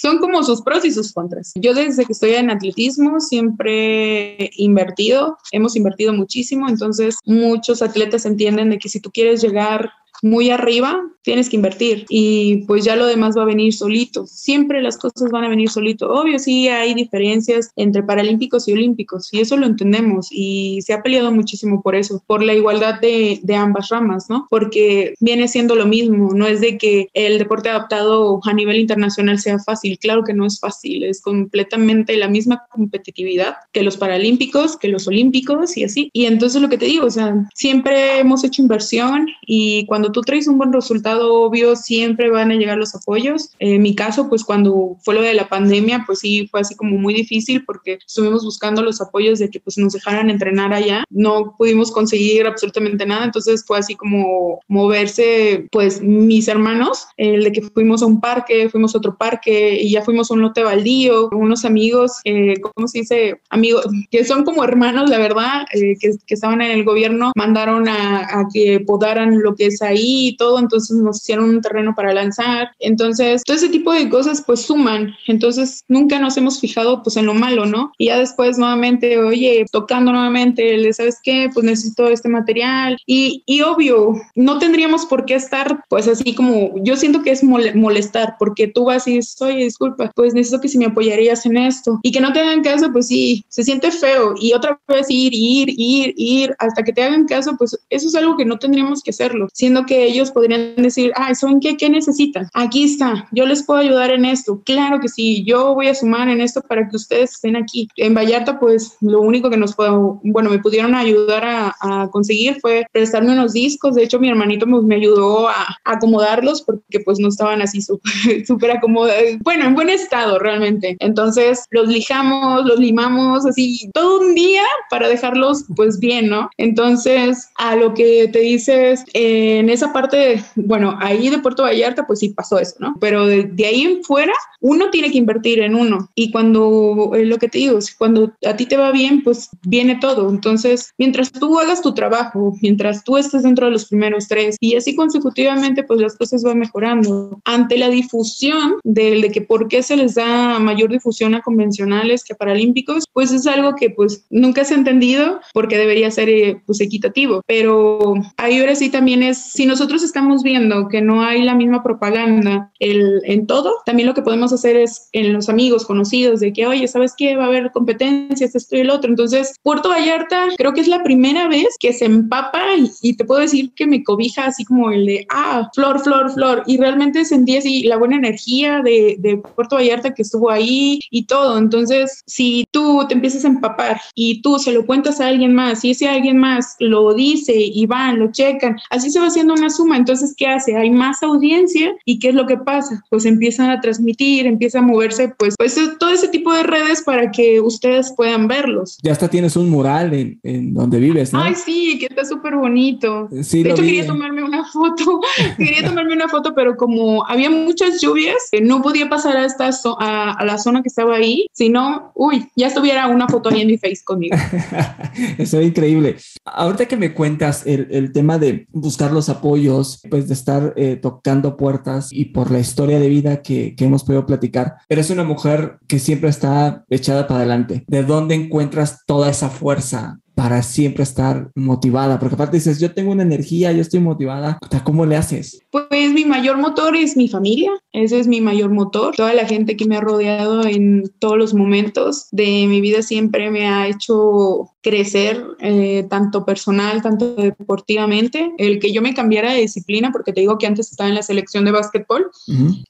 son 0.00 0.18
como 0.18 0.42
sus 0.42 0.62
pros 0.62 0.84
y 0.86 0.92
sus 0.92 1.12
contras. 1.12 1.52
Yo 1.56 1.74
desde 1.74 2.06
que 2.06 2.12
estoy 2.12 2.30
en 2.30 2.50
atletismo 2.50 3.20
siempre 3.20 4.44
he 4.44 4.50
invertido, 4.56 5.36
hemos 5.52 5.76
invertido 5.76 6.14
muchísimo, 6.14 6.68
entonces 6.68 7.18
muchos 7.26 7.82
atletas 7.82 8.24
entienden 8.24 8.70
de 8.70 8.78
que 8.78 8.88
si 8.88 9.00
tú 9.00 9.10
quieres 9.10 9.42
llegar 9.42 9.90
muy 10.22 10.50
arriba, 10.50 11.02
tienes 11.22 11.48
que 11.48 11.56
invertir 11.56 12.06
y 12.08 12.64
pues 12.66 12.84
ya 12.84 12.96
lo 12.96 13.06
demás 13.06 13.36
va 13.36 13.42
a 13.42 13.46
venir 13.46 13.72
solito. 13.72 14.26
Siempre 14.26 14.82
las 14.82 14.96
cosas 14.96 15.30
van 15.30 15.44
a 15.44 15.48
venir 15.48 15.68
solito. 15.70 16.10
Obvio, 16.10 16.38
sí 16.38 16.68
hay 16.68 16.94
diferencias 16.94 17.70
entre 17.76 18.02
paralímpicos 18.02 18.68
y 18.68 18.72
olímpicos 18.72 19.32
y 19.32 19.40
eso 19.40 19.56
lo 19.56 19.66
entendemos 19.66 20.28
y 20.30 20.80
se 20.82 20.92
ha 20.92 21.02
peleado 21.02 21.30
muchísimo 21.32 21.82
por 21.82 21.94
eso, 21.94 22.22
por 22.26 22.42
la 22.42 22.54
igualdad 22.54 23.00
de, 23.00 23.40
de 23.42 23.54
ambas 23.54 23.88
ramas, 23.88 24.26
¿no? 24.28 24.46
Porque 24.50 25.14
viene 25.20 25.48
siendo 25.48 25.74
lo 25.74 25.86
mismo, 25.86 26.32
no 26.34 26.46
es 26.46 26.60
de 26.60 26.78
que 26.78 27.08
el 27.14 27.38
deporte 27.38 27.68
adaptado 27.68 28.40
a 28.44 28.52
nivel 28.52 28.78
internacional 28.78 29.38
sea 29.38 29.58
fácil, 29.58 29.98
claro 29.98 30.24
que 30.24 30.34
no 30.34 30.46
es 30.46 30.58
fácil, 30.58 31.04
es 31.04 31.20
completamente 31.20 32.16
la 32.16 32.28
misma 32.28 32.64
competitividad 32.70 33.56
que 33.72 33.82
los 33.82 33.96
paralímpicos, 33.96 34.76
que 34.76 34.88
los 34.88 35.06
olímpicos 35.06 35.76
y 35.76 35.84
así. 35.84 36.10
Y 36.12 36.26
entonces 36.26 36.60
lo 36.62 36.68
que 36.68 36.78
te 36.78 36.86
digo, 36.86 37.06
o 37.06 37.10
sea, 37.10 37.34
siempre 37.54 38.18
hemos 38.18 38.44
hecho 38.44 38.62
inversión 38.62 39.28
y 39.46 39.86
cuando 39.86 40.09
tú 40.12 40.22
traes 40.22 40.46
un 40.46 40.58
buen 40.58 40.72
resultado, 40.72 41.34
obvio, 41.34 41.76
siempre 41.76 42.30
van 42.30 42.50
a 42.50 42.54
llegar 42.54 42.78
los 42.78 42.94
apoyos. 42.94 43.50
En 43.58 43.82
mi 43.82 43.94
caso, 43.94 44.28
pues 44.28 44.44
cuando 44.44 44.96
fue 45.02 45.14
lo 45.14 45.22
de 45.22 45.34
la 45.34 45.48
pandemia, 45.48 46.04
pues 46.06 46.20
sí, 46.20 46.48
fue 46.50 46.60
así 46.60 46.74
como 46.74 46.96
muy 46.96 47.14
difícil 47.14 47.64
porque 47.64 47.98
estuvimos 48.06 48.44
buscando 48.44 48.82
los 48.82 49.00
apoyos 49.00 49.38
de 49.38 49.50
que 49.50 49.60
pues 49.60 49.78
nos 49.78 49.92
dejaran 49.92 50.30
entrenar 50.30 50.72
allá. 50.72 51.04
No 51.10 51.54
pudimos 51.56 51.90
conseguir 51.90 52.46
absolutamente 52.46 53.06
nada, 53.06 53.24
entonces 53.24 53.64
fue 53.66 53.78
así 53.78 53.94
como 53.94 54.60
moverse, 54.68 55.66
pues 55.70 56.02
mis 56.02 56.48
hermanos, 56.48 57.06
el 57.16 57.44
de 57.44 57.52
que 57.52 57.62
fuimos 57.62 58.02
a 58.02 58.06
un 58.06 58.20
parque, 58.20 58.68
fuimos 58.68 58.94
a 58.94 58.98
otro 58.98 59.16
parque 59.16 59.80
y 59.80 59.90
ya 59.90 60.02
fuimos 60.02 60.30
a 60.30 60.34
un 60.34 60.42
lote 60.42 60.62
baldío, 60.62 61.28
unos 61.32 61.64
amigos, 61.64 62.12
eh, 62.24 62.54
¿cómo 62.60 62.88
se 62.88 63.00
dice? 63.00 63.40
Amigos, 63.50 63.86
que 64.10 64.24
son 64.24 64.44
como 64.44 64.64
hermanos, 64.64 65.08
la 65.10 65.18
verdad, 65.18 65.64
eh, 65.72 65.96
que, 66.00 66.12
que, 66.26 66.34
estaban 66.34 66.62
en 66.62 66.70
el 66.70 66.84
gobierno, 66.84 67.32
mandaron 67.36 67.88
a, 67.88 68.20
a 68.20 68.48
que 68.52 68.80
podaran 68.80 69.40
lo 69.42 69.54
que 69.54 69.66
es 69.66 69.82
ahí 69.82 69.99
y 70.00 70.36
todo, 70.36 70.58
entonces 70.58 70.96
nos 70.96 71.18
hicieron 71.18 71.50
un 71.50 71.60
terreno 71.60 71.94
para 71.94 72.12
lanzar. 72.12 72.70
Entonces, 72.78 73.42
todo 73.44 73.56
ese 73.56 73.68
tipo 73.68 73.92
de 73.92 74.08
cosas 74.08 74.42
pues 74.46 74.62
suman. 74.62 75.14
Entonces, 75.26 75.84
nunca 75.88 76.18
nos 76.18 76.36
hemos 76.36 76.60
fijado 76.60 77.02
pues 77.02 77.16
en 77.16 77.26
lo 77.26 77.34
malo, 77.34 77.66
¿no? 77.66 77.92
Y 77.98 78.06
ya 78.06 78.18
después 78.18 78.58
nuevamente, 78.58 79.18
oye, 79.18 79.66
tocando 79.70 80.12
nuevamente, 80.12 80.92
¿sabes 80.92 81.18
qué? 81.22 81.50
Pues 81.52 81.64
necesito 81.64 82.08
este 82.08 82.28
material. 82.28 82.98
Y, 83.06 83.42
y 83.46 83.62
obvio, 83.62 84.14
no 84.34 84.58
tendríamos 84.58 85.06
por 85.06 85.24
qué 85.24 85.34
estar 85.34 85.84
pues 85.88 86.08
así 86.08 86.34
como, 86.34 86.72
yo 86.82 86.96
siento 86.96 87.22
que 87.22 87.30
es 87.30 87.42
molestar, 87.42 88.36
porque 88.38 88.68
tú 88.68 88.84
vas 88.84 89.06
y 89.06 89.16
dices, 89.16 89.40
oye, 89.42 89.64
disculpa, 89.64 90.10
pues 90.14 90.34
necesito 90.34 90.60
que 90.60 90.68
si 90.68 90.78
me 90.78 90.86
apoyarías 90.86 91.46
en 91.46 91.56
esto. 91.56 91.98
Y 92.02 92.12
que 92.12 92.20
no 92.20 92.32
te 92.32 92.40
hagan 92.40 92.62
caso, 92.62 92.90
pues 92.92 93.08
sí, 93.08 93.44
se 93.48 93.62
siente 93.62 93.90
feo. 93.90 94.34
Y 94.38 94.52
otra 94.52 94.80
vez 94.88 95.06
ir, 95.08 95.32
ir, 95.34 95.68
ir, 95.76 96.14
ir, 96.16 96.54
hasta 96.58 96.82
que 96.82 96.92
te 96.92 97.02
hagan 97.02 97.26
caso, 97.26 97.56
pues 97.56 97.78
eso 97.90 98.08
es 98.08 98.14
algo 98.14 98.36
que 98.36 98.44
no 98.44 98.58
tendríamos 98.58 99.02
que 99.02 99.10
hacerlo. 99.10 99.48
Siendo 99.52 99.84
que 99.86 99.89
que 99.90 100.04
ellos 100.04 100.30
podrían 100.30 100.76
decir, 100.76 101.10
ah, 101.16 101.34
¿saben 101.34 101.58
qué? 101.58 101.76
¿Qué 101.76 101.90
necesitan? 101.90 102.48
Aquí 102.54 102.84
está, 102.84 103.26
yo 103.32 103.44
les 103.44 103.64
puedo 103.64 103.80
ayudar 103.80 104.12
en 104.12 104.24
esto. 104.24 104.62
Claro 104.64 105.00
que 105.00 105.08
sí, 105.08 105.42
yo 105.44 105.74
voy 105.74 105.88
a 105.88 105.96
sumar 105.96 106.28
en 106.28 106.40
esto 106.40 106.60
para 106.60 106.88
que 106.88 106.94
ustedes 106.94 107.32
estén 107.32 107.56
aquí. 107.56 107.88
En 107.96 108.14
Vallarta, 108.14 108.60
pues 108.60 108.96
lo 109.00 109.20
único 109.20 109.50
que 109.50 109.56
nos 109.56 109.74
puedo, 109.74 110.20
bueno, 110.22 110.48
me 110.48 110.60
pudieron 110.60 110.94
ayudar 110.94 111.42
a, 111.44 112.08
conseguir 112.12 112.60
fue 112.60 112.86
prestarme 112.92 113.32
unos 113.32 113.52
discos. 113.52 113.96
De 113.96 114.04
hecho, 114.04 114.20
mi 114.20 114.28
hermanito 114.28 114.64
me, 114.64 114.94
ayudó 114.94 115.48
a, 115.48 115.76
acomodarlos 115.84 116.62
porque 116.62 117.00
pues 117.04 117.18
no 117.18 117.26
estaban 117.26 117.60
así 117.60 117.80
súper 118.46 118.70
acomodados, 118.70 119.38
bueno, 119.42 119.64
en 119.64 119.74
buen 119.74 119.88
estado 119.88 120.38
realmente. 120.38 120.96
Entonces 121.00 121.64
los 121.70 121.88
lijamos, 121.88 122.64
los 122.64 122.78
limamos 122.78 123.44
así 123.44 123.90
todo 123.92 124.20
un 124.20 124.36
día 124.36 124.62
para 124.88 125.08
dejarlos 125.08 125.64
pues 125.74 125.98
bien, 125.98 126.28
¿no? 126.28 126.48
Entonces, 126.58 127.48
a 127.56 127.74
lo 127.74 127.92
que 127.94 128.28
te 128.32 128.38
dices, 128.38 129.04
en 129.14 129.68
esa 129.80 129.92
parte, 129.92 130.44
bueno, 130.56 130.96
ahí 131.00 131.30
de 131.30 131.38
Puerto 131.38 131.62
Vallarta, 131.62 132.06
pues 132.06 132.18
sí 132.18 132.30
pasó 132.30 132.58
eso, 132.58 132.74
¿no? 132.78 132.94
Pero 133.00 133.26
de, 133.26 133.66
ahí 133.66 133.82
en 133.82 134.04
fuera, 134.04 134.32
uno 134.60 134.90
tiene 134.90 135.10
que 135.10 135.18
invertir 135.18 135.60
en 135.60 135.74
uno. 135.74 136.10
Y 136.14 136.30
cuando, 136.30 137.12
eh, 137.14 137.24
lo 137.24 137.38
que 137.38 137.48
te 137.48 137.58
digo, 137.58 137.78
cuando 137.98 138.32
a 138.46 138.56
ti 138.56 138.66
te 138.66 138.76
va 138.76 138.92
bien, 138.92 139.22
pues 139.22 139.48
viene 139.62 139.98
todo. 140.00 140.28
Entonces, 140.28 140.92
mientras 140.98 141.32
tú 141.32 141.58
hagas 141.58 141.80
tu 141.80 141.94
trabajo, 141.94 142.54
mientras 142.60 143.04
tú 143.04 143.16
estés 143.16 143.42
dentro 143.42 143.66
de 143.66 143.72
los 143.72 143.86
primeros 143.86 144.28
tres 144.28 144.56
y 144.60 144.76
así 144.76 144.94
consecutivamente, 144.94 145.82
pues 145.82 146.00
las 146.00 146.16
cosas 146.16 146.42
van 146.42 146.58
mejorando. 146.58 147.40
Ante 147.44 147.78
la 147.78 147.88
difusión 147.88 148.76
del 148.84 149.22
de 149.22 149.30
que 149.30 149.40
por 149.40 149.68
qué 149.68 149.82
se 149.82 149.96
les 149.96 150.14
da 150.14 150.58
mayor 150.58 150.90
difusión 150.90 151.34
a 151.34 151.40
convencionales 151.40 152.24
que 152.24 152.34
a 152.34 152.36
paralímpicos, 152.36 153.04
pues 153.12 153.32
es 153.32 153.46
algo 153.46 153.74
que 153.74 153.90
pues 153.90 154.26
nunca 154.30 154.64
se 154.64 154.74
ha 154.74 154.78
entendido 154.78 155.40
porque 155.54 155.78
debería 155.78 156.10
ser 156.10 156.28
eh, 156.28 156.62
pues 156.66 156.80
equitativo. 156.80 157.42
Pero 157.46 158.14
ahí 158.36 158.60
ahora 158.60 158.74
sí 158.74 158.90
también 158.90 159.22
es, 159.22 159.38
si 159.38 159.69
nosotros 159.70 160.02
estamos 160.02 160.42
viendo 160.42 160.88
que 160.88 161.00
no 161.00 161.22
hay 161.22 161.42
la 161.42 161.54
misma 161.54 161.82
propaganda 161.82 162.70
el, 162.78 163.22
en 163.24 163.46
todo, 163.46 163.72
también 163.86 164.08
lo 164.08 164.14
que 164.14 164.22
podemos 164.22 164.52
hacer 164.52 164.76
es 164.76 165.08
en 165.12 165.32
los 165.32 165.48
amigos 165.48 165.86
conocidos 165.86 166.40
de 166.40 166.52
que, 166.52 166.66
oye, 166.66 166.86
¿sabes 166.88 167.14
qué? 167.16 167.36
Va 167.36 167.44
a 167.44 167.46
haber 167.46 167.70
competencias, 167.72 168.54
esto 168.54 168.76
y 168.76 168.80
el 168.80 168.90
otro. 168.90 169.08
Entonces, 169.08 169.54
Puerto 169.62 169.88
Vallarta 169.88 170.48
creo 170.56 170.72
que 170.72 170.80
es 170.80 170.88
la 170.88 171.02
primera 171.02 171.48
vez 171.48 171.76
que 171.78 171.92
se 171.92 172.04
empapa 172.04 172.60
y, 173.02 173.14
te 173.14 173.24
puedo 173.24 173.40
decir 173.40 173.72
que 173.74 173.86
me 173.86 174.02
cobija 174.02 174.46
así 174.46 174.64
como 174.64 174.90
el 174.90 175.06
de, 175.06 175.26
ah, 175.30 175.70
flor, 175.74 176.00
flor, 176.00 176.32
flor. 176.32 176.62
Y 176.66 176.78
realmente 176.78 177.24
sentí 177.24 177.56
así 177.56 177.84
la 177.84 177.96
buena 177.96 178.16
energía 178.16 178.82
de, 178.82 179.16
de 179.18 179.36
Puerto 179.36 179.76
Vallarta 179.76 180.14
que 180.14 180.22
estuvo 180.22 180.50
ahí 180.50 180.98
y 181.10 181.26
todo. 181.26 181.58
Entonces, 181.58 182.22
si 182.26 182.64
tú 182.72 183.04
te 183.08 183.14
empiezas 183.14 183.44
a 183.44 183.48
empapar 183.48 184.00
y 184.14 184.42
tú 184.42 184.58
se 184.58 184.72
lo 184.72 184.84
cuentas 184.84 185.20
a 185.20 185.28
alguien 185.28 185.54
más 185.54 185.84
y 185.84 185.92
ese 185.92 186.08
alguien 186.08 186.38
más 186.38 186.76
lo 186.80 187.14
dice 187.14 187.54
y 187.56 187.86
van, 187.86 188.18
lo 188.18 188.32
checan, 188.32 188.76
así 188.90 189.10
se 189.10 189.20
va 189.20 189.26
haciendo 189.26 189.49
una 189.52 189.70
suma. 189.70 189.96
Entonces, 189.96 190.34
¿qué 190.36 190.46
hace? 190.46 190.76
Hay 190.76 190.90
más 190.90 191.22
audiencia 191.22 191.94
y 192.04 192.18
¿qué 192.18 192.28
es 192.28 192.34
lo 192.34 192.46
que 192.46 192.56
pasa? 192.56 193.02
Pues 193.10 193.24
empiezan 193.26 193.70
a 193.70 193.80
transmitir, 193.80 194.46
empieza 194.46 194.80
a 194.80 194.82
moverse, 194.82 195.32
pues, 195.38 195.54
pues 195.56 195.78
todo 195.98 196.10
ese 196.10 196.28
tipo 196.28 196.52
de 196.52 196.62
redes 196.62 197.02
para 197.02 197.30
que 197.30 197.60
ustedes 197.60 198.12
puedan 198.16 198.48
verlos. 198.48 198.98
Ya 199.02 199.12
hasta 199.12 199.28
tienes 199.28 199.56
un 199.56 199.70
mural 199.70 200.12
en, 200.14 200.40
en 200.42 200.74
donde 200.74 200.98
vives, 200.98 201.32
¿no? 201.32 201.42
Ay, 201.42 201.54
sí, 201.54 201.98
que 201.98 202.06
está 202.06 202.24
súper 202.24 202.56
bonito. 202.56 203.28
Sí, 203.42 203.62
de 203.62 203.70
hecho, 203.70 203.82
quería 203.82 204.06
tomarme 204.06 204.42
una 204.42 204.64
foto, 204.64 205.20
quería 205.56 205.84
tomarme 205.84 206.14
una 206.14 206.28
foto, 206.28 206.54
pero 206.54 206.76
como 206.76 207.26
había 207.26 207.50
muchas 207.50 208.00
lluvias, 208.00 208.36
no 208.62 208.82
podía 208.82 209.08
pasar 209.08 209.36
a, 209.36 209.44
esta 209.46 209.70
a, 209.98 210.32
a 210.32 210.44
la 210.44 210.58
zona 210.58 210.82
que 210.82 210.88
estaba 210.88 211.16
ahí, 211.16 211.46
sino, 211.52 212.12
uy, 212.14 212.48
ya 212.56 212.68
estuviera 212.68 213.06
una 213.06 213.28
foto 213.28 213.48
ahí 213.48 213.62
en 213.62 213.68
mi 213.68 213.78
face 213.78 214.00
conmigo. 214.04 214.36
Eso 215.38 215.60
es 215.60 215.66
increíble. 215.66 216.16
Ahorita 216.44 216.86
que 216.86 216.96
me 216.96 217.14
cuentas 217.14 217.66
el, 217.66 217.88
el 217.90 218.12
tema 218.12 218.38
de 218.38 218.66
buscar 218.72 219.12
los 219.12 219.28
apoyos, 219.40 220.00
pues 220.10 220.28
de 220.28 220.34
estar 220.34 220.74
eh, 220.76 220.96
tocando 220.96 221.56
puertas 221.56 222.12
y 222.12 222.26
por 222.26 222.50
la 222.50 222.60
historia 222.60 223.00
de 223.00 223.08
vida 223.08 223.42
que, 223.42 223.74
que 223.74 223.86
hemos 223.86 224.04
podido 224.04 224.26
platicar, 224.26 224.76
eres 224.88 225.10
una 225.10 225.24
mujer 225.24 225.78
que 225.88 225.98
siempre 225.98 226.28
está 226.30 226.84
echada 226.90 227.26
para 227.26 227.38
adelante. 227.38 227.84
¿De 227.86 228.02
dónde 228.02 228.34
encuentras 228.34 229.04
toda 229.06 229.30
esa 229.30 229.48
fuerza? 229.48 230.18
para 230.40 230.62
siempre 230.62 231.02
estar 231.02 231.50
motivada? 231.54 232.18
Porque 232.18 232.34
aparte 232.34 232.56
dices, 232.56 232.80
yo 232.80 232.94
tengo 232.94 233.12
una 233.12 233.24
energía, 233.24 233.72
yo 233.72 233.82
estoy 233.82 234.00
motivada. 234.00 234.58
¿Cómo 234.84 235.04
le 235.04 235.16
haces? 235.16 235.60
Pues 235.70 236.12
mi 236.14 236.24
mayor 236.24 236.56
motor 236.56 236.96
es 236.96 237.14
mi 237.14 237.28
familia, 237.28 237.70
ese 237.92 238.18
es 238.18 238.26
mi 238.26 238.40
mayor 238.40 238.70
motor. 238.70 239.14
Toda 239.14 239.34
la 239.34 239.46
gente 239.46 239.76
que 239.76 239.84
me 239.84 239.98
ha 239.98 240.00
rodeado 240.00 240.64
en 240.64 241.12
todos 241.18 241.36
los 241.36 241.52
momentos 241.52 242.28
de 242.30 242.66
mi 242.68 242.80
vida 242.80 243.02
siempre 243.02 243.50
me 243.50 243.66
ha 243.66 243.86
hecho 243.86 244.70
crecer, 244.82 245.44
eh, 245.60 246.06
tanto 246.08 246.44
personal, 246.44 247.02
tanto 247.02 247.34
deportivamente. 247.34 248.52
El 248.58 248.78
que 248.78 248.92
yo 248.92 249.02
me 249.02 249.14
cambiara 249.14 249.52
de 249.52 249.60
disciplina, 249.60 250.10
porque 250.12 250.32
te 250.32 250.40
digo 250.40 250.58
que 250.58 250.66
antes 250.66 250.90
estaba 250.90 251.08
en 251.08 251.14
la 251.14 251.22
selección 251.22 251.64
de 251.64 251.72
básquetbol, 251.72 252.30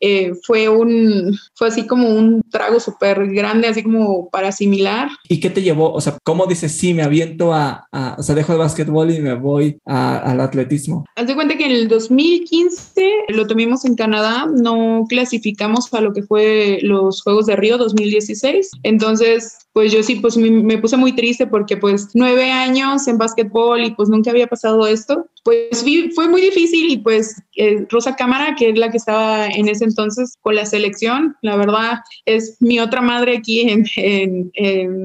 eh, 0.00 0.33
fue 0.44 0.68
un, 0.68 1.37
fue 1.55 1.68
así 1.68 1.87
como 1.87 2.09
un 2.09 2.42
trago 2.50 2.81
súper 2.81 3.29
grande, 3.33 3.68
así 3.68 3.83
como 3.83 4.31
para 4.31 4.48
asimilar. 4.48 5.09
¿Y 5.29 5.40
qué 5.40 5.50
te 5.50 5.62
llevó? 5.62 5.92
O 5.92 6.00
sea, 6.00 6.18
¿cómo 6.24 6.46
dices, 6.46 6.72
sí, 6.72 6.94
me 6.94 7.03
aviento 7.03 7.53
a, 7.53 7.87
o 8.18 8.22
sea, 8.22 8.35
dejo 8.35 8.53
el 8.53 8.59
básquetbol 8.59 9.11
y 9.11 9.20
me 9.20 9.35
voy 9.35 9.79
al 9.85 10.40
atletismo? 10.40 11.05
Haz 11.16 11.26
de 11.26 11.35
cuenta 11.35 11.57
que 11.57 11.66
en 11.66 11.72
el 11.72 11.88
2015 11.88 13.03
lo 13.29 13.46
tuvimos 13.46 13.85
en 13.85 13.96
Canadá, 13.96 14.46
no 14.46 15.05
clasificamos 15.09 15.92
a 15.92 16.00
lo 16.00 16.12
que 16.12 16.22
fue 16.22 16.79
los 16.83 17.22
Juegos 17.22 17.46
de 17.46 17.57
Río 17.57 17.79
2016. 17.79 18.70
Entonces, 18.83 19.59
pues 19.72 19.92
yo 19.92 20.02
sí, 20.02 20.16
pues 20.16 20.37
me, 20.37 20.78
puse 20.78 20.96
muy 20.96 21.14
triste 21.14 21.46
porque 21.46 21.76
pues 21.76 22.09
nueve 22.14 22.50
años 22.50 23.06
en 23.06 23.18
básquetbol 23.18 23.85
y 23.85 23.94
pues 23.94 24.09
nunca 24.09 24.30
había 24.30 24.48
pasado 24.48 24.87
esto. 24.87 25.26
Pues 25.42 25.85
fue 26.14 26.29
muy 26.29 26.40
difícil 26.40 26.90
y 26.90 26.98
pues 26.98 27.42
eh, 27.57 27.87
Rosa 27.90 28.16
Cámara, 28.16 28.55
que 28.59 28.70
es 28.70 28.79
la 28.79 28.90
que 28.90 28.96
estaba 28.96 29.46
en 29.46 29.68
ese 29.68 29.85
entonces 29.85 30.37
con 30.40 30.55
la 30.55 30.66
selección, 30.66 31.37
la 31.42 31.57
verdad 31.57 32.00
es 32.24 32.57
mi 32.61 32.81
otra 32.81 33.00
madre 33.00 33.37
aquí 33.37 33.61
en, 33.68 34.50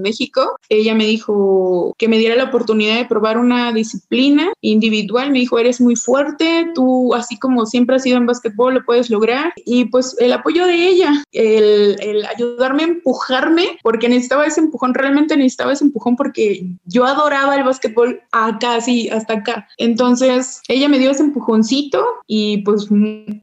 México. 0.02 0.56
Ella 0.70 0.94
me 0.94 1.06
dijo 1.06 1.96
que 1.98 2.08
me 2.08 2.18
diera 2.18 2.36
la 2.36 2.46
oportunidad 2.46 2.98
de 2.98 3.06
probar 3.06 3.38
una 3.38 3.74
disciplina 3.74 4.52
individual. 4.62 5.32
Me 5.32 5.40
dijo, 5.40 5.58
eres 5.58 5.82
muy 5.82 5.96
fuerte, 5.96 6.68
tú 6.76 7.14
así 7.14 7.38
como 7.40 7.66
siempre 7.66 7.96
has 7.96 8.04
sido 8.04 8.18
en 8.18 8.26
básquetbol, 8.26 8.76
lo 8.76 8.86
puedes 8.86 9.10
lograr. 9.10 9.54
Y 9.66 9.86
pues 9.86 10.16
el 10.20 10.34
apoyo 10.34 10.66
de 10.66 10.88
ella, 10.88 11.24
el, 11.32 12.26
ayudarme 12.26 12.84
a 12.84 12.88
empujarme, 12.88 13.80
porque 13.82 14.10
necesitaba 14.10 14.46
ese 14.46 14.62
empujón, 14.62 14.94
realmente 14.94 15.36
necesitaba 15.36 15.74
ese 15.74 15.86
empujón 15.86 16.16
porque 16.16 16.66
yo 16.86 17.06
adoraba 17.06 17.56
el 17.56 17.64
básquetbol 17.64 18.22
acá, 18.32 18.76
así, 18.76 19.10
hasta 19.10 19.36
acá. 19.36 19.68
Entonces, 19.78 20.25
ella 20.68 20.90
me 20.90 21.00
dio 21.00 21.12
ese 21.12 21.24
empujoncito 21.24 22.04
y 22.28 22.60
pues 22.60 22.88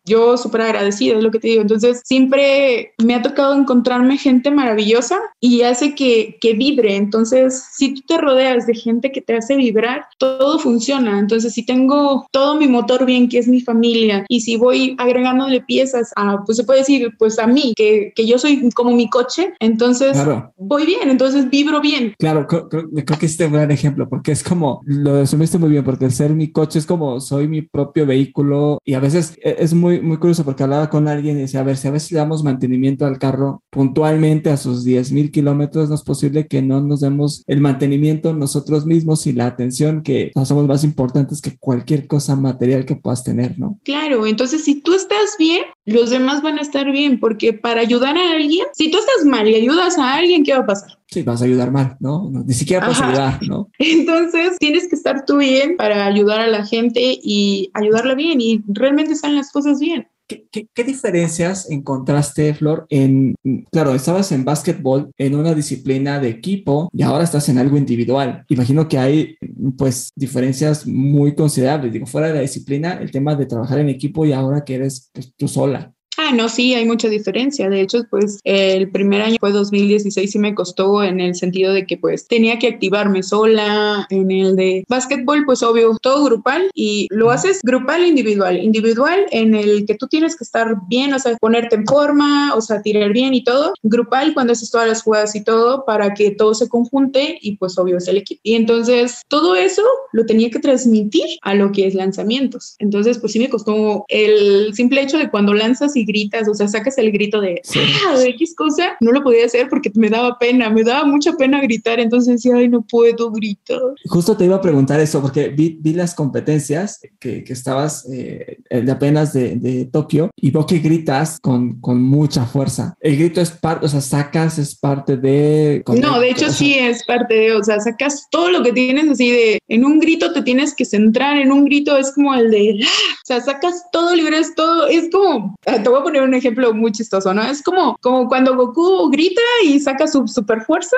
yo 0.04 0.36
súper 0.36 0.62
agradecida, 0.62 1.16
es 1.16 1.22
lo 1.22 1.30
que 1.30 1.38
te 1.38 1.48
digo. 1.48 1.62
Entonces, 1.62 2.02
siempre 2.04 2.92
me 3.02 3.14
ha 3.14 3.22
tocado 3.22 3.54
encontrarme 3.54 4.18
gente 4.18 4.50
maravillosa 4.50 5.18
y 5.40 5.62
hace 5.62 5.94
que, 5.94 6.38
que 6.40 6.54
vibre. 6.54 6.96
Entonces, 6.96 7.64
si 7.72 7.94
tú 7.94 8.02
te 8.06 8.18
rodeas 8.18 8.66
de 8.66 8.74
gente 8.74 9.12
que 9.12 9.20
te 9.20 9.36
hace 9.36 9.56
vibrar, 9.56 10.06
todo 10.18 10.58
funciona. 10.58 11.18
Entonces, 11.18 11.52
si 11.52 11.64
tengo 11.64 12.26
todo 12.30 12.56
mi 12.56 12.66
motor 12.66 13.04
bien, 13.04 13.28
que 13.28 13.38
es 13.38 13.48
mi 13.48 13.60
familia, 13.60 14.24
y 14.28 14.40
si 14.40 14.56
voy 14.56 14.94
agregándole 14.98 15.60
piezas 15.60 16.12
a, 16.16 16.42
pues 16.44 16.56
se 16.58 16.64
puede 16.64 16.80
decir, 16.80 17.12
pues 17.18 17.38
a 17.38 17.46
mí, 17.46 17.74
que, 17.76 18.12
que 18.14 18.26
yo 18.26 18.38
soy 18.38 18.70
como 18.70 18.92
mi 18.92 19.08
coche, 19.08 19.54
entonces 19.60 20.16
voy 20.56 20.86
bien 20.86 21.02
entonces 21.10 21.48
vibro 21.50 21.80
bien. 21.80 22.14
Claro, 22.18 22.46
creo, 22.46 22.68
que 22.68 23.26
este 23.26 23.44
es 23.44 23.50
un 23.50 23.54
gran 23.54 23.70
ejemplo 23.70 24.08
porque 24.08 24.32
es 24.32 24.42
como, 24.42 24.82
lo 24.84 25.20
resumiste 25.20 25.58
muy 25.58 25.70
bien, 25.70 25.84
porque 25.84 26.04
el 26.04 26.12
ser 26.12 26.30
mi 26.30 26.50
coche 26.50 26.71
es 26.78 26.86
como 26.86 27.20
soy 27.20 27.48
mi 27.48 27.62
propio 27.62 28.06
vehículo 28.06 28.78
y 28.84 28.94
a 28.94 29.00
veces 29.00 29.38
e, 29.42 29.56
es 29.58 29.74
muy, 29.74 30.00
muy 30.00 30.18
curioso 30.18 30.44
porque 30.44 30.62
hablaba 30.62 30.90
con 30.90 31.08
alguien 31.08 31.36
y 31.36 31.42
decía, 31.42 31.60
a 31.60 31.64
ver, 31.64 31.76
si 31.76 31.88
a 31.88 31.90
veces 31.90 32.12
le 32.12 32.18
damos 32.18 32.42
mantenimiento 32.42 33.06
al 33.06 33.18
carro 33.18 33.62
puntualmente 33.70 34.50
a 34.50 34.56
sus 34.56 34.84
10 34.84 35.12
mil 35.12 35.30
kilómetros, 35.30 35.88
no 35.88 35.94
es 35.94 36.02
posible 36.02 36.46
que 36.46 36.62
no 36.62 36.80
nos 36.80 37.00
demos 37.00 37.42
el 37.46 37.60
mantenimiento 37.60 38.32
nosotros 38.32 38.86
mismos 38.86 39.26
y 39.26 39.32
la 39.32 39.46
atención 39.46 40.02
que 40.02 40.32
somos 40.44 40.66
más 40.66 40.84
importantes 40.84 41.40
que 41.40 41.56
cualquier 41.58 42.06
cosa 42.06 42.36
material 42.36 42.84
que 42.84 42.96
puedas 42.96 43.24
tener, 43.24 43.58
¿no? 43.58 43.78
Claro, 43.84 44.26
entonces 44.26 44.64
si 44.64 44.80
tú 44.80 44.94
estás 44.94 45.36
bien, 45.38 45.62
los 45.84 46.10
demás 46.10 46.42
van 46.42 46.58
a 46.58 46.62
estar 46.62 46.90
bien 46.90 47.18
porque 47.20 47.52
para 47.52 47.80
ayudar 47.80 48.16
a 48.16 48.32
alguien, 48.32 48.66
si 48.72 48.90
tú 48.90 48.98
estás 48.98 49.24
mal 49.24 49.48
y 49.48 49.54
ayudas 49.54 49.98
a 49.98 50.14
alguien, 50.14 50.44
¿qué 50.44 50.52
va 50.52 50.60
a 50.60 50.66
pasar? 50.66 51.01
Sí, 51.12 51.22
vas 51.22 51.42
a 51.42 51.44
ayudar 51.44 51.70
mal, 51.70 51.98
¿no? 52.00 52.30
Ni 52.30 52.54
siquiera 52.54 52.86
vas 52.86 52.98
a 52.98 53.06
ayudar, 53.06 53.42
¿no? 53.46 53.68
Entonces, 53.78 54.56
tienes 54.58 54.88
que 54.88 54.96
estar 54.96 55.26
tú 55.26 55.36
bien 55.36 55.76
para 55.76 56.06
ayudar 56.06 56.40
a 56.40 56.46
la 56.46 56.64
gente 56.64 57.18
y 57.22 57.70
ayudarla 57.74 58.14
bien 58.14 58.40
y 58.40 58.62
realmente 58.66 59.14
salen 59.14 59.36
las 59.36 59.52
cosas 59.52 59.78
bien. 59.78 60.08
¿Qué, 60.26 60.68
qué, 60.72 60.84
diferencias 60.84 61.70
encontraste, 61.70 62.54
Flor? 62.54 62.86
En, 62.88 63.34
claro, 63.70 63.94
estabas 63.94 64.32
en 64.32 64.46
básquetbol, 64.46 65.10
en 65.18 65.34
una 65.34 65.52
disciplina 65.52 66.18
de 66.18 66.30
equipo 66.30 66.88
y 66.94 67.02
ahora 67.02 67.24
estás 67.24 67.50
en 67.50 67.58
algo 67.58 67.76
individual. 67.76 68.46
Imagino 68.48 68.88
que 68.88 68.96
hay, 68.96 69.36
pues, 69.76 70.12
diferencias 70.16 70.86
muy 70.86 71.34
considerables. 71.34 71.92
Digo, 71.92 72.06
fuera 72.06 72.28
de 72.28 72.34
la 72.34 72.40
disciplina, 72.40 72.94
el 72.94 73.10
tema 73.10 73.34
de 73.34 73.44
trabajar 73.44 73.80
en 73.80 73.90
equipo 73.90 74.24
y 74.24 74.32
ahora 74.32 74.64
que 74.64 74.76
eres 74.76 75.10
pues, 75.12 75.34
tú 75.36 75.46
sola. 75.46 75.92
Ah, 76.18 76.32
no, 76.32 76.48
sí, 76.48 76.74
hay 76.74 76.84
mucha 76.84 77.08
diferencia. 77.08 77.70
De 77.70 77.80
hecho, 77.80 78.04
pues 78.10 78.38
el 78.44 78.90
primer 78.90 79.22
año 79.22 79.36
fue 79.40 79.50
2016 79.50 80.34
y 80.34 80.38
me 80.38 80.54
costó 80.54 81.02
en 81.02 81.20
el 81.20 81.34
sentido 81.34 81.72
de 81.72 81.86
que 81.86 81.96
pues 81.96 82.26
tenía 82.26 82.58
que 82.58 82.68
activarme 82.68 83.22
sola. 83.22 84.06
En 84.10 84.30
el 84.30 84.56
de 84.56 84.84
básquetbol, 84.88 85.44
pues 85.46 85.62
obvio, 85.62 85.96
todo 86.00 86.24
grupal 86.24 86.70
y 86.74 87.06
lo 87.10 87.30
haces 87.30 87.60
grupal 87.62 88.04
individual. 88.06 88.58
Individual 88.62 89.26
en 89.30 89.54
el 89.54 89.86
que 89.86 89.94
tú 89.94 90.06
tienes 90.06 90.36
que 90.36 90.44
estar 90.44 90.76
bien, 90.88 91.14
o 91.14 91.18
sea, 91.18 91.36
ponerte 91.38 91.76
en 91.76 91.86
forma, 91.86 92.54
o 92.54 92.60
sea, 92.60 92.82
tirar 92.82 93.12
bien 93.12 93.32
y 93.34 93.42
todo. 93.42 93.72
Grupal 93.82 94.34
cuando 94.34 94.52
haces 94.52 94.70
todas 94.70 94.88
las 94.88 95.02
jugadas 95.02 95.34
y 95.34 95.42
todo 95.42 95.84
para 95.86 96.14
que 96.14 96.30
todo 96.30 96.54
se 96.54 96.68
conjunte 96.68 97.38
y 97.40 97.56
pues 97.56 97.78
obvio 97.78 97.96
es 97.96 98.08
el 98.08 98.18
equipo. 98.18 98.40
Y 98.44 98.54
entonces 98.54 99.22
todo 99.28 99.56
eso 99.56 99.82
lo 100.12 100.26
tenía 100.26 100.50
que 100.50 100.58
transmitir 100.58 101.26
a 101.42 101.54
lo 101.54 101.72
que 101.72 101.86
es 101.86 101.94
lanzamientos. 101.94 102.76
Entonces, 102.78 103.18
pues 103.18 103.32
sí 103.32 103.38
me 103.38 103.48
costó 103.48 104.04
el 104.08 104.74
simple 104.74 105.02
hecho 105.02 105.18
de 105.18 105.30
cuando 105.30 105.54
lanzas 105.54 105.96
y 105.96 106.01
gritas, 106.04 106.48
o 106.48 106.54
sea, 106.54 106.68
sacas 106.68 106.98
el 106.98 107.12
grito 107.12 107.40
de, 107.40 107.60
ah, 108.06 108.18
de 108.18 108.28
X 108.30 108.54
cosa, 108.56 108.96
no 109.00 109.12
lo 109.12 109.22
podía 109.22 109.46
hacer 109.46 109.68
porque 109.68 109.90
me 109.94 110.10
daba 110.10 110.38
pena, 110.38 110.70
me 110.70 110.84
daba 110.84 111.04
mucha 111.04 111.32
pena 111.32 111.60
gritar, 111.60 112.00
entonces 112.00 112.34
decía, 112.34 112.56
ay, 112.56 112.68
no 112.68 112.82
puedo 112.82 113.30
gritar. 113.30 113.80
Justo 114.06 114.36
te 114.36 114.44
iba 114.44 114.56
a 114.56 114.60
preguntar 114.60 115.00
eso, 115.00 115.20
porque 115.20 115.48
vi, 115.48 115.78
vi 115.80 115.92
las 115.92 116.14
competencias 116.14 117.00
que, 117.18 117.44
que 117.44 117.52
estabas 117.52 118.06
eh, 118.10 118.58
de 118.70 118.92
apenas 118.92 119.32
de, 119.32 119.56
de, 119.56 119.84
Tokio 119.86 120.30
y 120.36 120.50
veo 120.50 120.66
que 120.66 120.78
gritas 120.78 121.38
con, 121.40 121.80
con 121.80 122.02
mucha 122.02 122.46
fuerza. 122.46 122.94
El 123.00 123.16
grito 123.16 123.40
es 123.40 123.50
parte, 123.50 123.86
o 123.86 123.88
sea, 123.88 124.00
sacas, 124.00 124.58
es 124.58 124.74
parte 124.74 125.16
de... 125.16 125.82
No, 126.00 126.20
de 126.20 126.30
hecho 126.30 126.50
sí 126.50 126.74
es 126.74 127.04
parte 127.04 127.34
de, 127.34 127.52
o 127.52 127.62
sea, 127.62 127.80
sacas 127.80 128.26
todo 128.30 128.50
lo 128.50 128.62
que 128.62 128.72
tienes 128.72 129.08
así 129.10 129.30
de, 129.30 129.58
en 129.68 129.84
un 129.84 129.98
grito 129.98 130.32
te 130.32 130.42
tienes 130.42 130.74
que 130.74 130.84
centrar, 130.84 131.38
en 131.38 131.52
un 131.52 131.64
grito 131.64 131.96
es 131.96 132.12
como 132.12 132.34
el 132.34 132.50
de, 132.50 132.80
¡ah! 132.84 133.14
o 133.22 133.26
sea, 133.26 133.40
sacas 133.40 133.84
todo, 133.92 134.14
libres 134.14 134.54
todo, 134.54 134.86
es 134.86 135.10
como, 135.10 135.56
voy 135.92 136.00
a 136.00 136.04
poner 136.04 136.22
un 136.22 136.34
ejemplo 136.34 136.72
muy 136.74 136.92
chistoso, 136.92 137.32
¿no? 137.32 137.42
Es 137.42 137.62
como, 137.62 137.96
como 138.00 138.28
cuando 138.28 138.56
Goku 138.56 139.10
grita 139.10 139.42
y 139.64 139.78
saca 139.80 140.06
su 140.06 140.26
super 140.26 140.62
fuerza 140.62 140.96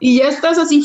y 0.00 0.18
ya 0.18 0.28
estás 0.28 0.58
así 0.58 0.82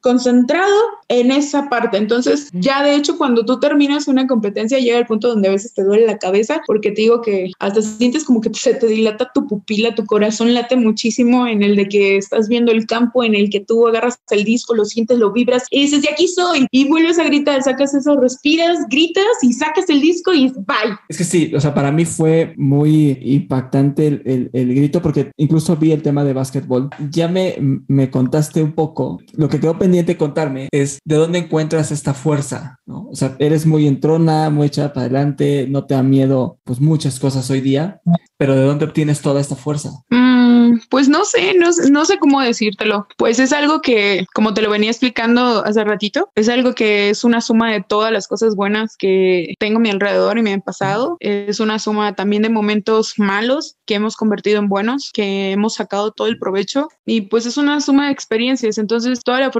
concentrado 0.00 0.74
en 1.08 1.30
esa 1.30 1.68
parte. 1.68 1.96
Entonces, 1.96 2.50
ya 2.52 2.82
de 2.82 2.94
hecho, 2.94 3.16
cuando 3.16 3.44
tú 3.44 3.58
terminas 3.58 4.08
una 4.08 4.26
competencia, 4.26 4.78
llega 4.78 4.98
el 4.98 5.06
punto 5.06 5.28
donde 5.28 5.48
a 5.48 5.52
veces 5.52 5.72
te 5.74 5.82
duele 5.82 6.06
la 6.06 6.18
cabeza, 6.18 6.60
porque 6.66 6.90
te 6.90 7.02
digo 7.02 7.22
que 7.22 7.50
hasta 7.58 7.82
sientes 7.82 8.24
como 8.24 8.40
que 8.40 8.50
se 8.52 8.74
te 8.74 8.86
dilata 8.86 9.30
tu 9.34 9.46
pupila, 9.46 9.94
tu 9.94 10.04
corazón 10.04 10.52
late 10.54 10.76
muchísimo 10.76 11.46
en 11.46 11.62
el 11.62 11.76
de 11.76 11.88
que 11.88 12.16
estás 12.16 12.48
viendo 12.48 12.72
el 12.72 12.86
campo 12.86 13.24
en 13.24 13.34
el 13.34 13.50
que 13.50 13.60
tú 13.60 13.86
agarras 13.86 14.18
el 14.30 14.44
disco, 14.44 14.74
lo 14.74 14.84
sientes, 14.84 15.18
lo 15.18 15.32
vibras 15.32 15.64
y 15.70 15.82
dices, 15.82 16.02
de 16.02 16.10
aquí 16.10 16.28
soy, 16.28 16.66
y 16.70 16.88
vuelves 16.88 17.18
a 17.18 17.24
gritar, 17.24 17.62
sacas 17.62 17.94
eso, 17.94 18.20
respiras, 18.20 18.78
gritas 18.88 19.24
y 19.42 19.52
sacas 19.52 19.88
el 19.88 20.00
disco 20.00 20.32
y 20.34 20.48
bye. 20.48 20.96
Es 21.08 21.16
que 21.16 21.24
sí, 21.24 21.52
o 21.54 21.60
sea, 21.60 21.74
para 21.74 21.90
mí 21.90 22.04
fue 22.04 22.54
muy 22.56 23.18
impactante 23.22 24.06
el, 24.06 24.22
el, 24.24 24.50
el 24.52 24.74
grito, 24.74 25.00
porque 25.00 25.30
incluso 25.36 25.76
vi 25.76 25.92
el 25.92 26.02
tema 26.02 26.24
de 26.24 26.32
básquetbol. 26.32 26.90
Ya 27.10 27.28
me, 27.28 27.56
me 27.88 28.10
contaste 28.10 28.62
un 28.62 28.72
poco, 28.72 29.20
lo 29.34 29.48
que 29.48 29.60
quedó 29.60 29.78
pendiente 29.78 30.16
contarme 30.16 30.68
es 30.72 30.97
de 31.04 31.16
dónde 31.16 31.38
encuentras 31.38 31.90
esta 31.90 32.14
fuerza, 32.14 32.78
¿no? 32.86 33.08
O 33.10 33.14
sea, 33.14 33.36
eres 33.38 33.66
muy 33.66 33.86
entrona, 33.86 34.50
muy 34.50 34.68
echada 34.68 34.92
para 34.92 35.06
adelante, 35.06 35.66
no 35.68 35.84
te 35.84 35.94
da 35.94 36.02
miedo, 36.02 36.58
pues 36.64 36.80
muchas 36.80 37.18
cosas 37.18 37.50
hoy 37.50 37.60
día, 37.60 38.00
pero 38.36 38.54
¿de 38.54 38.62
dónde 38.62 38.84
obtienes 38.84 39.20
toda 39.20 39.40
esta 39.40 39.56
fuerza? 39.56 39.90
Mm, 40.10 40.78
pues 40.90 41.08
no 41.08 41.24
sé, 41.24 41.54
no, 41.54 42.04
sé 42.04 42.18
cómo 42.18 42.40
decírtelo. 42.40 43.06
Pues 43.16 43.38
es 43.38 43.52
algo 43.52 43.80
que, 43.80 44.26
como 44.34 44.54
te 44.54 44.62
lo 44.62 44.70
venía 44.70 44.90
explicando 44.90 45.64
hace 45.64 45.84
ratito, 45.84 46.30
es 46.34 46.48
algo 46.48 46.74
que 46.74 47.10
es 47.10 47.24
una 47.24 47.40
suma 47.40 47.72
de 47.72 47.82
todas 47.82 48.12
las 48.12 48.28
cosas 48.28 48.54
buenas 48.54 48.96
que 48.96 49.54
tengo 49.58 49.78
a 49.78 49.80
mi 49.80 49.90
alrededor 49.90 50.38
y 50.38 50.42
me 50.42 50.52
han 50.52 50.62
pasado. 50.62 51.16
Es 51.20 51.60
una 51.60 51.78
suma 51.78 52.14
también 52.14 52.42
de 52.42 52.50
momentos 52.50 53.14
malos 53.18 53.76
que 53.86 53.94
hemos 53.94 54.16
convertido 54.16 54.58
en 54.58 54.68
buenos, 54.68 55.10
que 55.12 55.52
hemos 55.52 55.74
sacado 55.74 56.12
todo 56.12 56.28
el 56.28 56.38
provecho 56.38 56.88
y 57.06 57.22
pues 57.22 57.46
es 57.46 57.56
una 57.56 57.80
suma 57.80 58.06
de 58.06 58.12
experiencias. 58.12 58.78
Entonces 58.78 59.22
toda 59.24 59.40
la, 59.40 59.50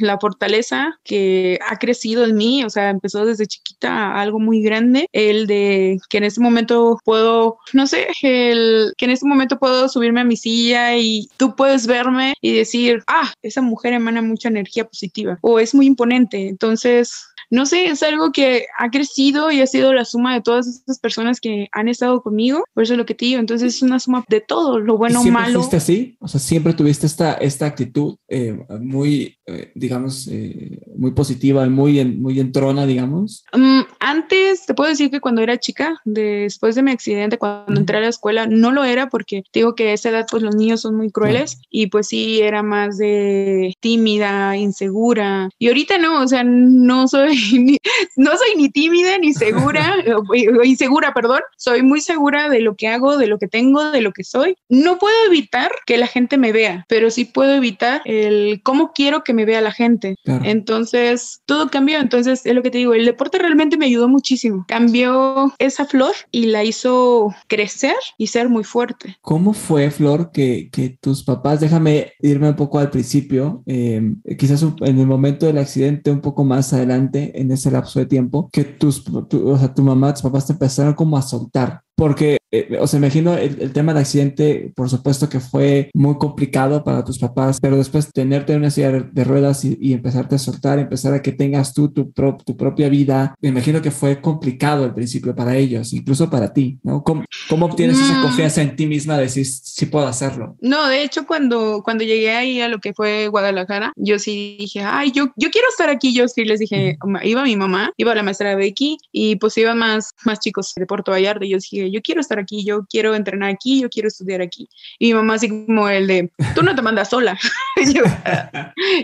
la 0.00 0.18
fortaleza 0.18 0.71
que 1.04 1.58
ha 1.68 1.78
crecido 1.78 2.24
en 2.24 2.36
mí, 2.36 2.64
o 2.64 2.70
sea, 2.70 2.90
empezó 2.90 3.24
desde 3.24 3.46
chiquita 3.46 3.90
a 3.90 4.20
algo 4.20 4.38
muy 4.38 4.62
grande, 4.62 5.06
el 5.12 5.46
de 5.46 5.98
que 6.08 6.18
en 6.18 6.24
este 6.24 6.40
momento 6.40 6.98
puedo, 7.04 7.58
no 7.72 7.86
sé, 7.86 8.08
el 8.22 8.92
que 8.96 9.04
en 9.04 9.10
este 9.10 9.26
momento 9.26 9.58
puedo 9.58 9.88
subirme 9.88 10.20
a 10.20 10.24
mi 10.24 10.36
silla 10.36 10.96
y 10.96 11.28
tú 11.36 11.54
puedes 11.56 11.86
verme 11.86 12.34
y 12.40 12.52
decir, 12.52 13.02
ah, 13.06 13.32
esa 13.42 13.62
mujer 13.62 13.92
emana 13.92 14.22
mucha 14.22 14.48
energía 14.48 14.86
positiva 14.86 15.38
o 15.42 15.58
es 15.58 15.74
muy 15.74 15.86
imponente. 15.86 16.48
Entonces, 16.48 17.26
no 17.52 17.66
sé, 17.66 17.84
es 17.84 18.02
algo 18.02 18.32
que 18.32 18.64
ha 18.78 18.90
crecido 18.90 19.50
y 19.50 19.60
ha 19.60 19.66
sido 19.66 19.92
la 19.92 20.06
suma 20.06 20.32
de 20.32 20.40
todas 20.40 20.66
estas 20.66 20.98
personas 20.98 21.38
que 21.38 21.68
han 21.72 21.86
estado 21.86 22.22
conmigo. 22.22 22.64
Por 22.72 22.84
eso 22.84 22.94
es 22.94 22.98
lo 22.98 23.04
que 23.04 23.14
te 23.14 23.26
digo. 23.26 23.40
Entonces 23.40 23.74
es 23.74 23.82
una 23.82 24.00
suma 24.00 24.24
de 24.26 24.40
todo, 24.40 24.78
lo 24.78 24.96
bueno, 24.96 25.20
¿Siempre 25.20 25.42
malo. 25.42 25.58
fuiste 25.58 25.76
así? 25.76 26.16
O 26.20 26.28
sea, 26.28 26.40
siempre 26.40 26.72
tuviste 26.72 27.06
esta, 27.06 27.34
esta 27.34 27.66
actitud 27.66 28.16
eh, 28.28 28.58
muy, 28.80 29.36
eh, 29.52 29.72
digamos, 29.74 30.28
eh, 30.30 30.80
muy 30.96 31.12
positiva, 31.12 31.68
muy, 31.68 32.04
muy 32.04 32.40
entrona, 32.40 32.86
digamos. 32.86 33.44
Um, 33.52 33.84
antes, 34.00 34.66
te 34.66 34.74
puedo 34.74 34.90
decir 34.90 35.10
que 35.10 35.20
cuando 35.20 35.42
era 35.42 35.58
chica, 35.58 36.00
después 36.04 36.74
de 36.74 36.82
mi 36.82 36.90
accidente, 36.90 37.38
cuando 37.38 37.80
entré 37.80 37.98
a 37.98 38.00
la 38.00 38.08
escuela, 38.08 38.46
no 38.46 38.70
lo 38.72 38.84
era 38.84 39.08
porque 39.08 39.42
digo 39.52 39.74
que 39.74 39.90
a 39.90 39.92
esa 39.92 40.10
edad, 40.10 40.26
pues 40.30 40.42
los 40.42 40.56
niños 40.56 40.80
son 40.80 40.96
muy 40.96 41.10
crueles 41.10 41.58
y 41.70 41.86
pues 41.88 42.08
sí, 42.08 42.40
era 42.40 42.62
más 42.62 42.98
de 42.98 43.74
tímida, 43.80 44.56
insegura. 44.56 45.48
Y 45.58 45.68
ahorita 45.68 45.98
no, 45.98 46.22
o 46.22 46.28
sea, 46.28 46.44
no 46.44 47.08
soy 47.08 47.36
no 48.16 48.30
soy 48.32 48.56
ni 48.56 48.68
tímida 48.68 49.18
ni 49.18 49.32
segura, 49.32 49.96
o, 50.16 50.64
insegura, 50.64 51.12
perdón, 51.14 51.40
soy 51.56 51.82
muy 51.82 52.00
segura 52.00 52.48
de 52.48 52.60
lo 52.60 52.76
que 52.76 52.88
hago, 52.88 53.16
de 53.16 53.26
lo 53.26 53.38
que 53.38 53.48
tengo, 53.48 53.90
de 53.90 54.00
lo 54.00 54.12
que 54.12 54.24
soy. 54.24 54.56
No 54.68 54.98
puedo 54.98 55.16
evitar 55.26 55.70
que 55.86 55.98
la 55.98 56.06
gente 56.06 56.38
me 56.38 56.52
vea, 56.52 56.84
pero 56.88 57.10
sí 57.10 57.24
puedo 57.24 57.54
evitar 57.54 58.02
el 58.04 58.60
cómo 58.62 58.92
quiero 58.92 59.24
que 59.24 59.34
me 59.34 59.41
vea 59.44 59.60
la 59.60 59.72
gente. 59.72 60.16
Entonces, 60.24 61.40
todo 61.46 61.68
cambió. 61.68 61.98
Entonces, 61.98 62.44
es 62.44 62.54
lo 62.54 62.62
que 62.62 62.70
te 62.70 62.78
digo, 62.78 62.94
el 62.94 63.04
deporte 63.04 63.38
realmente 63.38 63.76
me 63.76 63.86
ayudó 63.86 64.08
muchísimo. 64.08 64.64
Cambió 64.68 65.52
esa 65.58 65.84
flor 65.84 66.12
y 66.30 66.46
la 66.46 66.64
hizo 66.64 67.34
crecer 67.48 67.94
y 68.18 68.28
ser 68.28 68.48
muy 68.48 68.64
fuerte. 68.64 69.16
¿Cómo 69.20 69.52
fue, 69.52 69.90
Flor, 69.90 70.30
que, 70.32 70.70
que 70.70 70.96
tus 71.00 71.22
papás, 71.22 71.60
déjame 71.60 72.12
irme 72.20 72.48
un 72.48 72.56
poco 72.56 72.78
al 72.78 72.90
principio, 72.90 73.62
eh, 73.66 74.14
quizás 74.38 74.62
en 74.62 74.98
el 74.98 75.06
momento 75.06 75.46
del 75.46 75.58
accidente, 75.58 76.10
un 76.10 76.20
poco 76.20 76.44
más 76.44 76.72
adelante, 76.72 77.32
en 77.40 77.50
ese 77.50 77.70
lapso 77.70 77.98
de 77.98 78.06
tiempo 78.06 78.48
que 78.52 78.64
tus, 78.64 79.04
tu, 79.28 79.48
o 79.48 79.58
sea, 79.58 79.72
tu 79.72 79.82
mamá, 79.82 80.12
tus 80.12 80.22
papás 80.22 80.46
te 80.46 80.52
empezaron 80.52 80.94
como 80.94 81.16
a 81.16 81.22
soltar 81.22 81.82
porque, 82.02 82.38
eh, 82.50 82.78
o 82.80 82.86
sea, 82.88 82.98
imagino 82.98 83.36
el, 83.36 83.62
el, 83.62 83.72
tema 83.72 83.92
del 83.92 84.02
accidente, 84.02 84.72
por 84.74 84.90
supuesto 84.90 85.28
que 85.28 85.38
fue 85.38 85.88
muy 85.94 86.18
complicado 86.18 86.82
para 86.82 87.04
tus 87.04 87.16
papás, 87.16 87.60
pero 87.62 87.76
después 87.76 88.12
tenerte 88.12 88.52
en 88.52 88.58
una 88.58 88.72
silla 88.72 88.90
de 88.90 89.22
ruedas 89.22 89.64
y, 89.64 89.78
y 89.80 89.92
empezarte 89.92 90.34
a 90.34 90.38
soltar, 90.38 90.80
empezar 90.80 91.14
a 91.14 91.22
que 91.22 91.30
tengas 91.30 91.72
tú 91.72 91.92
tu, 91.92 92.10
pro, 92.10 92.36
tu, 92.44 92.56
propia 92.56 92.88
vida, 92.88 93.36
me 93.40 93.50
imagino 93.50 93.80
que 93.80 93.92
fue 93.92 94.20
complicado 94.20 94.82
al 94.82 94.94
principio 94.94 95.32
para 95.32 95.54
ellos, 95.56 95.92
incluso 95.92 96.28
para 96.28 96.52
ti, 96.52 96.80
¿no? 96.82 97.04
¿Cómo, 97.04 97.24
cómo 97.48 97.66
obtienes 97.66 97.98
mm. 97.98 98.02
esa 98.02 98.22
confianza 98.22 98.62
en 98.62 98.74
ti 98.74 98.86
misma 98.86 99.16
de 99.16 99.22
decir, 99.22 99.46
sí 99.46 99.86
puedo 99.86 100.08
hacerlo? 100.08 100.56
No, 100.60 100.88
de 100.88 101.04
hecho, 101.04 101.24
cuando, 101.24 101.82
cuando 101.84 102.02
llegué 102.02 102.32
ahí 102.32 102.60
a 102.60 102.66
lo 102.66 102.80
que 102.80 102.94
fue 102.94 103.28
Guadalajara, 103.28 103.92
yo 103.94 104.18
sí 104.18 104.56
dije, 104.58 104.80
ay, 104.80 105.12
yo, 105.12 105.26
yo 105.36 105.50
quiero 105.52 105.68
estar 105.68 105.88
aquí, 105.88 106.12
yo 106.12 106.26
sí 106.26 106.44
les 106.44 106.58
dije, 106.58 106.98
mm. 107.00 107.18
iba 107.22 107.44
mi 107.44 107.56
mamá, 107.56 107.92
iba 107.96 108.12
la 108.12 108.24
maestra 108.24 108.56
Becky 108.56 108.98
y 109.12 109.36
pues 109.36 109.56
iban 109.56 109.78
más, 109.78 110.10
más 110.24 110.40
chicos 110.40 110.72
de 110.74 110.84
Puerto 110.84 111.12
Vallarta 111.12 111.44
y 111.44 111.50
yo 111.50 111.58
dije, 111.58 111.91
yo 111.92 112.00
quiero 112.02 112.20
estar 112.20 112.38
aquí, 112.38 112.64
yo 112.64 112.86
quiero 112.90 113.14
entrenar 113.14 113.50
aquí, 113.50 113.80
yo 113.80 113.88
quiero 113.88 114.08
estudiar 114.08 114.42
aquí. 114.42 114.68
Y 114.98 115.08
mi 115.08 115.14
mamá 115.14 115.34
así 115.34 115.48
como 115.48 115.88
el 115.88 116.06
de, 116.06 116.30
tú 116.54 116.62
no 116.62 116.74
te 116.74 116.82
mandas 116.82 117.10
sola. 117.10 117.38
yo, 117.94 118.02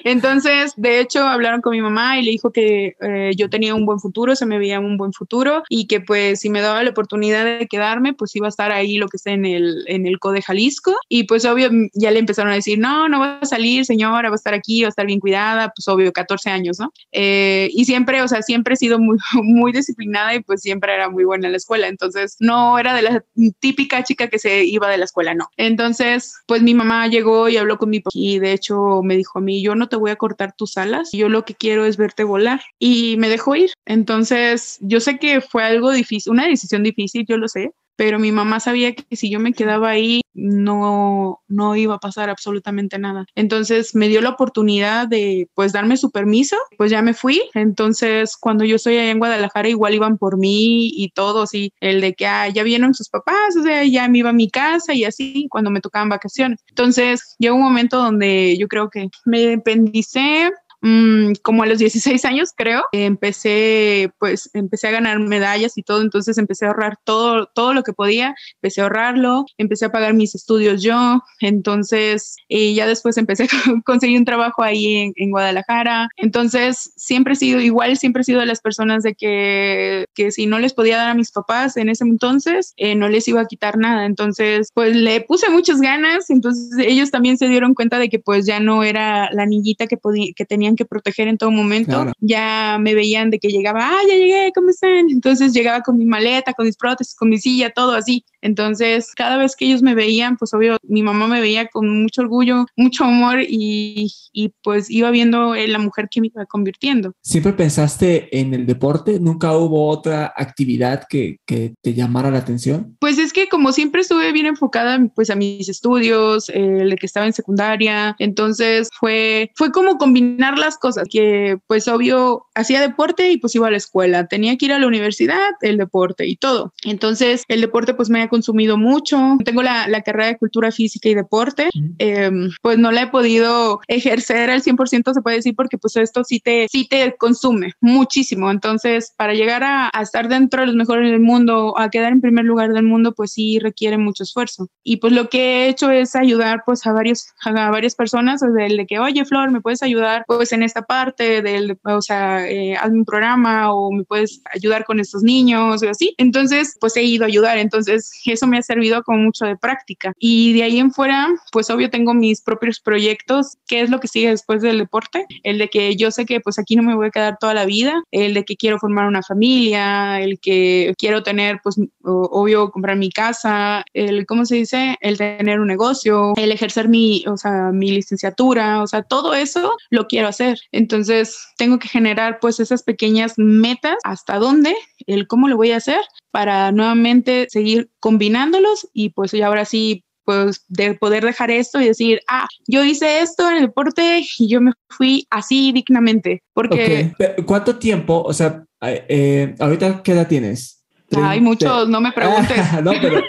entonces, 0.04 0.72
de 0.76 1.00
hecho, 1.00 1.26
hablaron 1.26 1.60
con 1.60 1.72
mi 1.72 1.82
mamá 1.82 2.18
y 2.18 2.22
le 2.22 2.30
dijo 2.30 2.52
que 2.52 2.96
eh, 3.00 3.32
yo 3.36 3.50
tenía 3.50 3.74
un 3.74 3.86
buen 3.86 4.00
futuro, 4.00 4.34
se 4.34 4.46
me 4.46 4.58
veía 4.58 4.80
un 4.80 4.96
buen 4.96 5.12
futuro 5.12 5.62
y 5.68 5.86
que 5.86 6.00
pues 6.00 6.40
si 6.40 6.50
me 6.50 6.60
daba 6.60 6.82
la 6.82 6.90
oportunidad 6.90 7.44
de 7.44 7.66
quedarme, 7.66 8.14
pues 8.14 8.34
iba 8.36 8.46
a 8.46 8.48
estar 8.50 8.72
ahí 8.72 8.96
lo 8.96 9.08
que 9.08 9.16
está 9.16 9.30
en 9.30 9.44
el, 9.44 9.84
en 9.86 10.06
el 10.06 10.18
CODE 10.18 10.42
Jalisco. 10.42 10.96
Y 11.08 11.24
pues 11.24 11.44
obvio, 11.44 11.70
ya 11.94 12.10
le 12.10 12.18
empezaron 12.18 12.52
a 12.52 12.54
decir, 12.54 12.78
no, 12.78 13.08
no 13.08 13.20
va 13.20 13.38
a 13.40 13.46
salir, 13.46 13.84
señora, 13.84 14.28
va 14.28 14.34
a 14.34 14.36
estar 14.36 14.54
aquí, 14.54 14.82
va 14.82 14.88
a 14.88 14.90
estar 14.90 15.06
bien 15.06 15.20
cuidada, 15.20 15.72
pues 15.74 15.88
obvio, 15.88 16.12
14 16.12 16.50
años, 16.50 16.78
¿no? 16.78 16.92
Eh, 17.12 17.70
y 17.72 17.84
siempre, 17.84 18.22
o 18.22 18.28
sea, 18.28 18.42
siempre 18.42 18.74
he 18.74 18.76
sido 18.76 18.98
muy, 18.98 19.18
muy 19.42 19.72
disciplinada 19.72 20.34
y 20.34 20.40
pues 20.40 20.60
siempre 20.60 20.94
era 20.94 21.08
muy 21.10 21.24
buena 21.24 21.46
en 21.46 21.52
la 21.52 21.58
escuela. 21.58 21.88
Entonces, 21.88 22.36
no 22.40 22.77
era 22.78 22.94
de 22.94 23.02
la 23.02 23.24
típica 23.60 24.02
chica 24.04 24.28
que 24.28 24.38
se 24.38 24.64
iba 24.64 24.88
de 24.88 24.98
la 24.98 25.04
escuela, 25.04 25.34
no. 25.34 25.48
Entonces, 25.56 26.34
pues 26.46 26.62
mi 26.62 26.74
mamá 26.74 27.06
llegó 27.08 27.48
y 27.48 27.56
habló 27.56 27.78
con 27.78 27.90
mi 27.90 28.00
papá 28.00 28.10
y 28.14 28.38
de 28.38 28.52
hecho 28.52 29.02
me 29.02 29.16
dijo 29.16 29.38
a 29.38 29.42
mí, 29.42 29.62
yo 29.62 29.74
no 29.74 29.88
te 29.88 29.96
voy 29.96 30.10
a 30.10 30.16
cortar 30.16 30.54
tus 30.56 30.76
alas, 30.76 31.10
yo 31.12 31.28
lo 31.28 31.44
que 31.44 31.54
quiero 31.54 31.84
es 31.84 31.96
verte 31.96 32.24
volar 32.24 32.60
y 32.78 33.16
me 33.18 33.28
dejó 33.28 33.56
ir. 33.56 33.70
Entonces, 33.86 34.78
yo 34.80 35.00
sé 35.00 35.18
que 35.18 35.40
fue 35.40 35.64
algo 35.64 35.90
difícil, 35.92 36.32
una 36.32 36.46
decisión 36.46 36.82
difícil, 36.82 37.26
yo 37.28 37.36
lo 37.36 37.48
sé, 37.48 37.72
pero 37.98 38.20
mi 38.20 38.30
mamá 38.30 38.60
sabía 38.60 38.94
que 38.94 39.16
si 39.16 39.28
yo 39.28 39.40
me 39.40 39.52
quedaba 39.52 39.90
ahí 39.90 40.20
no, 40.32 41.42
no 41.48 41.74
iba 41.74 41.96
a 41.96 41.98
pasar 41.98 42.30
absolutamente 42.30 42.96
nada. 42.96 43.26
Entonces 43.34 43.92
me 43.96 44.06
dio 44.06 44.20
la 44.20 44.28
oportunidad 44.28 45.08
de 45.08 45.48
pues 45.54 45.72
darme 45.72 45.96
su 45.96 46.12
permiso, 46.12 46.56
pues 46.76 46.92
ya 46.92 47.02
me 47.02 47.12
fui. 47.12 47.42
Entonces 47.54 48.36
cuando 48.36 48.64
yo 48.64 48.76
estoy 48.76 48.98
allá 48.98 49.10
en 49.10 49.18
Guadalajara 49.18 49.68
igual 49.68 49.94
iban 49.94 50.16
por 50.16 50.38
mí 50.38 50.92
y 50.94 51.10
todos 51.10 51.54
y 51.54 51.72
el 51.80 52.00
de 52.00 52.14
que 52.14 52.28
ah, 52.28 52.48
ya 52.48 52.62
vieron 52.62 52.94
sus 52.94 53.08
papás, 53.08 53.56
o 53.58 53.64
sea, 53.64 53.82
ya 53.82 54.08
me 54.08 54.18
iba 54.18 54.30
a 54.30 54.32
mi 54.32 54.48
casa 54.48 54.94
y 54.94 55.02
así 55.02 55.48
cuando 55.50 55.72
me 55.72 55.80
tocaban 55.80 56.08
vacaciones. 56.08 56.60
Entonces 56.68 57.34
llegó 57.40 57.56
un 57.56 57.62
momento 57.62 57.96
donde 57.98 58.56
yo 58.58 58.68
creo 58.68 58.90
que 58.90 59.08
me 59.24 59.42
independicé, 59.42 60.52
Mm, 60.80 61.32
como 61.42 61.64
a 61.64 61.66
los 61.66 61.78
16 61.78 62.24
años, 62.24 62.52
creo, 62.56 62.84
empecé, 62.92 64.12
pues, 64.18 64.48
empecé 64.54 64.86
a 64.86 64.92
ganar 64.92 65.18
medallas 65.18 65.76
y 65.76 65.82
todo, 65.82 66.02
entonces 66.02 66.38
empecé 66.38 66.66
a 66.66 66.68
ahorrar 66.68 66.98
todo, 67.02 67.46
todo 67.52 67.74
lo 67.74 67.82
que 67.82 67.92
podía, 67.92 68.36
empecé 68.54 68.80
a 68.80 68.84
ahorrarlo, 68.84 69.44
empecé 69.56 69.86
a 69.86 69.92
pagar 69.92 70.14
mis 70.14 70.36
estudios 70.36 70.80
yo, 70.80 71.20
entonces, 71.40 72.36
y 72.46 72.74
ya 72.74 72.86
después 72.86 73.16
empecé 73.16 73.44
a 73.66 73.82
conseguir 73.84 74.18
un 74.18 74.24
trabajo 74.24 74.62
ahí 74.62 75.12
en, 75.16 75.30
Guadalajara, 75.30 76.08
entonces, 76.16 76.92
siempre 76.96 77.32
he 77.32 77.36
sido 77.36 77.60
igual, 77.60 77.96
siempre 77.96 78.22
he 78.22 78.24
sido 78.24 78.40
de 78.40 78.46
las 78.46 78.60
personas 78.60 79.02
de 79.02 79.14
que, 79.14 80.06
que 80.14 80.30
si 80.30 80.46
no 80.46 80.60
les 80.60 80.74
podía 80.74 80.96
dar 80.96 81.08
a 81.08 81.14
mis 81.14 81.32
papás 81.32 81.76
en 81.76 81.88
ese 81.88 82.04
entonces, 82.04 82.72
eh, 82.76 82.94
no 82.94 83.08
les 83.08 83.26
iba 83.26 83.40
a 83.40 83.46
quitar 83.46 83.78
nada, 83.78 84.06
entonces, 84.06 84.70
pues, 84.74 84.94
le 84.94 85.22
puse 85.22 85.50
muchas 85.50 85.80
ganas, 85.80 86.30
entonces 86.30 86.70
ellos 86.78 87.10
también 87.10 87.36
se 87.36 87.48
dieron 87.48 87.74
cuenta 87.74 87.98
de 87.98 88.08
que, 88.08 88.20
pues, 88.20 88.46
ya 88.46 88.60
no 88.60 88.84
era 88.84 89.28
la 89.32 89.44
niñita 89.44 89.88
que, 89.88 89.96
podía, 89.96 90.32
que 90.36 90.44
tenía 90.44 90.67
que 90.76 90.84
proteger 90.84 91.28
en 91.28 91.38
todo 91.38 91.50
momento, 91.50 92.12
ya 92.20 92.78
me 92.80 92.94
veían 92.94 93.30
de 93.30 93.38
que 93.38 93.48
llegaba, 93.48 93.80
ah, 93.82 94.00
ya 94.08 94.14
llegué, 94.14 94.52
¿cómo 94.54 94.70
están? 94.70 95.10
Entonces 95.10 95.52
llegaba 95.52 95.82
con 95.82 95.98
mi 95.98 96.04
maleta, 96.04 96.52
con 96.52 96.66
mis 96.66 96.76
prótesis, 96.76 97.14
con 97.14 97.28
mi 97.28 97.38
silla, 97.38 97.70
todo 97.70 97.92
así. 97.92 98.24
Entonces, 98.40 99.12
cada 99.16 99.36
vez 99.36 99.56
que 99.56 99.66
ellos 99.66 99.82
me 99.82 99.94
veían, 99.94 100.36
pues 100.36 100.54
obvio, 100.54 100.76
mi 100.82 101.02
mamá 101.02 101.26
me 101.26 101.40
veía 101.40 101.68
con 101.68 102.02
mucho 102.02 102.22
orgullo, 102.22 102.66
mucho 102.76 103.04
amor 103.04 103.40
y, 103.42 104.12
y 104.32 104.50
pues 104.62 104.90
iba 104.90 105.10
viendo 105.10 105.54
la 105.54 105.78
mujer 105.78 106.08
que 106.10 106.20
me 106.20 106.28
iba 106.28 106.46
convirtiendo. 106.46 107.12
¿Siempre 107.20 107.52
pensaste 107.52 108.38
en 108.38 108.54
el 108.54 108.66
deporte? 108.66 109.18
¿Nunca 109.18 109.56
hubo 109.56 109.88
otra 109.88 110.32
actividad 110.36 111.04
que, 111.08 111.38
que 111.46 111.74
te 111.82 111.94
llamara 111.94 112.30
la 112.30 112.38
atención? 112.38 112.96
Pues 113.00 113.18
es 113.18 113.32
que 113.32 113.48
como 113.48 113.72
siempre 113.72 114.02
estuve 114.02 114.32
bien 114.32 114.46
enfocada 114.46 114.98
pues 115.14 115.30
a 115.30 115.34
mis 115.34 115.68
estudios, 115.68 116.48
el 116.48 116.90
de 116.90 116.96
que 116.96 117.06
estaba 117.06 117.26
en 117.26 117.32
secundaria, 117.32 118.16
entonces 118.18 118.88
fue, 118.98 119.50
fue 119.56 119.72
como 119.72 119.98
combinar 119.98 120.57
las 120.58 120.78
cosas, 120.78 121.08
que 121.10 121.58
pues 121.66 121.88
obvio 121.88 122.46
hacía 122.54 122.80
deporte 122.80 123.30
y 123.30 123.38
pues 123.38 123.54
iba 123.54 123.68
a 123.68 123.70
la 123.70 123.76
escuela, 123.76 124.26
tenía 124.26 124.56
que 124.56 124.66
ir 124.66 124.72
a 124.72 124.78
la 124.78 124.86
universidad, 124.86 125.50
el 125.60 125.76
deporte 125.76 126.26
y 126.26 126.36
todo. 126.36 126.72
Entonces 126.84 127.44
el 127.48 127.60
deporte 127.60 127.94
pues 127.94 128.10
me 128.10 128.28
consumido 128.28 128.76
mucho. 128.76 129.36
Tengo 129.44 129.62
la, 129.62 129.88
la 129.88 130.02
carrera 130.02 130.26
de 130.26 130.38
cultura 130.38 130.70
física 130.72 131.08
y 131.08 131.14
deporte, 131.14 131.68
em, 131.98 132.50
pues 132.62 132.78
no 132.78 132.90
la 132.90 133.02
he 133.02 133.06
podido 133.08 133.80
ejercer 133.88 134.50
al 134.50 134.62
100%, 134.62 135.14
se 135.14 135.22
puede 135.22 135.36
decir, 135.36 135.54
porque 135.54 135.78
pues 135.78 135.96
esto 135.96 136.24
sí 136.24 136.40
te, 136.40 136.66
sí 136.70 136.86
te 136.88 137.16
consume 137.16 137.72
muchísimo. 137.80 138.50
Entonces, 138.50 139.12
para 139.16 139.34
llegar 139.34 139.64
a, 139.64 139.90
a, 139.92 140.02
estar 140.02 140.28
dentro 140.28 140.60
de 140.60 140.66
los 140.66 140.76
mejores 140.76 141.10
del 141.10 141.20
mundo, 141.20 141.78
a 141.78 141.90
quedar 141.90 142.12
en 142.12 142.20
primer 142.20 142.44
lugar 142.44 142.72
del 142.72 142.84
mundo, 142.84 143.12
pues 143.14 143.32
sí 143.32 143.58
requiere 143.58 143.98
mucho 143.98 144.22
esfuerzo. 144.22 144.68
Y 144.82 144.96
pues 144.96 145.12
lo 145.12 145.28
que 145.28 145.38
he 145.38 145.68
hecho 145.68 145.90
es 145.90 146.16
ayudar 146.16 146.62
pues 146.64 146.86
a, 146.86 146.92
varios, 146.92 147.26
a 147.44 147.70
varias 147.70 147.94
personas, 147.94 148.40
desde 148.40 148.66
el 148.66 148.76
de 148.76 148.86
que, 148.86 148.98
oye, 148.98 149.24
Flor, 149.24 149.50
¿me 149.50 149.60
puedes 149.60 149.82
ayudar 149.82 150.24
pues 150.26 150.47
en 150.52 150.62
esta 150.62 150.82
parte 150.82 151.42
del, 151.42 151.78
o 151.84 152.00
sea, 152.00 152.48
eh, 152.48 152.76
hazme 152.76 152.98
un 152.98 153.04
programa 153.04 153.72
o 153.72 153.90
me 153.92 154.04
puedes 154.04 154.42
ayudar 154.52 154.84
con 154.84 155.00
estos 155.00 155.22
niños 155.22 155.82
o 155.82 155.88
así? 155.88 156.14
Entonces, 156.18 156.76
pues 156.80 156.96
he 156.96 157.02
ido 157.02 157.24
a 157.24 157.28
ayudar. 157.28 157.58
Entonces, 157.58 158.10
eso 158.24 158.46
me 158.46 158.58
ha 158.58 158.62
servido 158.62 159.02
como 159.02 159.18
mucho 159.18 159.44
de 159.44 159.56
práctica. 159.56 160.12
Y 160.18 160.52
de 160.54 160.62
ahí 160.62 160.78
en 160.78 160.92
fuera, 160.92 161.28
pues 161.52 161.70
obvio 161.70 161.90
tengo 161.90 162.14
mis 162.14 162.42
propios 162.42 162.80
proyectos. 162.80 163.56
¿Qué 163.66 163.80
es 163.80 163.90
lo 163.90 164.00
que 164.00 164.08
sigue 164.08 164.30
después 164.30 164.62
del 164.62 164.78
deporte? 164.78 165.26
El 165.42 165.58
de 165.58 165.68
que 165.68 165.96
yo 165.96 166.10
sé 166.10 166.26
que 166.26 166.40
pues 166.40 166.58
aquí 166.58 166.76
no 166.76 166.82
me 166.82 166.94
voy 166.94 167.08
a 167.08 167.10
quedar 167.10 167.36
toda 167.38 167.54
la 167.54 167.64
vida, 167.64 168.02
el 168.10 168.34
de 168.34 168.44
que 168.44 168.56
quiero 168.56 168.78
formar 168.78 169.06
una 169.06 169.22
familia, 169.22 170.20
el 170.20 170.38
que 170.40 170.94
quiero 170.98 171.22
tener 171.22 171.60
pues 171.62 171.76
obvio 172.02 172.70
comprar 172.70 172.96
mi 172.96 173.10
casa, 173.10 173.84
el, 173.92 174.26
¿cómo 174.26 174.44
se 174.44 174.56
dice? 174.56 174.96
El 175.00 175.18
tener 175.18 175.60
un 175.60 175.68
negocio, 175.68 176.34
el 176.36 176.52
ejercer 176.52 176.88
mi, 176.88 177.24
o 177.26 177.36
sea, 177.36 177.70
mi 177.72 177.90
licenciatura, 177.90 178.82
o 178.82 178.86
sea, 178.86 179.02
todo 179.02 179.34
eso 179.34 179.76
lo 179.90 180.06
quiero 180.06 180.28
hacer. 180.28 180.37
Entonces, 180.72 181.38
tengo 181.56 181.78
que 181.78 181.88
generar 181.88 182.38
pues 182.40 182.60
esas 182.60 182.82
pequeñas 182.82 183.34
metas, 183.36 183.96
hasta 184.04 184.38
dónde, 184.38 184.74
el 185.06 185.26
cómo 185.26 185.48
lo 185.48 185.56
voy 185.56 185.72
a 185.72 185.76
hacer 185.76 186.00
para 186.30 186.72
nuevamente 186.72 187.46
seguir 187.50 187.90
combinándolos 188.00 188.88
y 188.92 189.10
pues 189.10 189.34
y 189.34 189.42
ahora 189.42 189.64
sí 189.64 190.04
pues 190.24 190.66
de 190.68 190.92
poder 190.92 191.24
dejar 191.24 191.50
esto 191.50 191.80
y 191.80 191.86
decir, 191.86 192.20
ah, 192.28 192.46
yo 192.66 192.84
hice 192.84 193.20
esto 193.20 193.48
en 193.48 193.56
el 193.56 193.62
deporte 193.62 194.22
y 194.38 194.46
yo 194.46 194.60
me 194.60 194.72
fui 194.90 195.26
así 195.30 195.72
dignamente. 195.72 196.42
Porque... 196.52 197.14
¿Cuánto 197.46 197.76
tiempo? 197.76 198.22
O 198.26 198.34
sea, 198.34 198.62
eh, 198.82 199.54
ahorita 199.58 200.02
qué 200.02 200.12
edad 200.12 200.28
tienes? 200.28 200.84
Hay 201.16 201.40
muchos, 201.40 201.88
no 201.88 202.02
me 202.02 202.12
preguntes. 202.12 202.58
no, 202.84 202.92
pero, 203.00 203.22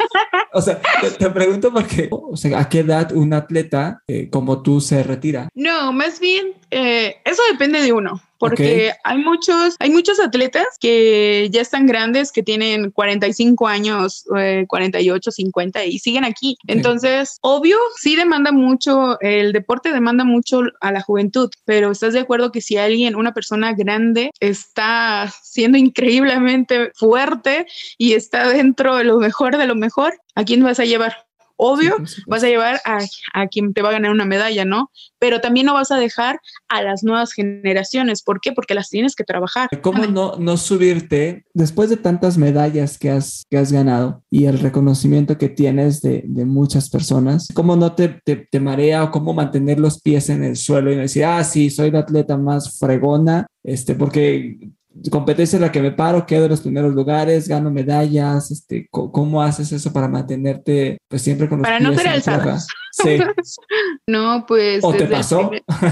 o 0.54 0.62
sea, 0.62 0.82
te, 1.18 1.30
pregunto 1.30 1.72
porque, 1.72 2.10
o 2.12 2.36
sea, 2.36 2.60
¿a 2.60 2.70
qué 2.70 2.80
edad 2.80 3.12
un 3.12 3.34
atleta 3.34 4.04
eh, 4.08 4.30
como 4.30 4.62
tú 4.62 4.82
se 4.82 5.04
retira? 5.04 5.50
No, 5.54 5.92
más 5.94 6.20
bien, 6.20 6.54
eh, 6.72 7.18
eso 7.26 7.42
depende 7.52 7.82
de 7.82 7.94
uno 7.94 8.22
porque 8.40 8.94
hay 9.04 9.18
muchos, 9.18 9.76
hay 9.80 9.92
muchos 9.92 10.20
atletas 10.20 10.66
que 10.80 11.50
ya 11.52 11.62
están 11.62 11.86
grandes, 11.86 12.32
que 12.32 12.42
tienen 12.42 12.90
45 12.90 13.68
años, 13.68 14.24
48, 14.68 15.30
eh, 15.30 15.34
50 15.34 15.86
y 15.86 16.00
siguen 16.00 16.24
aquí. 16.24 16.58
Entonces, 16.68 17.38
obvio, 17.42 17.78
sí 17.98 18.16
demanda 18.16 18.52
mucho, 18.52 19.20
el 19.20 19.52
deporte 19.52 19.92
demanda 19.92 20.24
mucho 20.24 20.62
a 20.80 20.92
la 20.92 21.02
juventud, 21.02 21.50
pero 21.66 21.92
¿estás 21.92 22.14
de 22.14 22.22
acuerdo 22.22 22.52
que 22.52 22.62
si 22.62 22.78
alguien, 22.78 23.16
una 23.16 23.34
persona 23.34 23.74
grande, 23.74 24.32
está 24.40 25.32
siendo 25.44 25.78
increíblemente 25.78 26.92
fuerte 26.96 27.68
y 27.98 28.14
está 28.14 28.48
dentro 28.48 28.96
de 28.96 29.04
lo 29.04 29.20
mejor 29.20 29.58
de 29.58 29.68
lo 29.68 29.76
mejor, 29.76 30.14
¿a 30.40 30.44
quién 30.46 30.64
vas 30.64 30.80
a 30.80 30.86
llevar? 30.86 31.14
Obvio, 31.62 31.98
vas 32.26 32.42
a 32.42 32.48
llevar 32.48 32.80
a, 32.86 33.00
a, 33.34 33.48
quien 33.48 33.74
te 33.74 33.82
va 33.82 33.90
a 33.90 33.92
ganar 33.92 34.12
una 34.12 34.24
medalla, 34.24 34.64
¿no? 34.64 34.92
Pero 35.20 35.42
también 35.42 35.66
no 35.66 35.74
vas 35.74 35.92
a 35.92 35.98
dejar 35.98 36.40
a 36.70 36.82
las 36.82 37.04
nuevas 37.04 37.34
generaciones. 37.34 38.24
¿Por 38.24 38.40
qué? 38.40 38.54
Porque 38.54 38.74
las 38.74 38.88
tienes 38.88 39.14
que 39.14 39.26
trabajar. 39.26 39.68
¿Cómo 39.82 40.06
no, 40.06 40.38
no 40.38 40.56
subirte 40.56 41.44
después 41.54 41.90
de 41.90 41.98
tantas 41.98 42.38
medallas 42.38 42.98
que 42.98 43.10
has, 43.10 43.44
que 43.50 43.58
has 43.58 43.74
ganado 43.74 44.24
y 44.32 44.46
el 44.46 44.58
reconocimiento 44.60 45.38
que 45.38 45.50
tienes 45.50 46.02
de, 46.02 46.24
de 46.26 46.46
muchas 46.46 46.90
personas? 46.90 47.50
¿Cómo 47.54 47.76
no 47.76 47.92
te, 47.92 48.08
te, 48.08 48.38
te, 48.38 48.60
marea 48.62 49.04
o 49.04 49.12
cómo 49.12 49.34
mantener 49.34 49.82
los 49.82 50.00
pies 50.02 50.30
en 50.30 50.46
el 50.46 50.56
suelo 50.56 50.94
y 50.94 50.96
decir, 50.96 51.26
ah, 51.26 51.44
sí, 51.44 51.70
soy 51.70 51.92
la 51.92 52.00
atleta 52.00 52.38
más 52.38 52.80
fregona? 52.80 53.48
Este, 53.66 53.96
porque 53.96 54.72
competencia 55.12 55.58
en 55.58 55.62
la 55.62 55.72
que 55.72 55.82
me 55.82 55.92
paro, 55.92 56.26
quedo 56.26 56.46
en 56.46 56.52
los 56.52 56.62
primeros 56.62 56.94
lugares, 56.94 57.48
gano 57.48 57.72
medallas, 57.72 58.52
este, 58.52 58.88
¿cómo 58.92 59.42
haces 59.42 59.72
eso 59.72 59.94
para 59.94 60.08
mantenerte 60.08 61.00
pues 61.08 61.22
siempre 61.22 61.48
con 61.48 61.60
los 61.60 61.68
Para 61.68 61.80
no 61.80 61.94
ser 61.94 62.08
alzado. 62.08 62.58
Sí. 63.02 63.18
no, 64.08 64.46
pues. 64.48 64.84
¿O 64.84 64.94
te 64.94 65.06
pasó? 65.06 65.52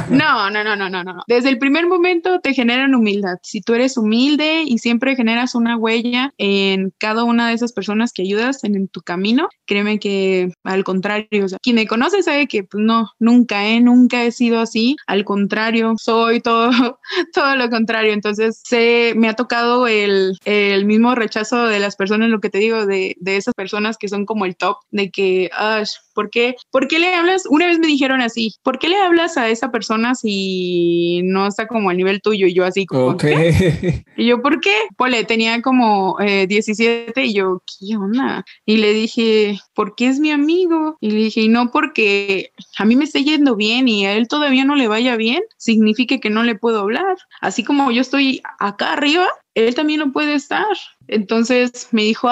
no, 0.09 0.49
no, 0.49 0.63
no, 0.63 0.75
no, 0.75 0.89
no, 0.89 1.03
no. 1.03 1.23
Desde 1.27 1.49
el 1.49 1.57
primer 1.57 1.87
momento 1.87 2.39
te 2.39 2.53
generan 2.53 2.95
humildad. 2.95 3.37
Si 3.43 3.61
tú 3.61 3.73
eres 3.73 3.97
humilde 3.97 4.63
y 4.65 4.79
siempre 4.79 5.15
generas 5.15 5.55
una 5.55 5.77
huella 5.77 6.33
en 6.37 6.93
cada 6.97 7.23
una 7.23 7.49
de 7.49 7.55
esas 7.55 7.73
personas 7.73 8.11
que 8.13 8.23
ayudas 8.23 8.63
en, 8.63 8.87
tu 8.89 9.01
camino, 9.01 9.49
créeme 9.65 9.99
que 9.99 10.51
al 10.63 10.83
contrario, 10.83 11.45
o 11.45 11.47
sea, 11.47 11.57
quien 11.61 11.75
me 11.75 11.87
conoce 11.87 12.21
sabe 12.23 12.47
que 12.47 12.63
pues, 12.63 12.83
no, 12.83 13.09
nunca, 13.19 13.67
¿eh? 13.67 13.79
Nunca 13.79 14.23
he 14.23 14.31
sido 14.31 14.59
así. 14.59 14.95
Al 15.07 15.25
contrario, 15.25 15.95
soy 15.99 16.41
todo, 16.41 16.69
todo 17.33 17.55
lo 17.55 17.69
contrario. 17.69 18.13
Entonces, 18.13 18.61
sé, 18.63 19.13
me 19.15 19.29
ha 19.29 19.33
tocado 19.33 19.87
el, 19.87 20.37
el 20.45 20.85
mismo 20.85 21.15
rechazo 21.15 21.65
de 21.65 21.79
las 21.79 21.95
personas, 21.95 22.29
lo 22.29 22.39
que 22.39 22.49
te 22.49 22.59
digo, 22.59 22.85
de, 22.85 23.15
de 23.19 23.37
esas 23.37 23.53
personas 23.53 23.97
que 23.97 24.07
son 24.07 24.25
como 24.25 24.45
el 24.45 24.55
top, 24.55 24.77
de 24.91 25.09
que, 25.11 25.49
ah, 25.53 25.83
¿por 26.17 26.31
qué? 26.31 26.55
¿Por 26.71 26.87
qué 26.87 26.97
le 26.97 27.13
hablas? 27.13 27.43
Una 27.47 27.67
vez 27.67 27.77
me 27.77 27.85
dijeron 27.85 28.21
así, 28.21 28.55
¿por 28.63 28.79
qué 28.79 28.87
le 28.87 28.97
hablas 28.97 29.37
a 29.37 29.49
esa 29.49 29.69
persona 29.69 30.15
si 30.15 31.21
no 31.23 31.45
está 31.45 31.67
como 31.67 31.91
al 31.91 31.97
nivel 31.97 32.23
tuyo? 32.23 32.47
Y 32.47 32.55
yo 32.55 32.65
así 32.65 32.87
como, 32.87 33.15
¿qué? 33.17 34.03
Y 34.17 34.25
yo, 34.25 34.41
¿por 34.41 34.59
qué? 34.59 34.73
Pole, 34.97 35.25
tenía 35.25 35.61
como 35.61 36.17
17 36.17 37.13
eh, 37.21 37.25
y 37.27 37.33
yo, 37.35 37.61
¿qué 37.67 37.95
onda? 37.97 38.43
Y 38.65 38.77
le 38.77 38.93
dije, 38.93 39.59
¿por 39.75 39.93
qué 39.93 40.07
es 40.07 40.19
mi 40.19 40.31
amigo? 40.31 40.97
Y 41.01 41.11
le 41.11 41.17
dije, 41.17 41.41
y 41.41 41.49
no 41.49 41.69
porque 41.69 42.49
a 42.79 42.85
mí 42.85 42.95
me 42.95 43.03
esté 43.03 43.23
yendo 43.23 43.55
bien 43.55 43.87
y 43.87 44.07
a 44.07 44.13
él 44.13 44.27
todavía 44.27 44.65
no 44.65 44.75
le 44.75 44.87
vaya 44.87 45.17
bien, 45.17 45.43
significa 45.57 46.17
que 46.17 46.31
no 46.31 46.41
le 46.41 46.55
puedo 46.55 46.79
hablar. 46.79 47.15
Así 47.41 47.63
como 47.63 47.91
yo 47.91 48.01
estoy 48.01 48.41
acá 48.57 48.93
arriba, 48.93 49.27
él 49.65 49.73
también 49.73 49.99
no 49.99 50.11
puede 50.11 50.35
estar. 50.35 50.65
Entonces 51.07 51.87
me 51.91 52.03
dijo, 52.03 52.29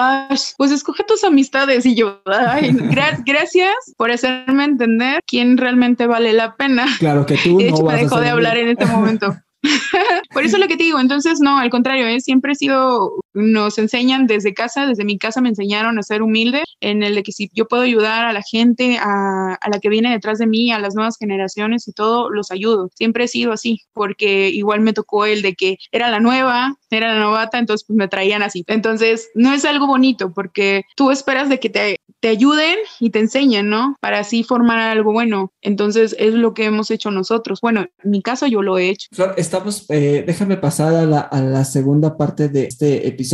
pues 0.58 0.72
escoge 0.72 1.04
tus 1.04 1.24
amistades 1.24 1.86
y 1.86 1.96
yo, 1.96 2.22
ay, 2.26 2.72
gracias 3.26 3.74
por 3.98 4.12
hacerme 4.12 4.66
entender 4.66 5.22
quién 5.26 5.58
realmente 5.58 6.06
vale 6.06 6.34
la 6.34 6.56
pena. 6.56 6.86
Claro 7.00 7.26
que 7.26 7.38
tú. 7.38 7.58
De 7.58 7.70
hecho, 7.70 7.84
me 7.84 7.96
dejó 7.96 8.20
de 8.20 8.30
hablar 8.30 8.58
en 8.58 8.70
este 8.70 8.86
momento. 8.86 9.36
Por 10.32 10.44
eso 10.44 10.60
lo 10.60 10.68
que 10.68 10.78
te 10.78 10.84
digo, 10.84 11.00
entonces 11.00 11.40
no, 11.40 11.58
al 11.58 11.72
contrario, 11.72 12.06
¿eh? 12.06 12.20
siempre 12.20 12.52
he 12.52 12.56
sido 12.56 13.14
nos 13.36 13.78
enseñan 13.78 14.26
desde 14.26 14.54
casa, 14.54 14.88
desde 14.88 15.06
mi 15.06 15.18
casa 15.18 15.42
me 15.42 15.50
enseñaron 15.50 16.00
a 16.00 16.04
ser 16.04 16.22
humilde, 16.22 16.64
en 16.80 17.04
el 17.04 17.16
de 17.16 17.24
que 17.24 17.32
si 17.32 17.50
yo 17.54 17.68
puedo 17.68 17.84
ayudar 17.84 18.26
a 18.26 18.34
la 18.34 18.42
gente, 18.42 18.98
a, 18.98 19.58
a 19.60 19.70
la 19.70 19.80
que 19.80 19.90
viene 19.90 20.12
detrás 20.12 20.40
de 20.40 20.48
mí, 20.48 20.72
a 20.72 20.80
las 20.80 20.96
nuevas 20.96 21.18
generaciones 21.18 21.88
y 21.88 21.92
todo, 21.92 22.30
los 22.30 22.52
ayudo. 22.52 22.90
Siempre 22.96 23.26
he 23.26 23.28
sido 23.28 23.52
así, 23.52 23.82
porque 23.94 24.50
igual 24.50 24.80
me 24.82 24.94
tocó 24.94 25.26
el 25.26 25.42
de 25.42 25.54
que 25.54 25.78
era 25.92 26.10
la 26.10 26.20
nueva, 26.20 26.78
era 26.90 27.14
la 27.14 27.20
novata, 27.20 27.60
entonces 27.60 27.86
pues 27.86 27.98
me 27.98 28.08
traían 28.08 28.42
así. 28.42 28.64
Entonces, 28.68 29.30
no 29.36 29.54
es 29.54 29.66
algo 29.66 29.88
bonito 29.88 30.34
porque 30.34 30.84
tú 30.96 31.12
esperas 31.12 31.50
de 31.50 31.60
que 31.60 31.70
te, 31.70 32.00
te 32.22 32.30
ayuden 32.30 32.78
y 33.00 33.10
te 33.10 33.20
enseñen, 33.20 33.70
¿no? 33.70 33.96
Para 34.00 34.20
así 34.20 34.44
formar 34.44 34.80
algo 34.80 35.12
bueno. 35.12 35.52
Entonces, 35.62 36.16
es 36.20 36.34
lo 36.34 36.54
que 36.54 36.66
hemos 36.66 36.90
hecho 36.90 37.12
nosotros. 37.12 37.60
Bueno, 37.62 37.86
en 38.04 38.12
mi 38.12 38.22
caso 38.22 38.48
yo 38.48 38.62
lo 38.62 38.78
he 38.78 38.90
hecho. 38.90 39.08
estamos, 39.36 39.86
eh, 39.90 40.24
déjame 40.26 40.58
pasar 40.58 40.96
a 40.96 41.06
la, 41.06 41.20
a 41.20 41.42
la 41.42 41.66
segunda 41.66 42.18
parte 42.18 42.48
de 42.50 42.66
este 42.66 43.08
episodio 43.08 43.25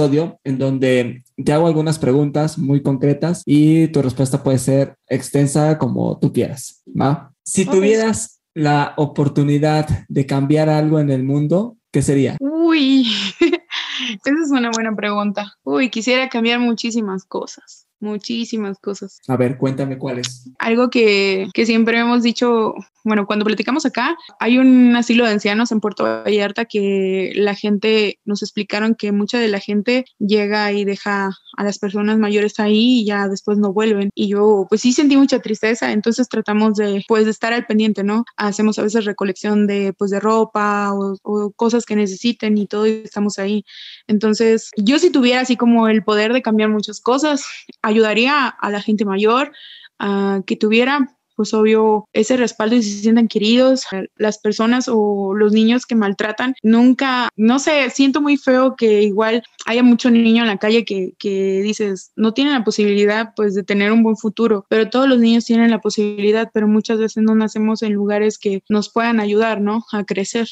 en 0.44 0.58
donde 0.58 1.24
te 1.44 1.54
hago 1.54 1.68
algunas 1.68 2.00
preguntas 2.00 2.58
muy 2.58 2.82
concretas 2.82 3.44
y 3.46 3.88
tu 3.88 4.02
respuesta 4.02 4.44
puede 4.44 4.58
ser 4.58 4.96
extensa 5.08 5.78
como 5.78 6.18
tú 6.20 6.32
quieras. 6.32 6.84
¿va? 6.88 7.34
Si 7.44 7.66
tuvieras 7.66 8.42
la 8.54 8.94
oportunidad 8.98 9.88
de 10.08 10.26
cambiar 10.26 10.70
algo 10.70 11.00
en 11.00 11.10
el 11.10 11.24
mundo, 11.24 11.78
¿qué 11.92 12.02
sería? 12.02 12.38
Uy, 12.40 13.08
esa 13.40 14.44
es 14.44 14.52
una 14.52 14.72
buena 14.72 14.96
pregunta. 14.96 15.54
Uy, 15.64 15.90
quisiera 15.90 16.30
cambiar 16.30 16.60
muchísimas 16.60 17.26
cosas 17.26 17.88
muchísimas 18.02 18.80
cosas. 18.80 19.20
A 19.28 19.38
ver, 19.38 19.58
cuéntame 19.58 19.98
cuáles. 19.98 20.50
Algo 20.60 20.90
que, 20.90 21.48
que, 21.54 21.66
siempre 21.66 22.00
hemos 22.00 22.24
dicho, 22.24 22.74
bueno, 23.04 23.26
cuando 23.26 23.46
platicamos 23.46 23.86
acá, 23.86 24.16
hay 24.40 24.58
un 24.58 24.96
asilo 24.96 25.26
de 25.26 25.32
ancianos 25.32 25.72
en 25.72 25.80
Puerto 25.80 26.04
Vallarta 26.04 26.66
que 26.66 27.32
la 27.36 27.56
gente, 27.56 28.20
nos 28.26 28.44
explicaron 28.44 28.96
que 28.96 29.12
mucha 29.12 29.40
de 29.40 29.48
la 29.48 29.60
gente 29.60 30.06
llega 30.20 30.72
y 30.72 30.86
deja 30.86 31.30
a 31.58 31.64
las 31.64 31.80
personas 31.80 32.18
mayores 32.18 32.60
ahí 32.60 33.02
y 33.02 33.06
ya 33.06 33.28
después 33.28 33.58
no 33.58 33.74
vuelven. 33.74 34.10
Y 34.16 34.30
yo, 34.30 34.66
pues 34.70 34.82
sí 34.82 34.94
sentí 34.94 35.18
mucha 35.18 35.40
tristeza, 35.40 35.92
entonces 35.92 36.28
tratamos 36.28 36.76
de, 36.76 37.04
pues, 37.08 37.26
de 37.26 37.32
estar 37.32 37.54
al 37.54 37.66
pendiente, 37.66 38.04
¿no? 38.04 38.26
Hacemos 38.38 38.80
a 38.80 38.84
veces 38.84 39.06
recolección 39.06 39.68
de, 39.68 39.94
pues, 39.94 40.12
de 40.12 40.20
ropa 40.20 40.94
o, 40.94 41.16
o 41.24 41.52
cosas 41.52 41.86
que 41.86 41.96
necesiten 41.96 42.58
y 42.58 42.68
todo 42.68 42.88
y 42.88 43.02
estamos 43.04 43.40
ahí. 43.40 43.64
Entonces, 44.08 44.72
yo 44.78 45.00
si 45.00 45.12
tuviera 45.12 45.42
así 45.42 45.58
como 45.58 45.88
el 45.88 46.04
poder 46.04 46.34
de 46.34 46.42
cambiar 46.42 46.70
muchas 46.70 47.02
cosas, 47.02 47.46
ayudaría 47.82 48.48
a 48.48 48.70
la 48.70 48.82
gente 48.82 49.06
mayor 49.06 49.52
a 50.00 50.42
que 50.46 50.56
tuviera 50.56 51.16
pues 51.42 51.56
obvio 51.56 52.08
ese 52.14 52.38
respaldo 52.38 52.76
y 52.76 52.84
se 52.84 53.02
sientan 53.02 53.28
queridos. 53.28 53.86
Las 54.16 54.38
personas 54.38 54.88
o 54.88 55.34
los 55.34 55.54
niños 55.54 55.88
que 55.88 55.96
maltratan, 55.96 56.54
nunca, 56.62 57.30
no 57.36 57.58
sé, 57.58 57.90
siento 57.90 58.22
muy 58.22 58.38
feo 58.38 58.76
que 58.76 59.02
igual 59.02 59.42
haya 59.66 59.82
mucho 59.82 60.12
niño 60.12 60.44
en 60.44 60.50
la 60.50 60.58
calle 60.58 60.86
que, 60.86 61.14
que 61.18 61.62
dices, 61.64 62.12
no 62.16 62.36
tienen 62.36 62.54
la 62.54 62.64
posibilidad 62.64 63.34
pues 63.36 63.56
de 63.56 63.64
tener 63.64 63.92
un 63.92 64.04
buen 64.04 64.18
futuro, 64.18 64.68
pero 64.70 64.92
todos 64.92 65.10
los 65.10 65.18
niños 65.18 65.46
tienen 65.46 65.72
la 65.72 65.82
posibilidad, 65.82 66.52
pero 66.54 66.68
muchas 66.68 67.00
veces 67.00 67.24
no 67.24 67.34
nacemos 67.34 67.82
en 67.82 67.94
lugares 67.94 68.38
que 68.38 68.62
nos 68.70 68.92
puedan 68.92 69.20
ayudar, 69.20 69.62
¿no? 69.62 69.84
A 69.92 70.04
crecer. 70.04 70.48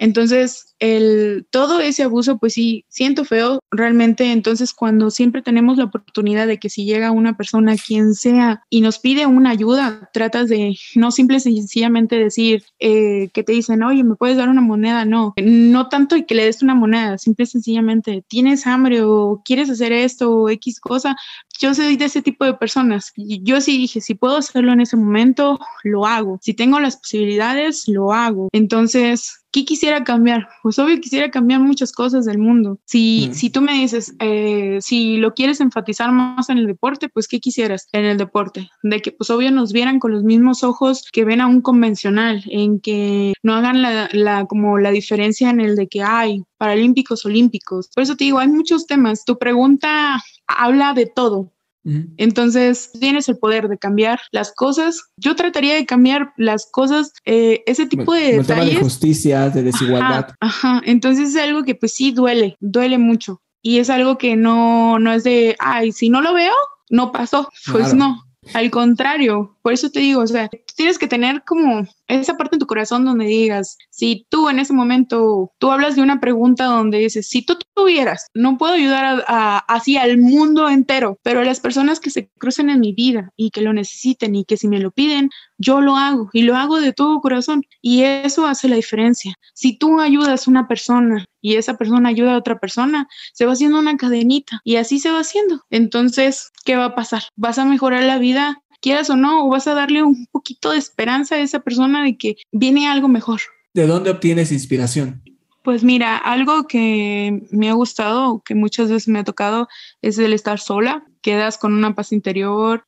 Entonces, 0.00 0.74
el, 0.78 1.46
todo 1.50 1.78
ese 1.80 2.04
abuso, 2.04 2.38
pues 2.38 2.54
sí, 2.54 2.86
siento 2.88 3.26
feo 3.26 3.60
realmente. 3.70 4.32
Entonces, 4.32 4.72
cuando 4.72 5.10
siempre 5.10 5.42
tenemos 5.42 5.76
la 5.76 5.84
oportunidad 5.84 6.46
de 6.46 6.58
que 6.58 6.70
si 6.70 6.86
llega 6.86 7.10
una 7.10 7.36
persona, 7.36 7.76
quien 7.76 8.14
sea, 8.14 8.62
y 8.70 8.80
nos 8.80 8.98
pide 8.98 9.26
una 9.26 9.50
ayuda, 9.50 10.08
tratas 10.14 10.48
de 10.48 10.74
no 10.94 11.10
simple 11.10 11.36
y 11.36 11.40
sencillamente 11.40 12.16
decir 12.16 12.64
eh, 12.78 13.28
que 13.34 13.42
te 13.42 13.52
dicen, 13.52 13.82
oye, 13.82 14.02
¿me 14.02 14.14
puedes 14.14 14.38
dar 14.38 14.48
una 14.48 14.62
moneda? 14.62 15.04
No, 15.04 15.34
no 15.36 15.88
tanto 15.90 16.16
que 16.26 16.34
le 16.34 16.46
des 16.46 16.62
una 16.62 16.74
moneda, 16.74 17.18
simple 17.18 17.42
y 17.42 17.48
sencillamente, 17.48 18.24
¿tienes 18.26 18.66
hambre 18.66 19.02
o 19.02 19.42
quieres 19.44 19.68
hacer 19.68 19.92
esto 19.92 20.32
o 20.32 20.48
X 20.48 20.80
cosa? 20.80 21.14
Yo 21.60 21.74
soy 21.74 21.98
de 21.98 22.06
ese 22.06 22.22
tipo 22.22 22.46
de 22.46 22.54
personas. 22.54 23.12
Yo 23.16 23.60
sí 23.60 23.76
dije, 23.76 24.00
si 24.00 24.14
puedo 24.14 24.38
hacerlo 24.38 24.72
en 24.72 24.80
ese 24.80 24.96
momento, 24.96 25.60
lo 25.84 26.06
hago. 26.06 26.38
Si 26.40 26.54
tengo 26.54 26.80
las 26.80 26.96
posibilidades, 26.96 27.86
lo 27.86 28.14
hago. 28.14 28.48
Entonces, 28.52 29.39
¿qué 29.52 29.64
quisiera 29.64 30.04
cambiar? 30.04 30.48
Pues 30.62 30.78
obvio 30.78 31.00
quisiera 31.00 31.30
cambiar 31.30 31.60
muchas 31.60 31.92
cosas 31.92 32.24
del 32.24 32.38
mundo. 32.38 32.78
Si, 32.84 33.28
mm. 33.30 33.34
si 33.34 33.50
tú 33.50 33.60
me 33.60 33.72
dices, 33.74 34.14
eh, 34.20 34.78
si 34.80 35.16
lo 35.16 35.34
quieres 35.34 35.60
enfatizar 35.60 36.12
más 36.12 36.48
en 36.50 36.58
el 36.58 36.66
deporte, 36.66 37.08
pues 37.08 37.28
¿qué 37.28 37.40
quisieras 37.40 37.88
en 37.92 38.04
el 38.04 38.18
deporte? 38.18 38.70
De 38.82 39.00
que 39.00 39.12
pues 39.12 39.30
obvio 39.30 39.50
nos 39.50 39.72
vieran 39.72 39.98
con 39.98 40.12
los 40.12 40.22
mismos 40.22 40.62
ojos 40.62 41.04
que 41.12 41.24
ven 41.24 41.40
a 41.40 41.46
un 41.46 41.60
convencional, 41.60 42.44
en 42.48 42.80
que 42.80 43.34
no 43.42 43.54
hagan 43.54 43.82
la, 43.82 44.08
la 44.12 44.46
como 44.46 44.78
la 44.78 44.90
diferencia 44.90 45.50
en 45.50 45.60
el 45.60 45.76
de 45.76 45.88
que 45.88 46.02
hay 46.02 46.42
paralímpicos, 46.58 47.24
olímpicos. 47.24 47.88
Por 47.94 48.02
eso 48.02 48.16
te 48.16 48.24
digo, 48.24 48.38
hay 48.38 48.48
muchos 48.48 48.86
temas. 48.86 49.24
Tu 49.24 49.38
pregunta 49.38 50.22
habla 50.46 50.94
de 50.94 51.06
todo. 51.06 51.52
Entonces, 51.84 52.90
tienes 52.98 53.28
el 53.28 53.38
poder 53.38 53.68
de 53.68 53.78
cambiar 53.78 54.20
las 54.32 54.52
cosas. 54.52 55.00
Yo 55.16 55.34
trataría 55.34 55.74
de 55.74 55.86
cambiar 55.86 56.32
las 56.36 56.68
cosas, 56.70 57.12
eh, 57.24 57.62
ese 57.66 57.86
tipo 57.86 58.12
de 58.12 58.38
detalles. 58.38 58.74
de 58.74 58.80
justicia, 58.80 59.48
de 59.50 59.62
desigualdad. 59.62 60.34
Ajá, 60.40 60.82
entonces 60.84 61.30
es 61.30 61.42
algo 61.42 61.62
que 61.64 61.74
pues 61.74 61.94
sí 61.94 62.12
duele, 62.12 62.56
duele 62.60 62.98
mucho. 62.98 63.40
Y 63.62 63.78
es 63.78 63.90
algo 63.90 64.18
que 64.18 64.36
no, 64.36 64.98
no 64.98 65.12
es 65.12 65.24
de, 65.24 65.56
ay, 65.58 65.92
si 65.92 66.10
no 66.10 66.20
lo 66.20 66.34
veo, 66.34 66.54
no 66.90 67.12
pasó. 67.12 67.48
Pues 67.72 67.94
no. 67.94 68.24
Al 68.54 68.70
contrario, 68.70 69.58
por 69.62 69.74
eso 69.74 69.90
te 69.90 70.00
digo, 70.00 70.22
o 70.22 70.26
sea, 70.26 70.48
tienes 70.74 70.98
que 70.98 71.08
tener 71.08 71.42
como 71.44 71.86
esa 72.08 72.36
parte 72.36 72.56
en 72.56 72.60
tu 72.60 72.66
corazón 72.66 73.04
donde 73.04 73.26
digas, 73.26 73.76
si 73.90 74.26
tú 74.28 74.48
en 74.48 74.58
ese 74.58 74.72
momento, 74.72 75.52
tú 75.58 75.70
hablas 75.70 75.96
de 75.96 76.02
una 76.02 76.20
pregunta 76.20 76.64
donde 76.64 76.98
dices, 76.98 77.28
si 77.28 77.42
tú 77.42 77.56
tuvieras, 77.74 78.26
no 78.34 78.58
puedo 78.58 78.72
ayudar 78.72 79.24
así 79.68 79.96
al 79.96 80.18
mundo 80.18 80.68
entero, 80.68 81.18
pero 81.22 81.40
a 81.40 81.44
las 81.44 81.60
personas 81.60 82.00
que 82.00 82.10
se 82.10 82.28
crucen 82.38 82.70
en 82.70 82.80
mi 82.80 82.92
vida 82.92 83.30
y 83.36 83.50
que 83.50 83.62
lo 83.62 83.72
necesiten 83.72 84.34
y 84.34 84.44
que 84.44 84.56
si 84.56 84.68
me 84.68 84.80
lo 84.80 84.90
piden, 84.90 85.30
yo 85.58 85.80
lo 85.80 85.96
hago 85.96 86.30
y 86.32 86.42
lo 86.42 86.56
hago 86.56 86.80
de 86.80 86.92
todo 86.92 87.20
corazón 87.20 87.62
y 87.80 88.02
eso 88.02 88.46
hace 88.46 88.68
la 88.68 88.76
diferencia. 88.76 89.34
Si 89.54 89.76
tú 89.78 90.00
ayudas 90.00 90.46
a 90.46 90.50
una 90.50 90.66
persona 90.68 91.26
y 91.40 91.56
esa 91.56 91.76
persona 91.76 92.08
ayuda 92.08 92.34
a 92.34 92.38
otra 92.38 92.58
persona, 92.58 93.08
se 93.32 93.46
va 93.46 93.52
haciendo 93.52 93.78
una 93.78 93.96
cadenita 93.96 94.60
y 94.64 94.76
así 94.76 94.98
se 94.98 95.10
va 95.10 95.20
haciendo. 95.20 95.62
Entonces, 95.70 96.50
¿qué 96.64 96.76
va 96.76 96.86
a 96.86 96.94
pasar? 96.94 97.22
Vas 97.36 97.58
a 97.58 97.64
mejorar 97.64 98.04
la 98.04 98.18
vida 98.18 98.62
quieras 98.80 99.10
o 99.10 99.16
no, 99.16 99.46
o 99.46 99.50
vas 99.50 99.66
a 99.66 99.74
darle 99.74 100.02
un 100.02 100.26
poquito 100.32 100.72
de 100.72 100.78
esperanza 100.78 101.36
a 101.36 101.40
esa 101.40 101.60
persona 101.60 102.04
de 102.04 102.16
que 102.16 102.36
viene 102.52 102.88
algo 102.88 103.08
mejor. 103.08 103.40
¿De 103.74 103.86
dónde 103.86 104.10
obtienes 104.10 104.52
inspiración? 104.52 105.22
Pues 105.62 105.84
mira, 105.84 106.16
algo 106.16 106.66
que 106.66 107.42
me 107.50 107.68
ha 107.68 107.74
gustado, 107.74 108.42
que 108.44 108.54
muchas 108.54 108.88
veces 108.88 109.08
me 109.08 109.18
ha 109.18 109.24
tocado, 109.24 109.68
es 110.00 110.18
el 110.18 110.32
estar 110.32 110.58
sola. 110.58 111.04
Quedas 111.20 111.58
con 111.58 111.74
una 111.74 111.94
paz 111.94 112.12
interior, 112.12 112.86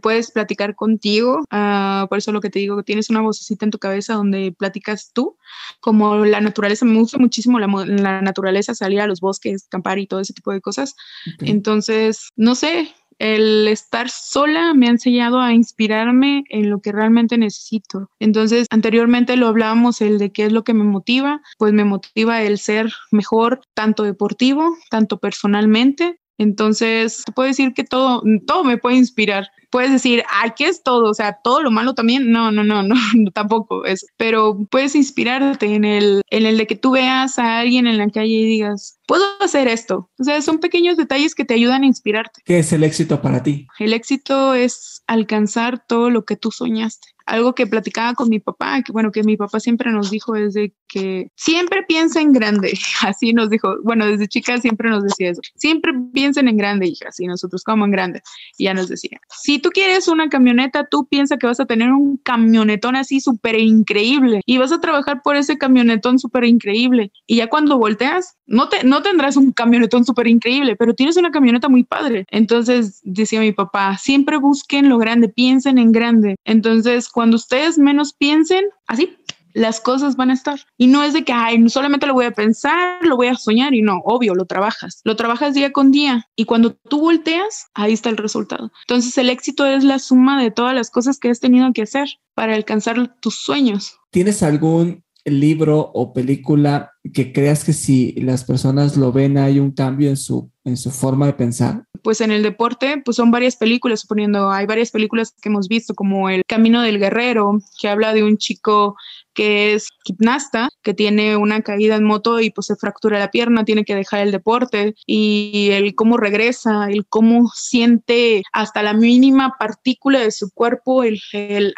puedes 0.00 0.30
platicar 0.30 0.74
contigo. 0.74 1.40
Uh, 1.52 2.08
por 2.08 2.16
eso 2.16 2.32
lo 2.32 2.40
que 2.40 2.48
te 2.48 2.58
digo, 2.58 2.82
tienes 2.82 3.10
una 3.10 3.20
vocecita 3.20 3.66
en 3.66 3.70
tu 3.70 3.78
cabeza 3.78 4.14
donde 4.14 4.54
platicas 4.58 5.10
tú. 5.12 5.36
Como 5.80 6.24
la 6.24 6.40
naturaleza, 6.40 6.86
me 6.86 6.98
gusta 6.98 7.18
muchísimo 7.18 7.58
la, 7.58 7.66
la 7.66 8.22
naturaleza, 8.22 8.74
salir 8.74 9.02
a 9.02 9.06
los 9.06 9.20
bosques, 9.20 9.66
acampar 9.66 9.98
y 9.98 10.06
todo 10.06 10.20
ese 10.20 10.32
tipo 10.32 10.50
de 10.50 10.62
cosas. 10.62 10.96
Okay. 11.34 11.50
Entonces, 11.50 12.30
no 12.36 12.54
sé, 12.54 12.90
el 13.18 13.68
estar 13.68 14.08
sola 14.10 14.74
me 14.74 14.86
ha 14.86 14.90
enseñado 14.90 15.40
a 15.40 15.52
inspirarme 15.52 16.44
en 16.48 16.70
lo 16.70 16.80
que 16.80 16.92
realmente 16.92 17.38
necesito. 17.38 18.10
Entonces, 18.20 18.66
anteriormente 18.70 19.36
lo 19.36 19.48
hablábamos, 19.48 20.00
el 20.00 20.18
de 20.18 20.32
qué 20.32 20.46
es 20.46 20.52
lo 20.52 20.64
que 20.64 20.74
me 20.74 20.84
motiva, 20.84 21.40
pues 21.58 21.72
me 21.72 21.84
motiva 21.84 22.42
el 22.42 22.58
ser 22.58 22.92
mejor, 23.10 23.60
tanto 23.74 24.02
deportivo, 24.02 24.76
tanto 24.90 25.18
personalmente. 25.18 26.18
Entonces, 26.38 27.22
puedo 27.34 27.48
decir 27.48 27.74
que 27.74 27.84
todo, 27.84 28.22
todo 28.46 28.64
me 28.64 28.78
puede 28.78 28.96
inspirar 28.96 29.50
puedes 29.74 29.90
decir, 29.90 30.22
ay, 30.30 30.52
¿qué 30.56 30.66
es 30.66 30.84
todo? 30.84 31.10
O 31.10 31.14
sea, 31.14 31.40
todo 31.42 31.60
lo 31.60 31.72
malo 31.72 31.94
también. 31.94 32.30
No, 32.30 32.52
no, 32.52 32.62
no, 32.62 32.84
no, 32.84 32.94
tampoco 33.32 33.84
es. 33.84 34.06
Pero 34.16 34.68
puedes 34.70 34.94
inspirarte 34.94 35.66
en 35.66 35.84
el, 35.84 36.22
en 36.30 36.46
el 36.46 36.58
de 36.58 36.68
que 36.68 36.76
tú 36.76 36.92
veas 36.92 37.40
a 37.40 37.58
alguien 37.58 37.88
en 37.88 37.98
la 37.98 38.08
calle 38.08 38.34
y 38.34 38.44
digas, 38.44 39.00
puedo 39.08 39.24
hacer 39.40 39.66
esto. 39.66 40.08
O 40.16 40.22
sea, 40.22 40.40
son 40.42 40.60
pequeños 40.60 40.96
detalles 40.96 41.34
que 41.34 41.44
te 41.44 41.54
ayudan 41.54 41.82
a 41.82 41.86
inspirarte. 41.86 42.40
¿Qué 42.44 42.60
es 42.60 42.72
el 42.72 42.84
éxito 42.84 43.20
para 43.20 43.42
ti? 43.42 43.66
El 43.80 43.94
éxito 43.94 44.54
es 44.54 45.02
alcanzar 45.08 45.84
todo 45.84 46.08
lo 46.08 46.24
que 46.24 46.36
tú 46.36 46.52
soñaste 46.52 47.08
algo 47.26 47.54
que 47.54 47.66
platicaba 47.66 48.14
con 48.14 48.28
mi 48.28 48.38
papá, 48.38 48.82
que 48.82 48.92
bueno, 48.92 49.10
que 49.10 49.22
mi 49.22 49.36
papá 49.36 49.60
siempre 49.60 49.90
nos 49.90 50.10
dijo 50.10 50.36
es 50.36 50.54
de 50.54 50.74
que 50.86 51.28
siempre 51.36 51.82
piensa 51.86 52.20
en 52.20 52.32
grande, 52.32 52.74
así 53.02 53.32
nos 53.32 53.50
dijo, 53.50 53.76
bueno, 53.82 54.06
desde 54.06 54.28
chica 54.28 54.58
siempre 54.58 54.90
nos 54.90 55.02
decía 55.02 55.30
eso, 55.30 55.40
siempre 55.56 55.92
piensen 56.12 56.48
en 56.48 56.56
grande, 56.56 56.86
hija, 56.86 57.08
así 57.08 57.26
nosotros 57.26 57.62
como 57.64 57.84
en 57.84 57.90
grande, 57.90 58.22
y 58.58 58.64
ya 58.64 58.74
nos 58.74 58.88
decía, 58.88 59.18
si 59.42 59.58
tú 59.64 59.70
quieres 59.70 60.08
una 60.08 60.28
camioneta, 60.28 60.84
tú 60.84 61.06
piensa 61.06 61.38
que 61.38 61.46
vas 61.46 61.58
a 61.58 61.64
tener 61.64 61.90
un 61.90 62.18
camionetón 62.18 62.96
así 62.96 63.18
súper 63.18 63.58
increíble 63.58 64.42
y 64.44 64.58
vas 64.58 64.72
a 64.72 64.80
trabajar 64.82 65.22
por 65.22 65.36
ese 65.36 65.56
camionetón 65.56 66.18
súper 66.18 66.44
increíble, 66.44 67.10
y 67.26 67.36
ya 67.36 67.48
cuando 67.48 67.78
volteas, 67.78 68.36
no, 68.46 68.68
te, 68.68 68.84
no 68.84 69.00
tendrás 69.00 69.38
un 69.38 69.52
camionetón 69.52 70.04
súper 70.04 70.26
increíble, 70.26 70.76
pero 70.76 70.92
tienes 70.92 71.16
una 71.16 71.30
camioneta 71.30 71.70
muy 71.70 71.82
padre. 71.82 72.26
Entonces, 72.30 73.00
decía 73.04 73.40
mi 73.40 73.52
papá, 73.52 73.96
siempre 73.96 74.36
busquen 74.36 74.90
lo 74.90 74.98
grande, 74.98 75.30
piensen 75.30 75.78
en 75.78 75.92
grande. 75.92 76.36
Entonces, 76.44 77.08
cuando 77.08 77.36
ustedes 77.36 77.78
menos 77.78 78.12
piensen, 78.12 78.66
así, 78.86 79.16
las 79.54 79.80
cosas 79.80 80.16
van 80.16 80.30
a 80.30 80.34
estar. 80.34 80.60
Y 80.76 80.88
no 80.88 81.02
es 81.02 81.14
de 81.14 81.24
que, 81.24 81.32
ay, 81.32 81.68
solamente 81.70 82.06
lo 82.06 82.12
voy 82.12 82.26
a 82.26 82.32
pensar, 82.32 82.98
lo 83.02 83.16
voy 83.16 83.28
a 83.28 83.36
soñar 83.36 83.72
y 83.72 83.80
no, 83.80 84.00
obvio, 84.04 84.34
lo 84.34 84.44
trabajas. 84.44 85.00
Lo 85.04 85.16
trabajas 85.16 85.54
día 85.54 85.72
con 85.72 85.90
día 85.90 86.28
y 86.36 86.44
cuando 86.44 86.74
tú 86.74 87.00
volteas, 87.00 87.68
ahí 87.72 87.92
está 87.92 88.10
el 88.10 88.16
resultado. 88.18 88.70
Entonces 88.86 89.16
el 89.16 89.30
éxito 89.30 89.64
es 89.64 89.84
la 89.84 89.98
suma 89.98 90.42
de 90.42 90.50
todas 90.50 90.74
las 90.74 90.90
cosas 90.90 91.18
que 91.18 91.30
has 91.30 91.40
tenido 91.40 91.72
que 91.72 91.82
hacer 91.82 92.08
para 92.34 92.54
alcanzar 92.54 93.16
tus 93.20 93.36
sueños. 93.36 93.94
¿Tienes 94.10 94.42
algún 94.42 95.04
libro 95.24 95.90
o 95.94 96.12
película 96.12 96.92
que 97.12 97.32
creas 97.32 97.64
que 97.64 97.72
si 97.72 98.12
las 98.12 98.44
personas 98.44 98.96
lo 98.96 99.12
ven 99.12 99.38
hay 99.38 99.58
un 99.58 99.70
cambio 99.70 100.10
en 100.10 100.16
su, 100.16 100.50
en 100.64 100.76
su 100.76 100.90
forma 100.90 101.26
de 101.26 101.32
pensar? 101.34 101.84
Pues 102.02 102.20
en 102.20 102.30
el 102.30 102.42
deporte, 102.42 103.00
pues 103.02 103.16
son 103.16 103.30
varias 103.30 103.56
películas, 103.56 104.00
suponiendo, 104.00 104.50
hay 104.50 104.66
varias 104.66 104.90
películas 104.90 105.34
que 105.40 105.48
hemos 105.48 105.68
visto, 105.68 105.94
como 105.94 106.28
El 106.28 106.42
Camino 106.46 106.82
del 106.82 106.98
Guerrero, 106.98 107.58
que 107.80 107.88
habla 107.88 108.12
de 108.12 108.22
un 108.22 108.36
chico 108.36 108.96
que 109.34 109.74
es 109.74 109.88
gimnasta, 110.04 110.68
que 110.82 110.94
tiene 110.94 111.36
una 111.36 111.62
caída 111.62 111.96
en 111.96 112.04
moto 112.04 112.40
y 112.40 112.50
pues 112.50 112.66
se 112.66 112.76
fractura 112.76 113.18
la 113.18 113.30
pierna, 113.30 113.64
tiene 113.64 113.84
que 113.84 113.94
dejar 113.94 114.20
el 114.20 114.32
deporte 114.32 114.94
y 115.06 115.70
el 115.72 115.94
cómo 115.94 116.16
regresa, 116.16 116.88
el 116.88 117.06
cómo 117.06 117.48
siente 117.54 118.42
hasta 118.52 118.82
la 118.82 118.94
mínima 118.94 119.56
partícula 119.58 120.20
de 120.20 120.30
su 120.30 120.50
cuerpo, 120.50 121.02
el, 121.02 121.20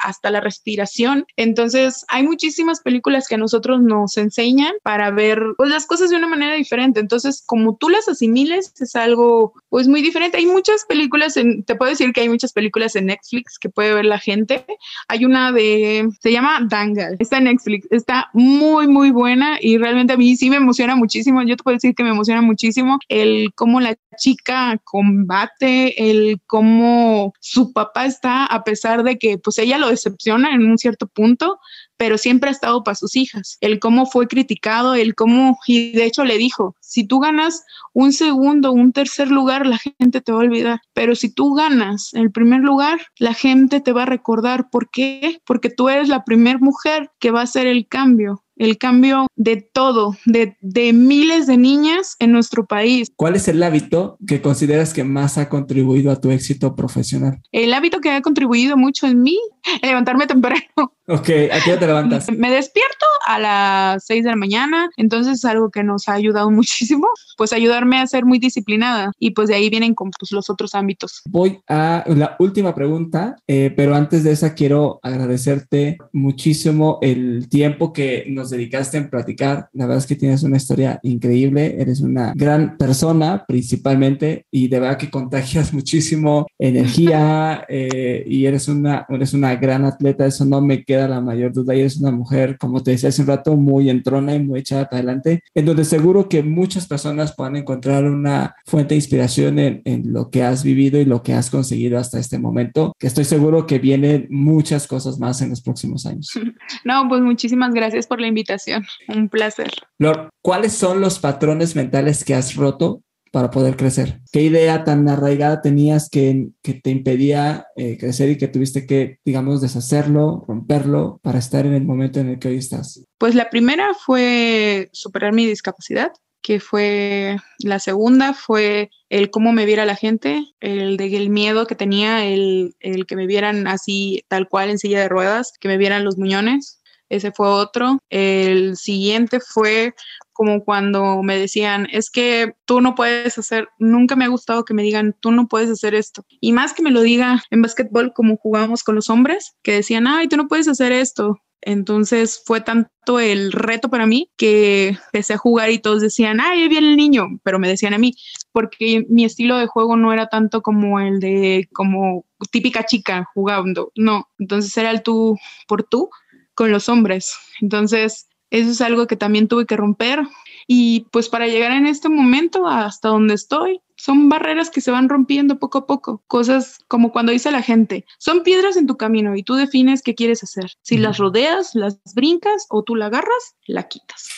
hasta 0.02 0.30
la 0.30 0.40
respiración. 0.40 1.26
Entonces 1.36 2.04
hay 2.08 2.22
muchísimas 2.22 2.80
películas 2.80 3.28
que 3.28 3.36
a 3.36 3.38
nosotros 3.38 3.80
nos 3.80 4.16
enseñan 4.16 4.72
para 4.82 5.10
ver 5.10 5.40
pues, 5.56 5.70
las 5.70 5.86
cosas 5.86 6.10
de 6.10 6.16
una 6.16 6.28
manera 6.28 6.54
diferente. 6.54 7.00
Entonces 7.00 7.42
como 7.46 7.76
tú 7.76 7.88
las 7.88 8.08
asimiles 8.08 8.72
es 8.78 8.94
algo 8.96 9.54
pues 9.76 9.88
muy 9.88 10.00
diferente. 10.00 10.38
Hay 10.38 10.46
muchas 10.46 10.86
películas, 10.86 11.36
en, 11.36 11.62
te 11.62 11.74
puedo 11.74 11.90
decir 11.90 12.14
que 12.14 12.22
hay 12.22 12.30
muchas 12.30 12.54
películas 12.54 12.96
en 12.96 13.04
Netflix 13.04 13.58
que 13.58 13.68
puede 13.68 13.92
ver 13.92 14.06
la 14.06 14.18
gente. 14.18 14.64
Hay 15.06 15.26
una 15.26 15.52
de, 15.52 16.08
se 16.18 16.32
llama 16.32 16.66
Dangal, 16.66 17.16
está 17.18 17.36
en 17.36 17.44
Netflix. 17.44 17.86
Está 17.90 18.30
muy, 18.32 18.88
muy 18.88 19.10
buena 19.10 19.58
y 19.60 19.76
realmente 19.76 20.14
a 20.14 20.16
mí 20.16 20.34
sí 20.34 20.48
me 20.48 20.56
emociona 20.56 20.96
muchísimo. 20.96 21.42
Yo 21.42 21.58
te 21.58 21.62
puedo 21.62 21.76
decir 21.76 21.94
que 21.94 22.04
me 22.04 22.08
emociona 22.08 22.40
muchísimo 22.40 22.98
el 23.10 23.52
cómo 23.54 23.78
la 23.82 23.94
chica 24.16 24.80
combate, 24.82 26.10
el 26.10 26.40
cómo 26.46 27.34
su 27.40 27.74
papá 27.74 28.06
está, 28.06 28.46
a 28.46 28.64
pesar 28.64 29.02
de 29.02 29.18
que 29.18 29.36
pues 29.36 29.58
ella 29.58 29.76
lo 29.76 29.90
decepciona 29.90 30.54
en 30.54 30.64
un 30.64 30.78
cierto 30.78 31.06
punto, 31.06 31.60
pero 31.96 32.18
siempre 32.18 32.50
ha 32.50 32.52
estado 32.52 32.82
para 32.82 32.94
sus 32.94 33.16
hijas. 33.16 33.58
El 33.60 33.78
cómo 33.78 34.06
fue 34.06 34.26
criticado, 34.26 34.94
el 34.94 35.14
cómo, 35.14 35.58
y 35.66 35.92
de 35.92 36.04
hecho 36.04 36.24
le 36.24 36.38
dijo, 36.38 36.74
si 36.80 37.06
tú 37.06 37.20
ganas 37.20 37.64
un 37.92 38.12
segundo, 38.12 38.72
un 38.72 38.92
tercer 38.92 39.30
lugar, 39.30 39.66
la 39.66 39.78
gente 39.78 40.20
te 40.20 40.32
va 40.32 40.38
a 40.38 40.42
olvidar, 40.42 40.80
pero 40.92 41.14
si 41.14 41.32
tú 41.32 41.54
ganas 41.54 42.12
el 42.14 42.30
primer 42.30 42.60
lugar, 42.60 43.00
la 43.18 43.34
gente 43.34 43.80
te 43.80 43.92
va 43.92 44.02
a 44.02 44.06
recordar. 44.06 44.70
¿Por 44.70 44.90
qué? 44.90 45.38
Porque 45.46 45.70
tú 45.70 45.88
eres 45.88 46.08
la 46.08 46.24
primera 46.24 46.58
mujer 46.58 47.10
que 47.18 47.30
va 47.30 47.40
a 47.40 47.44
hacer 47.44 47.66
el 47.66 47.86
cambio 47.86 48.42
el 48.56 48.78
cambio 48.78 49.26
de 49.36 49.56
todo, 49.56 50.16
de, 50.24 50.56
de, 50.60 50.92
miles 50.92 51.46
de 51.46 51.56
niñas 51.56 52.16
en 52.18 52.32
nuestro 52.32 52.66
país. 52.66 53.12
¿Cuál 53.14 53.36
es 53.36 53.48
el 53.48 53.62
hábito 53.62 54.16
que 54.26 54.40
consideras 54.40 54.94
que 54.94 55.04
más 55.04 55.38
ha 55.38 55.48
contribuido 55.48 56.10
a 56.10 56.20
tu 56.20 56.30
éxito 56.30 56.74
profesional? 56.74 57.40
El 57.52 57.74
hábito 57.74 58.00
que 58.00 58.10
ha 58.10 58.22
contribuido 58.22 58.76
mucho 58.76 59.06
en 59.06 59.22
mí, 59.22 59.38
levantarme 59.82 60.26
temprano. 60.26 60.95
Ok, 61.08 61.28
¿a 61.52 61.60
qué 61.64 61.70
hora 61.70 61.78
te 61.78 61.86
levantas? 61.86 62.26
Me 62.36 62.50
despierto 62.50 63.06
a 63.26 63.38
las 63.38 64.04
6 64.06 64.24
de 64.24 64.30
la 64.30 64.36
mañana, 64.36 64.90
entonces 64.96 65.34
es 65.34 65.44
algo 65.44 65.70
que 65.70 65.84
nos 65.84 66.08
ha 66.08 66.14
ayudado 66.14 66.50
muchísimo, 66.50 67.06
pues 67.36 67.52
ayudarme 67.52 68.00
a 68.00 68.06
ser 68.08 68.24
muy 68.24 68.40
disciplinada 68.40 69.12
y 69.20 69.30
pues 69.30 69.48
de 69.48 69.54
ahí 69.54 69.70
vienen 69.70 69.94
con 69.94 70.10
pues, 70.10 70.32
los 70.32 70.50
otros 70.50 70.74
ámbitos. 70.74 71.22
Voy 71.28 71.60
a 71.68 72.04
la 72.08 72.34
última 72.40 72.74
pregunta, 72.74 73.36
eh, 73.46 73.72
pero 73.76 73.94
antes 73.94 74.24
de 74.24 74.32
esa 74.32 74.54
quiero 74.54 74.98
agradecerte 75.02 75.98
muchísimo 76.12 76.98
el 77.02 77.48
tiempo 77.48 77.92
que 77.92 78.24
nos 78.28 78.50
dedicaste 78.50 78.96
en 78.96 79.08
platicar. 79.08 79.68
La 79.74 79.86
verdad 79.86 79.98
es 79.98 80.06
que 80.06 80.16
tienes 80.16 80.42
una 80.42 80.56
historia 80.56 80.98
increíble, 81.04 81.76
eres 81.78 82.00
una 82.00 82.32
gran 82.34 82.76
persona 82.76 83.44
principalmente 83.46 84.46
y 84.50 84.66
de 84.66 84.80
verdad 84.80 84.98
que 84.98 85.10
contagias 85.10 85.72
muchísimo 85.72 86.48
energía 86.58 87.64
eh, 87.68 88.24
y 88.26 88.46
eres 88.46 88.66
una, 88.66 89.06
eres 89.08 89.34
una 89.34 89.54
gran 89.54 89.84
atleta, 89.84 90.26
eso 90.26 90.44
no 90.44 90.60
me 90.60 90.82
queda 90.82 90.95
la 91.08 91.20
mayor 91.20 91.52
duda 91.52 91.74
y 91.74 91.80
eres 91.80 91.96
una 91.98 92.10
mujer, 92.10 92.58
como 92.58 92.82
te 92.82 92.92
decía 92.92 93.08
hace 93.08 93.22
un 93.22 93.28
rato, 93.28 93.56
muy 93.56 93.90
entrona 93.90 94.34
y 94.34 94.42
muy 94.42 94.60
echada 94.60 94.84
para 94.84 94.98
adelante, 94.98 95.42
en 95.54 95.64
donde 95.64 95.84
seguro 95.84 96.28
que 96.28 96.42
muchas 96.42 96.86
personas 96.86 97.34
puedan 97.34 97.56
encontrar 97.56 98.04
una 98.04 98.54
fuente 98.64 98.94
de 98.94 98.96
inspiración 98.96 99.58
en, 99.58 99.82
en 99.84 100.12
lo 100.12 100.30
que 100.30 100.42
has 100.42 100.62
vivido 100.62 101.00
y 101.00 101.04
lo 101.04 101.22
que 101.22 101.34
has 101.34 101.50
conseguido 101.50 101.98
hasta 101.98 102.18
este 102.18 102.38
momento, 102.38 102.94
que 102.98 103.06
estoy 103.06 103.24
seguro 103.24 103.66
que 103.66 103.78
vienen 103.78 104.26
muchas 104.30 104.86
cosas 104.86 105.18
más 105.18 105.40
en 105.42 105.50
los 105.50 105.60
próximos 105.60 106.06
años. 106.06 106.30
No, 106.84 107.08
pues 107.08 107.20
muchísimas 107.20 107.72
gracias 107.72 108.06
por 108.06 108.20
la 108.20 108.28
invitación. 108.28 108.84
Un 109.08 109.28
placer. 109.28 109.70
Lord, 109.98 110.28
¿cuáles 110.42 110.72
son 110.72 111.00
los 111.00 111.18
patrones 111.18 111.74
mentales 111.74 112.24
que 112.24 112.34
has 112.34 112.54
roto 112.54 113.02
para 113.32 113.50
poder 113.50 113.76
crecer? 113.76 114.20
¿Qué 114.32 114.42
idea 114.42 114.84
tan 114.84 115.08
arraigada 115.08 115.62
tenías 115.62 116.08
que, 116.08 116.48
que 116.62 116.74
te 116.74 116.90
impedía 116.90 117.66
eh, 117.76 117.96
crecer 117.98 118.30
y 118.30 118.38
que 118.38 118.48
tuviste 118.48 118.86
que, 118.86 119.20
digamos, 119.24 119.60
deshacerlo, 119.60 120.44
romperlo 120.46 121.20
para 121.22 121.38
estar 121.38 121.66
en 121.66 121.74
el 121.74 121.84
momento 121.84 122.20
en 122.20 122.28
el 122.30 122.38
que 122.38 122.48
hoy 122.48 122.56
estás? 122.56 123.04
Pues 123.18 123.34
la 123.34 123.50
primera 123.50 123.92
fue 123.94 124.88
superar 124.92 125.32
mi 125.32 125.46
discapacidad 125.46 126.12
que 126.46 126.60
fue 126.60 127.38
la 127.58 127.80
segunda 127.80 128.32
fue 128.32 128.90
el 129.08 129.30
cómo 129.30 129.50
me 129.50 129.66
viera 129.66 129.84
la 129.84 129.96
gente, 129.96 130.44
el 130.60 131.00
el 131.00 131.28
miedo 131.28 131.66
que 131.66 131.74
tenía, 131.74 132.24
el, 132.24 132.76
el 132.78 133.04
que 133.04 133.16
me 133.16 133.26
vieran 133.26 133.66
así 133.66 134.22
tal 134.28 134.48
cual 134.48 134.70
en 134.70 134.78
silla 134.78 135.00
de 135.00 135.08
ruedas, 135.08 135.54
que 135.58 135.66
me 135.66 135.76
vieran 135.76 136.04
los 136.04 136.18
muñones, 136.18 136.80
ese 137.08 137.32
fue 137.32 137.48
otro. 137.48 137.98
El 138.10 138.76
siguiente 138.76 139.40
fue 139.40 139.94
como 140.32 140.64
cuando 140.64 141.22
me 141.22 141.38
decían, 141.38 141.88
es 141.90 142.10
que 142.10 142.54
tú 142.66 142.80
no 142.80 142.94
puedes 142.94 143.38
hacer, 143.38 143.68
nunca 143.78 144.16
me 144.16 144.26
ha 144.26 144.28
gustado 144.28 144.64
que 144.64 144.74
me 144.74 144.82
digan, 144.82 145.16
tú 145.18 145.32
no 145.32 145.48
puedes 145.48 145.70
hacer 145.70 145.94
esto. 145.94 146.24
Y 146.40 146.52
más 146.52 146.74
que 146.74 146.82
me 146.82 146.90
lo 146.90 147.00
diga 147.00 147.42
en 147.50 147.62
básquetbol 147.62 148.12
como 148.12 148.36
jugábamos 148.36 148.84
con 148.84 148.94
los 148.96 149.08
hombres, 149.08 149.56
que 149.62 149.72
decían, 149.72 150.06
ay, 150.06 150.28
tú 150.28 150.36
no 150.36 150.46
puedes 150.46 150.68
hacer 150.68 150.92
esto. 150.92 151.40
Entonces 151.62 152.42
fue 152.44 152.60
tanto 152.60 153.18
el 153.18 153.50
reto 153.50 153.88
para 153.88 154.06
mí 154.06 154.30
que 154.36 154.96
empecé 155.06 155.34
a 155.34 155.38
jugar 155.38 155.70
y 155.70 155.80
todos 155.80 156.00
decían, 156.00 156.40
ay, 156.40 156.62
ahí 156.62 156.68
viene 156.68 156.90
el 156.90 156.96
niño, 156.96 157.26
pero 157.42 157.58
me 157.58 157.68
decían 157.68 157.92
a 157.92 157.98
mí, 157.98 158.14
porque 158.52 159.04
mi 159.08 159.24
estilo 159.24 159.58
de 159.58 159.66
juego 159.66 159.96
no 159.96 160.12
era 160.12 160.28
tanto 160.28 160.62
como 160.62 161.00
el 161.00 161.18
de 161.18 161.68
como 161.72 162.24
típica 162.52 162.84
chica 162.84 163.28
jugando, 163.34 163.90
no, 163.96 164.28
entonces 164.38 164.76
era 164.76 164.90
el 164.92 165.02
tú 165.02 165.36
por 165.66 165.82
tú 165.82 166.08
con 166.56 166.72
los 166.72 166.88
hombres. 166.88 167.36
Entonces 167.60 168.26
eso 168.50 168.70
es 168.70 168.80
algo 168.80 169.06
que 169.06 169.16
también 169.16 169.48
tuve 169.48 169.66
que 169.66 169.76
romper 169.76 170.22
y 170.66 171.06
pues 171.12 171.28
para 171.28 171.46
llegar 171.46 171.72
en 171.72 171.86
este 171.86 172.08
momento 172.08 172.66
hasta 172.66 173.08
donde 173.08 173.34
estoy, 173.34 173.80
son 173.96 174.28
barreras 174.28 174.70
que 174.70 174.80
se 174.80 174.90
van 174.90 175.08
rompiendo 175.08 175.58
poco 175.58 175.78
a 175.78 175.86
poco. 175.86 176.22
Cosas 176.26 176.78
como 176.88 177.12
cuando 177.12 177.32
dice 177.32 177.50
la 177.50 177.62
gente, 177.62 178.04
son 178.18 178.42
piedras 178.42 178.76
en 178.76 178.86
tu 178.86 178.96
camino 178.96 179.36
y 179.36 179.42
tú 179.42 179.54
defines 179.54 180.02
qué 180.02 180.14
quieres 180.14 180.42
hacer. 180.42 180.72
Si 180.82 180.98
las 180.98 181.18
rodeas, 181.18 181.74
las 181.74 181.98
brincas 182.14 182.66
o 182.68 182.82
tú 182.82 182.94
la 182.94 183.06
agarras, 183.06 183.56
la 183.66 183.88
quitas. 183.88 184.28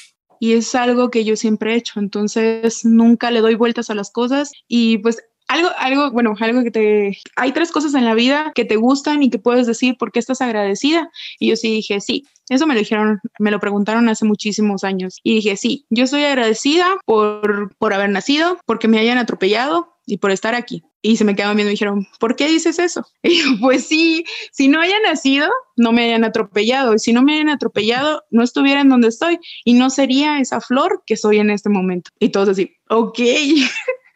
Y 0.41 0.53
es 0.53 0.75
algo 0.75 1.11
que 1.11 1.25
yo 1.25 1.35
siempre 1.37 1.73
he 1.73 1.77
hecho, 1.77 1.99
entonces 1.99 2.85
nunca 2.85 3.31
le 3.31 3.41
doy 3.41 3.57
vueltas 3.57 3.91
a 3.91 3.95
las 3.95 4.11
cosas 4.11 4.53
y 4.69 4.99
pues 4.99 5.19
algo, 5.49 5.71
algo, 5.79 6.11
bueno, 6.11 6.35
algo 6.39 6.63
que 6.63 6.71
te... 6.71 7.19
Hay 7.37 7.53
tres 7.53 7.73
cosas 7.73 7.95
en 7.95 8.05
la 8.05 8.15
vida 8.15 8.53
que 8.55 8.65
te 8.65 8.77
gustan 8.77 9.23
y 9.23 9.31
que 9.31 9.39
puedes 9.39 9.67
decir 9.67 9.97
por 9.99 10.13
qué 10.13 10.19
estás 10.19 10.41
agradecida. 10.41 11.11
Y 11.39 11.49
yo 11.49 11.57
sí 11.57 11.71
dije, 11.71 12.01
sí, 12.01 12.27
eso 12.49 12.67
me 12.67 12.75
lo 12.75 12.81
dijeron, 12.81 13.21
me 13.39 13.51
lo 13.51 13.59
preguntaron 13.59 14.09
hace 14.09 14.25
muchísimos 14.25 14.85
años. 14.85 15.21
Y 15.23 15.37
dije, 15.37 15.57
sí, 15.57 15.87
yo 15.91 16.05
estoy 16.05 16.25
agradecida 16.25 16.87
por, 17.07 17.75
por 17.77 17.95
haber 17.95 18.11
nacido, 18.11 18.59
porque 18.67 18.89
me 18.89 18.99
hayan 18.99 19.19
atropellado 19.19 19.97
y 20.07 20.19
por 20.19 20.31
estar 20.31 20.55
aquí. 20.55 20.83
Y 21.01 21.17
se 21.17 21.25
me 21.25 21.37
quedaron 21.37 21.57
viendo 21.57 21.71
y 21.71 21.75
dijeron, 21.75 22.07
¿por 22.19 22.35
qué 22.37 22.49
dices 22.49 22.79
eso? 22.79 23.07
Y 23.23 23.43
yo, 23.43 23.45
pues 23.61 23.87
sí, 23.87 24.25
si 24.53 24.69
no 24.69 24.81
haya 24.81 24.97
nacido, 25.01 25.49
no 25.77 25.93
me 25.93 26.05
hayan 26.05 26.25
atropellado. 26.25 26.95
Y 26.95 26.99
si 26.99 27.13
no 27.13 27.23
me 27.23 27.35
hayan 27.35 27.49
atropellado, 27.49 28.25
no 28.31 28.43
estuviera 28.43 28.81
en 28.81 28.89
donde 28.89 29.09
estoy 29.09 29.39
y 29.65 29.75
no 29.75 29.91
sería 29.91 30.41
esa 30.41 30.61
flor 30.61 31.03
que 31.07 31.17
soy 31.17 31.39
en 31.39 31.51
este 31.51 31.69
momento. 31.69 32.11
Y 32.19 32.31
todos 32.31 32.51
así, 32.51 32.77
ok. 32.89 33.19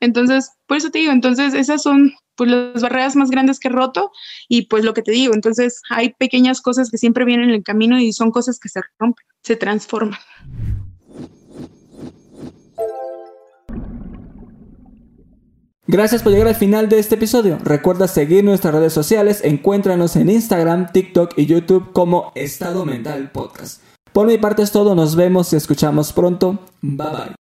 Entonces, 0.00 0.52
por 0.66 0.76
eso 0.76 0.90
te 0.90 0.98
digo, 0.98 1.12
entonces 1.12 1.54
esas 1.54 1.82
son 1.82 2.12
pues 2.36 2.50
las 2.50 2.82
barreras 2.82 3.16
más 3.16 3.30
grandes 3.30 3.58
que 3.58 3.68
he 3.68 3.72
roto 3.72 4.12
y 4.48 4.66
pues 4.66 4.84
lo 4.84 4.94
que 4.94 5.02
te 5.02 5.10
digo, 5.10 5.34
entonces 5.34 5.82
hay 5.90 6.14
pequeñas 6.14 6.60
cosas 6.60 6.90
que 6.90 6.96
siempre 6.96 7.24
vienen 7.24 7.48
en 7.48 7.56
el 7.56 7.64
camino 7.64 7.98
y 7.98 8.12
son 8.12 8.30
cosas 8.30 8.60
que 8.60 8.68
se 8.68 8.80
rompen, 8.98 9.26
se 9.42 9.56
transforman. 9.56 10.18
Gracias 15.90 16.22
por 16.22 16.32
llegar 16.32 16.48
al 16.48 16.54
final 16.54 16.90
de 16.90 16.98
este 16.98 17.14
episodio. 17.14 17.58
Recuerda 17.64 18.08
seguir 18.08 18.44
nuestras 18.44 18.74
redes 18.74 18.92
sociales, 18.92 19.40
encuéntranos 19.42 20.16
en 20.16 20.28
Instagram, 20.28 20.92
TikTok 20.92 21.32
y 21.38 21.46
YouTube 21.46 21.92
como 21.94 22.30
Estado 22.34 22.84
Mental 22.84 23.30
Podcast. 23.32 23.82
Por 24.12 24.26
mi 24.26 24.36
parte 24.36 24.62
es 24.62 24.70
todo, 24.70 24.94
nos 24.94 25.16
vemos 25.16 25.50
y 25.54 25.56
escuchamos 25.56 26.12
pronto. 26.12 26.58
Bye 26.82 27.06
bye. 27.08 27.47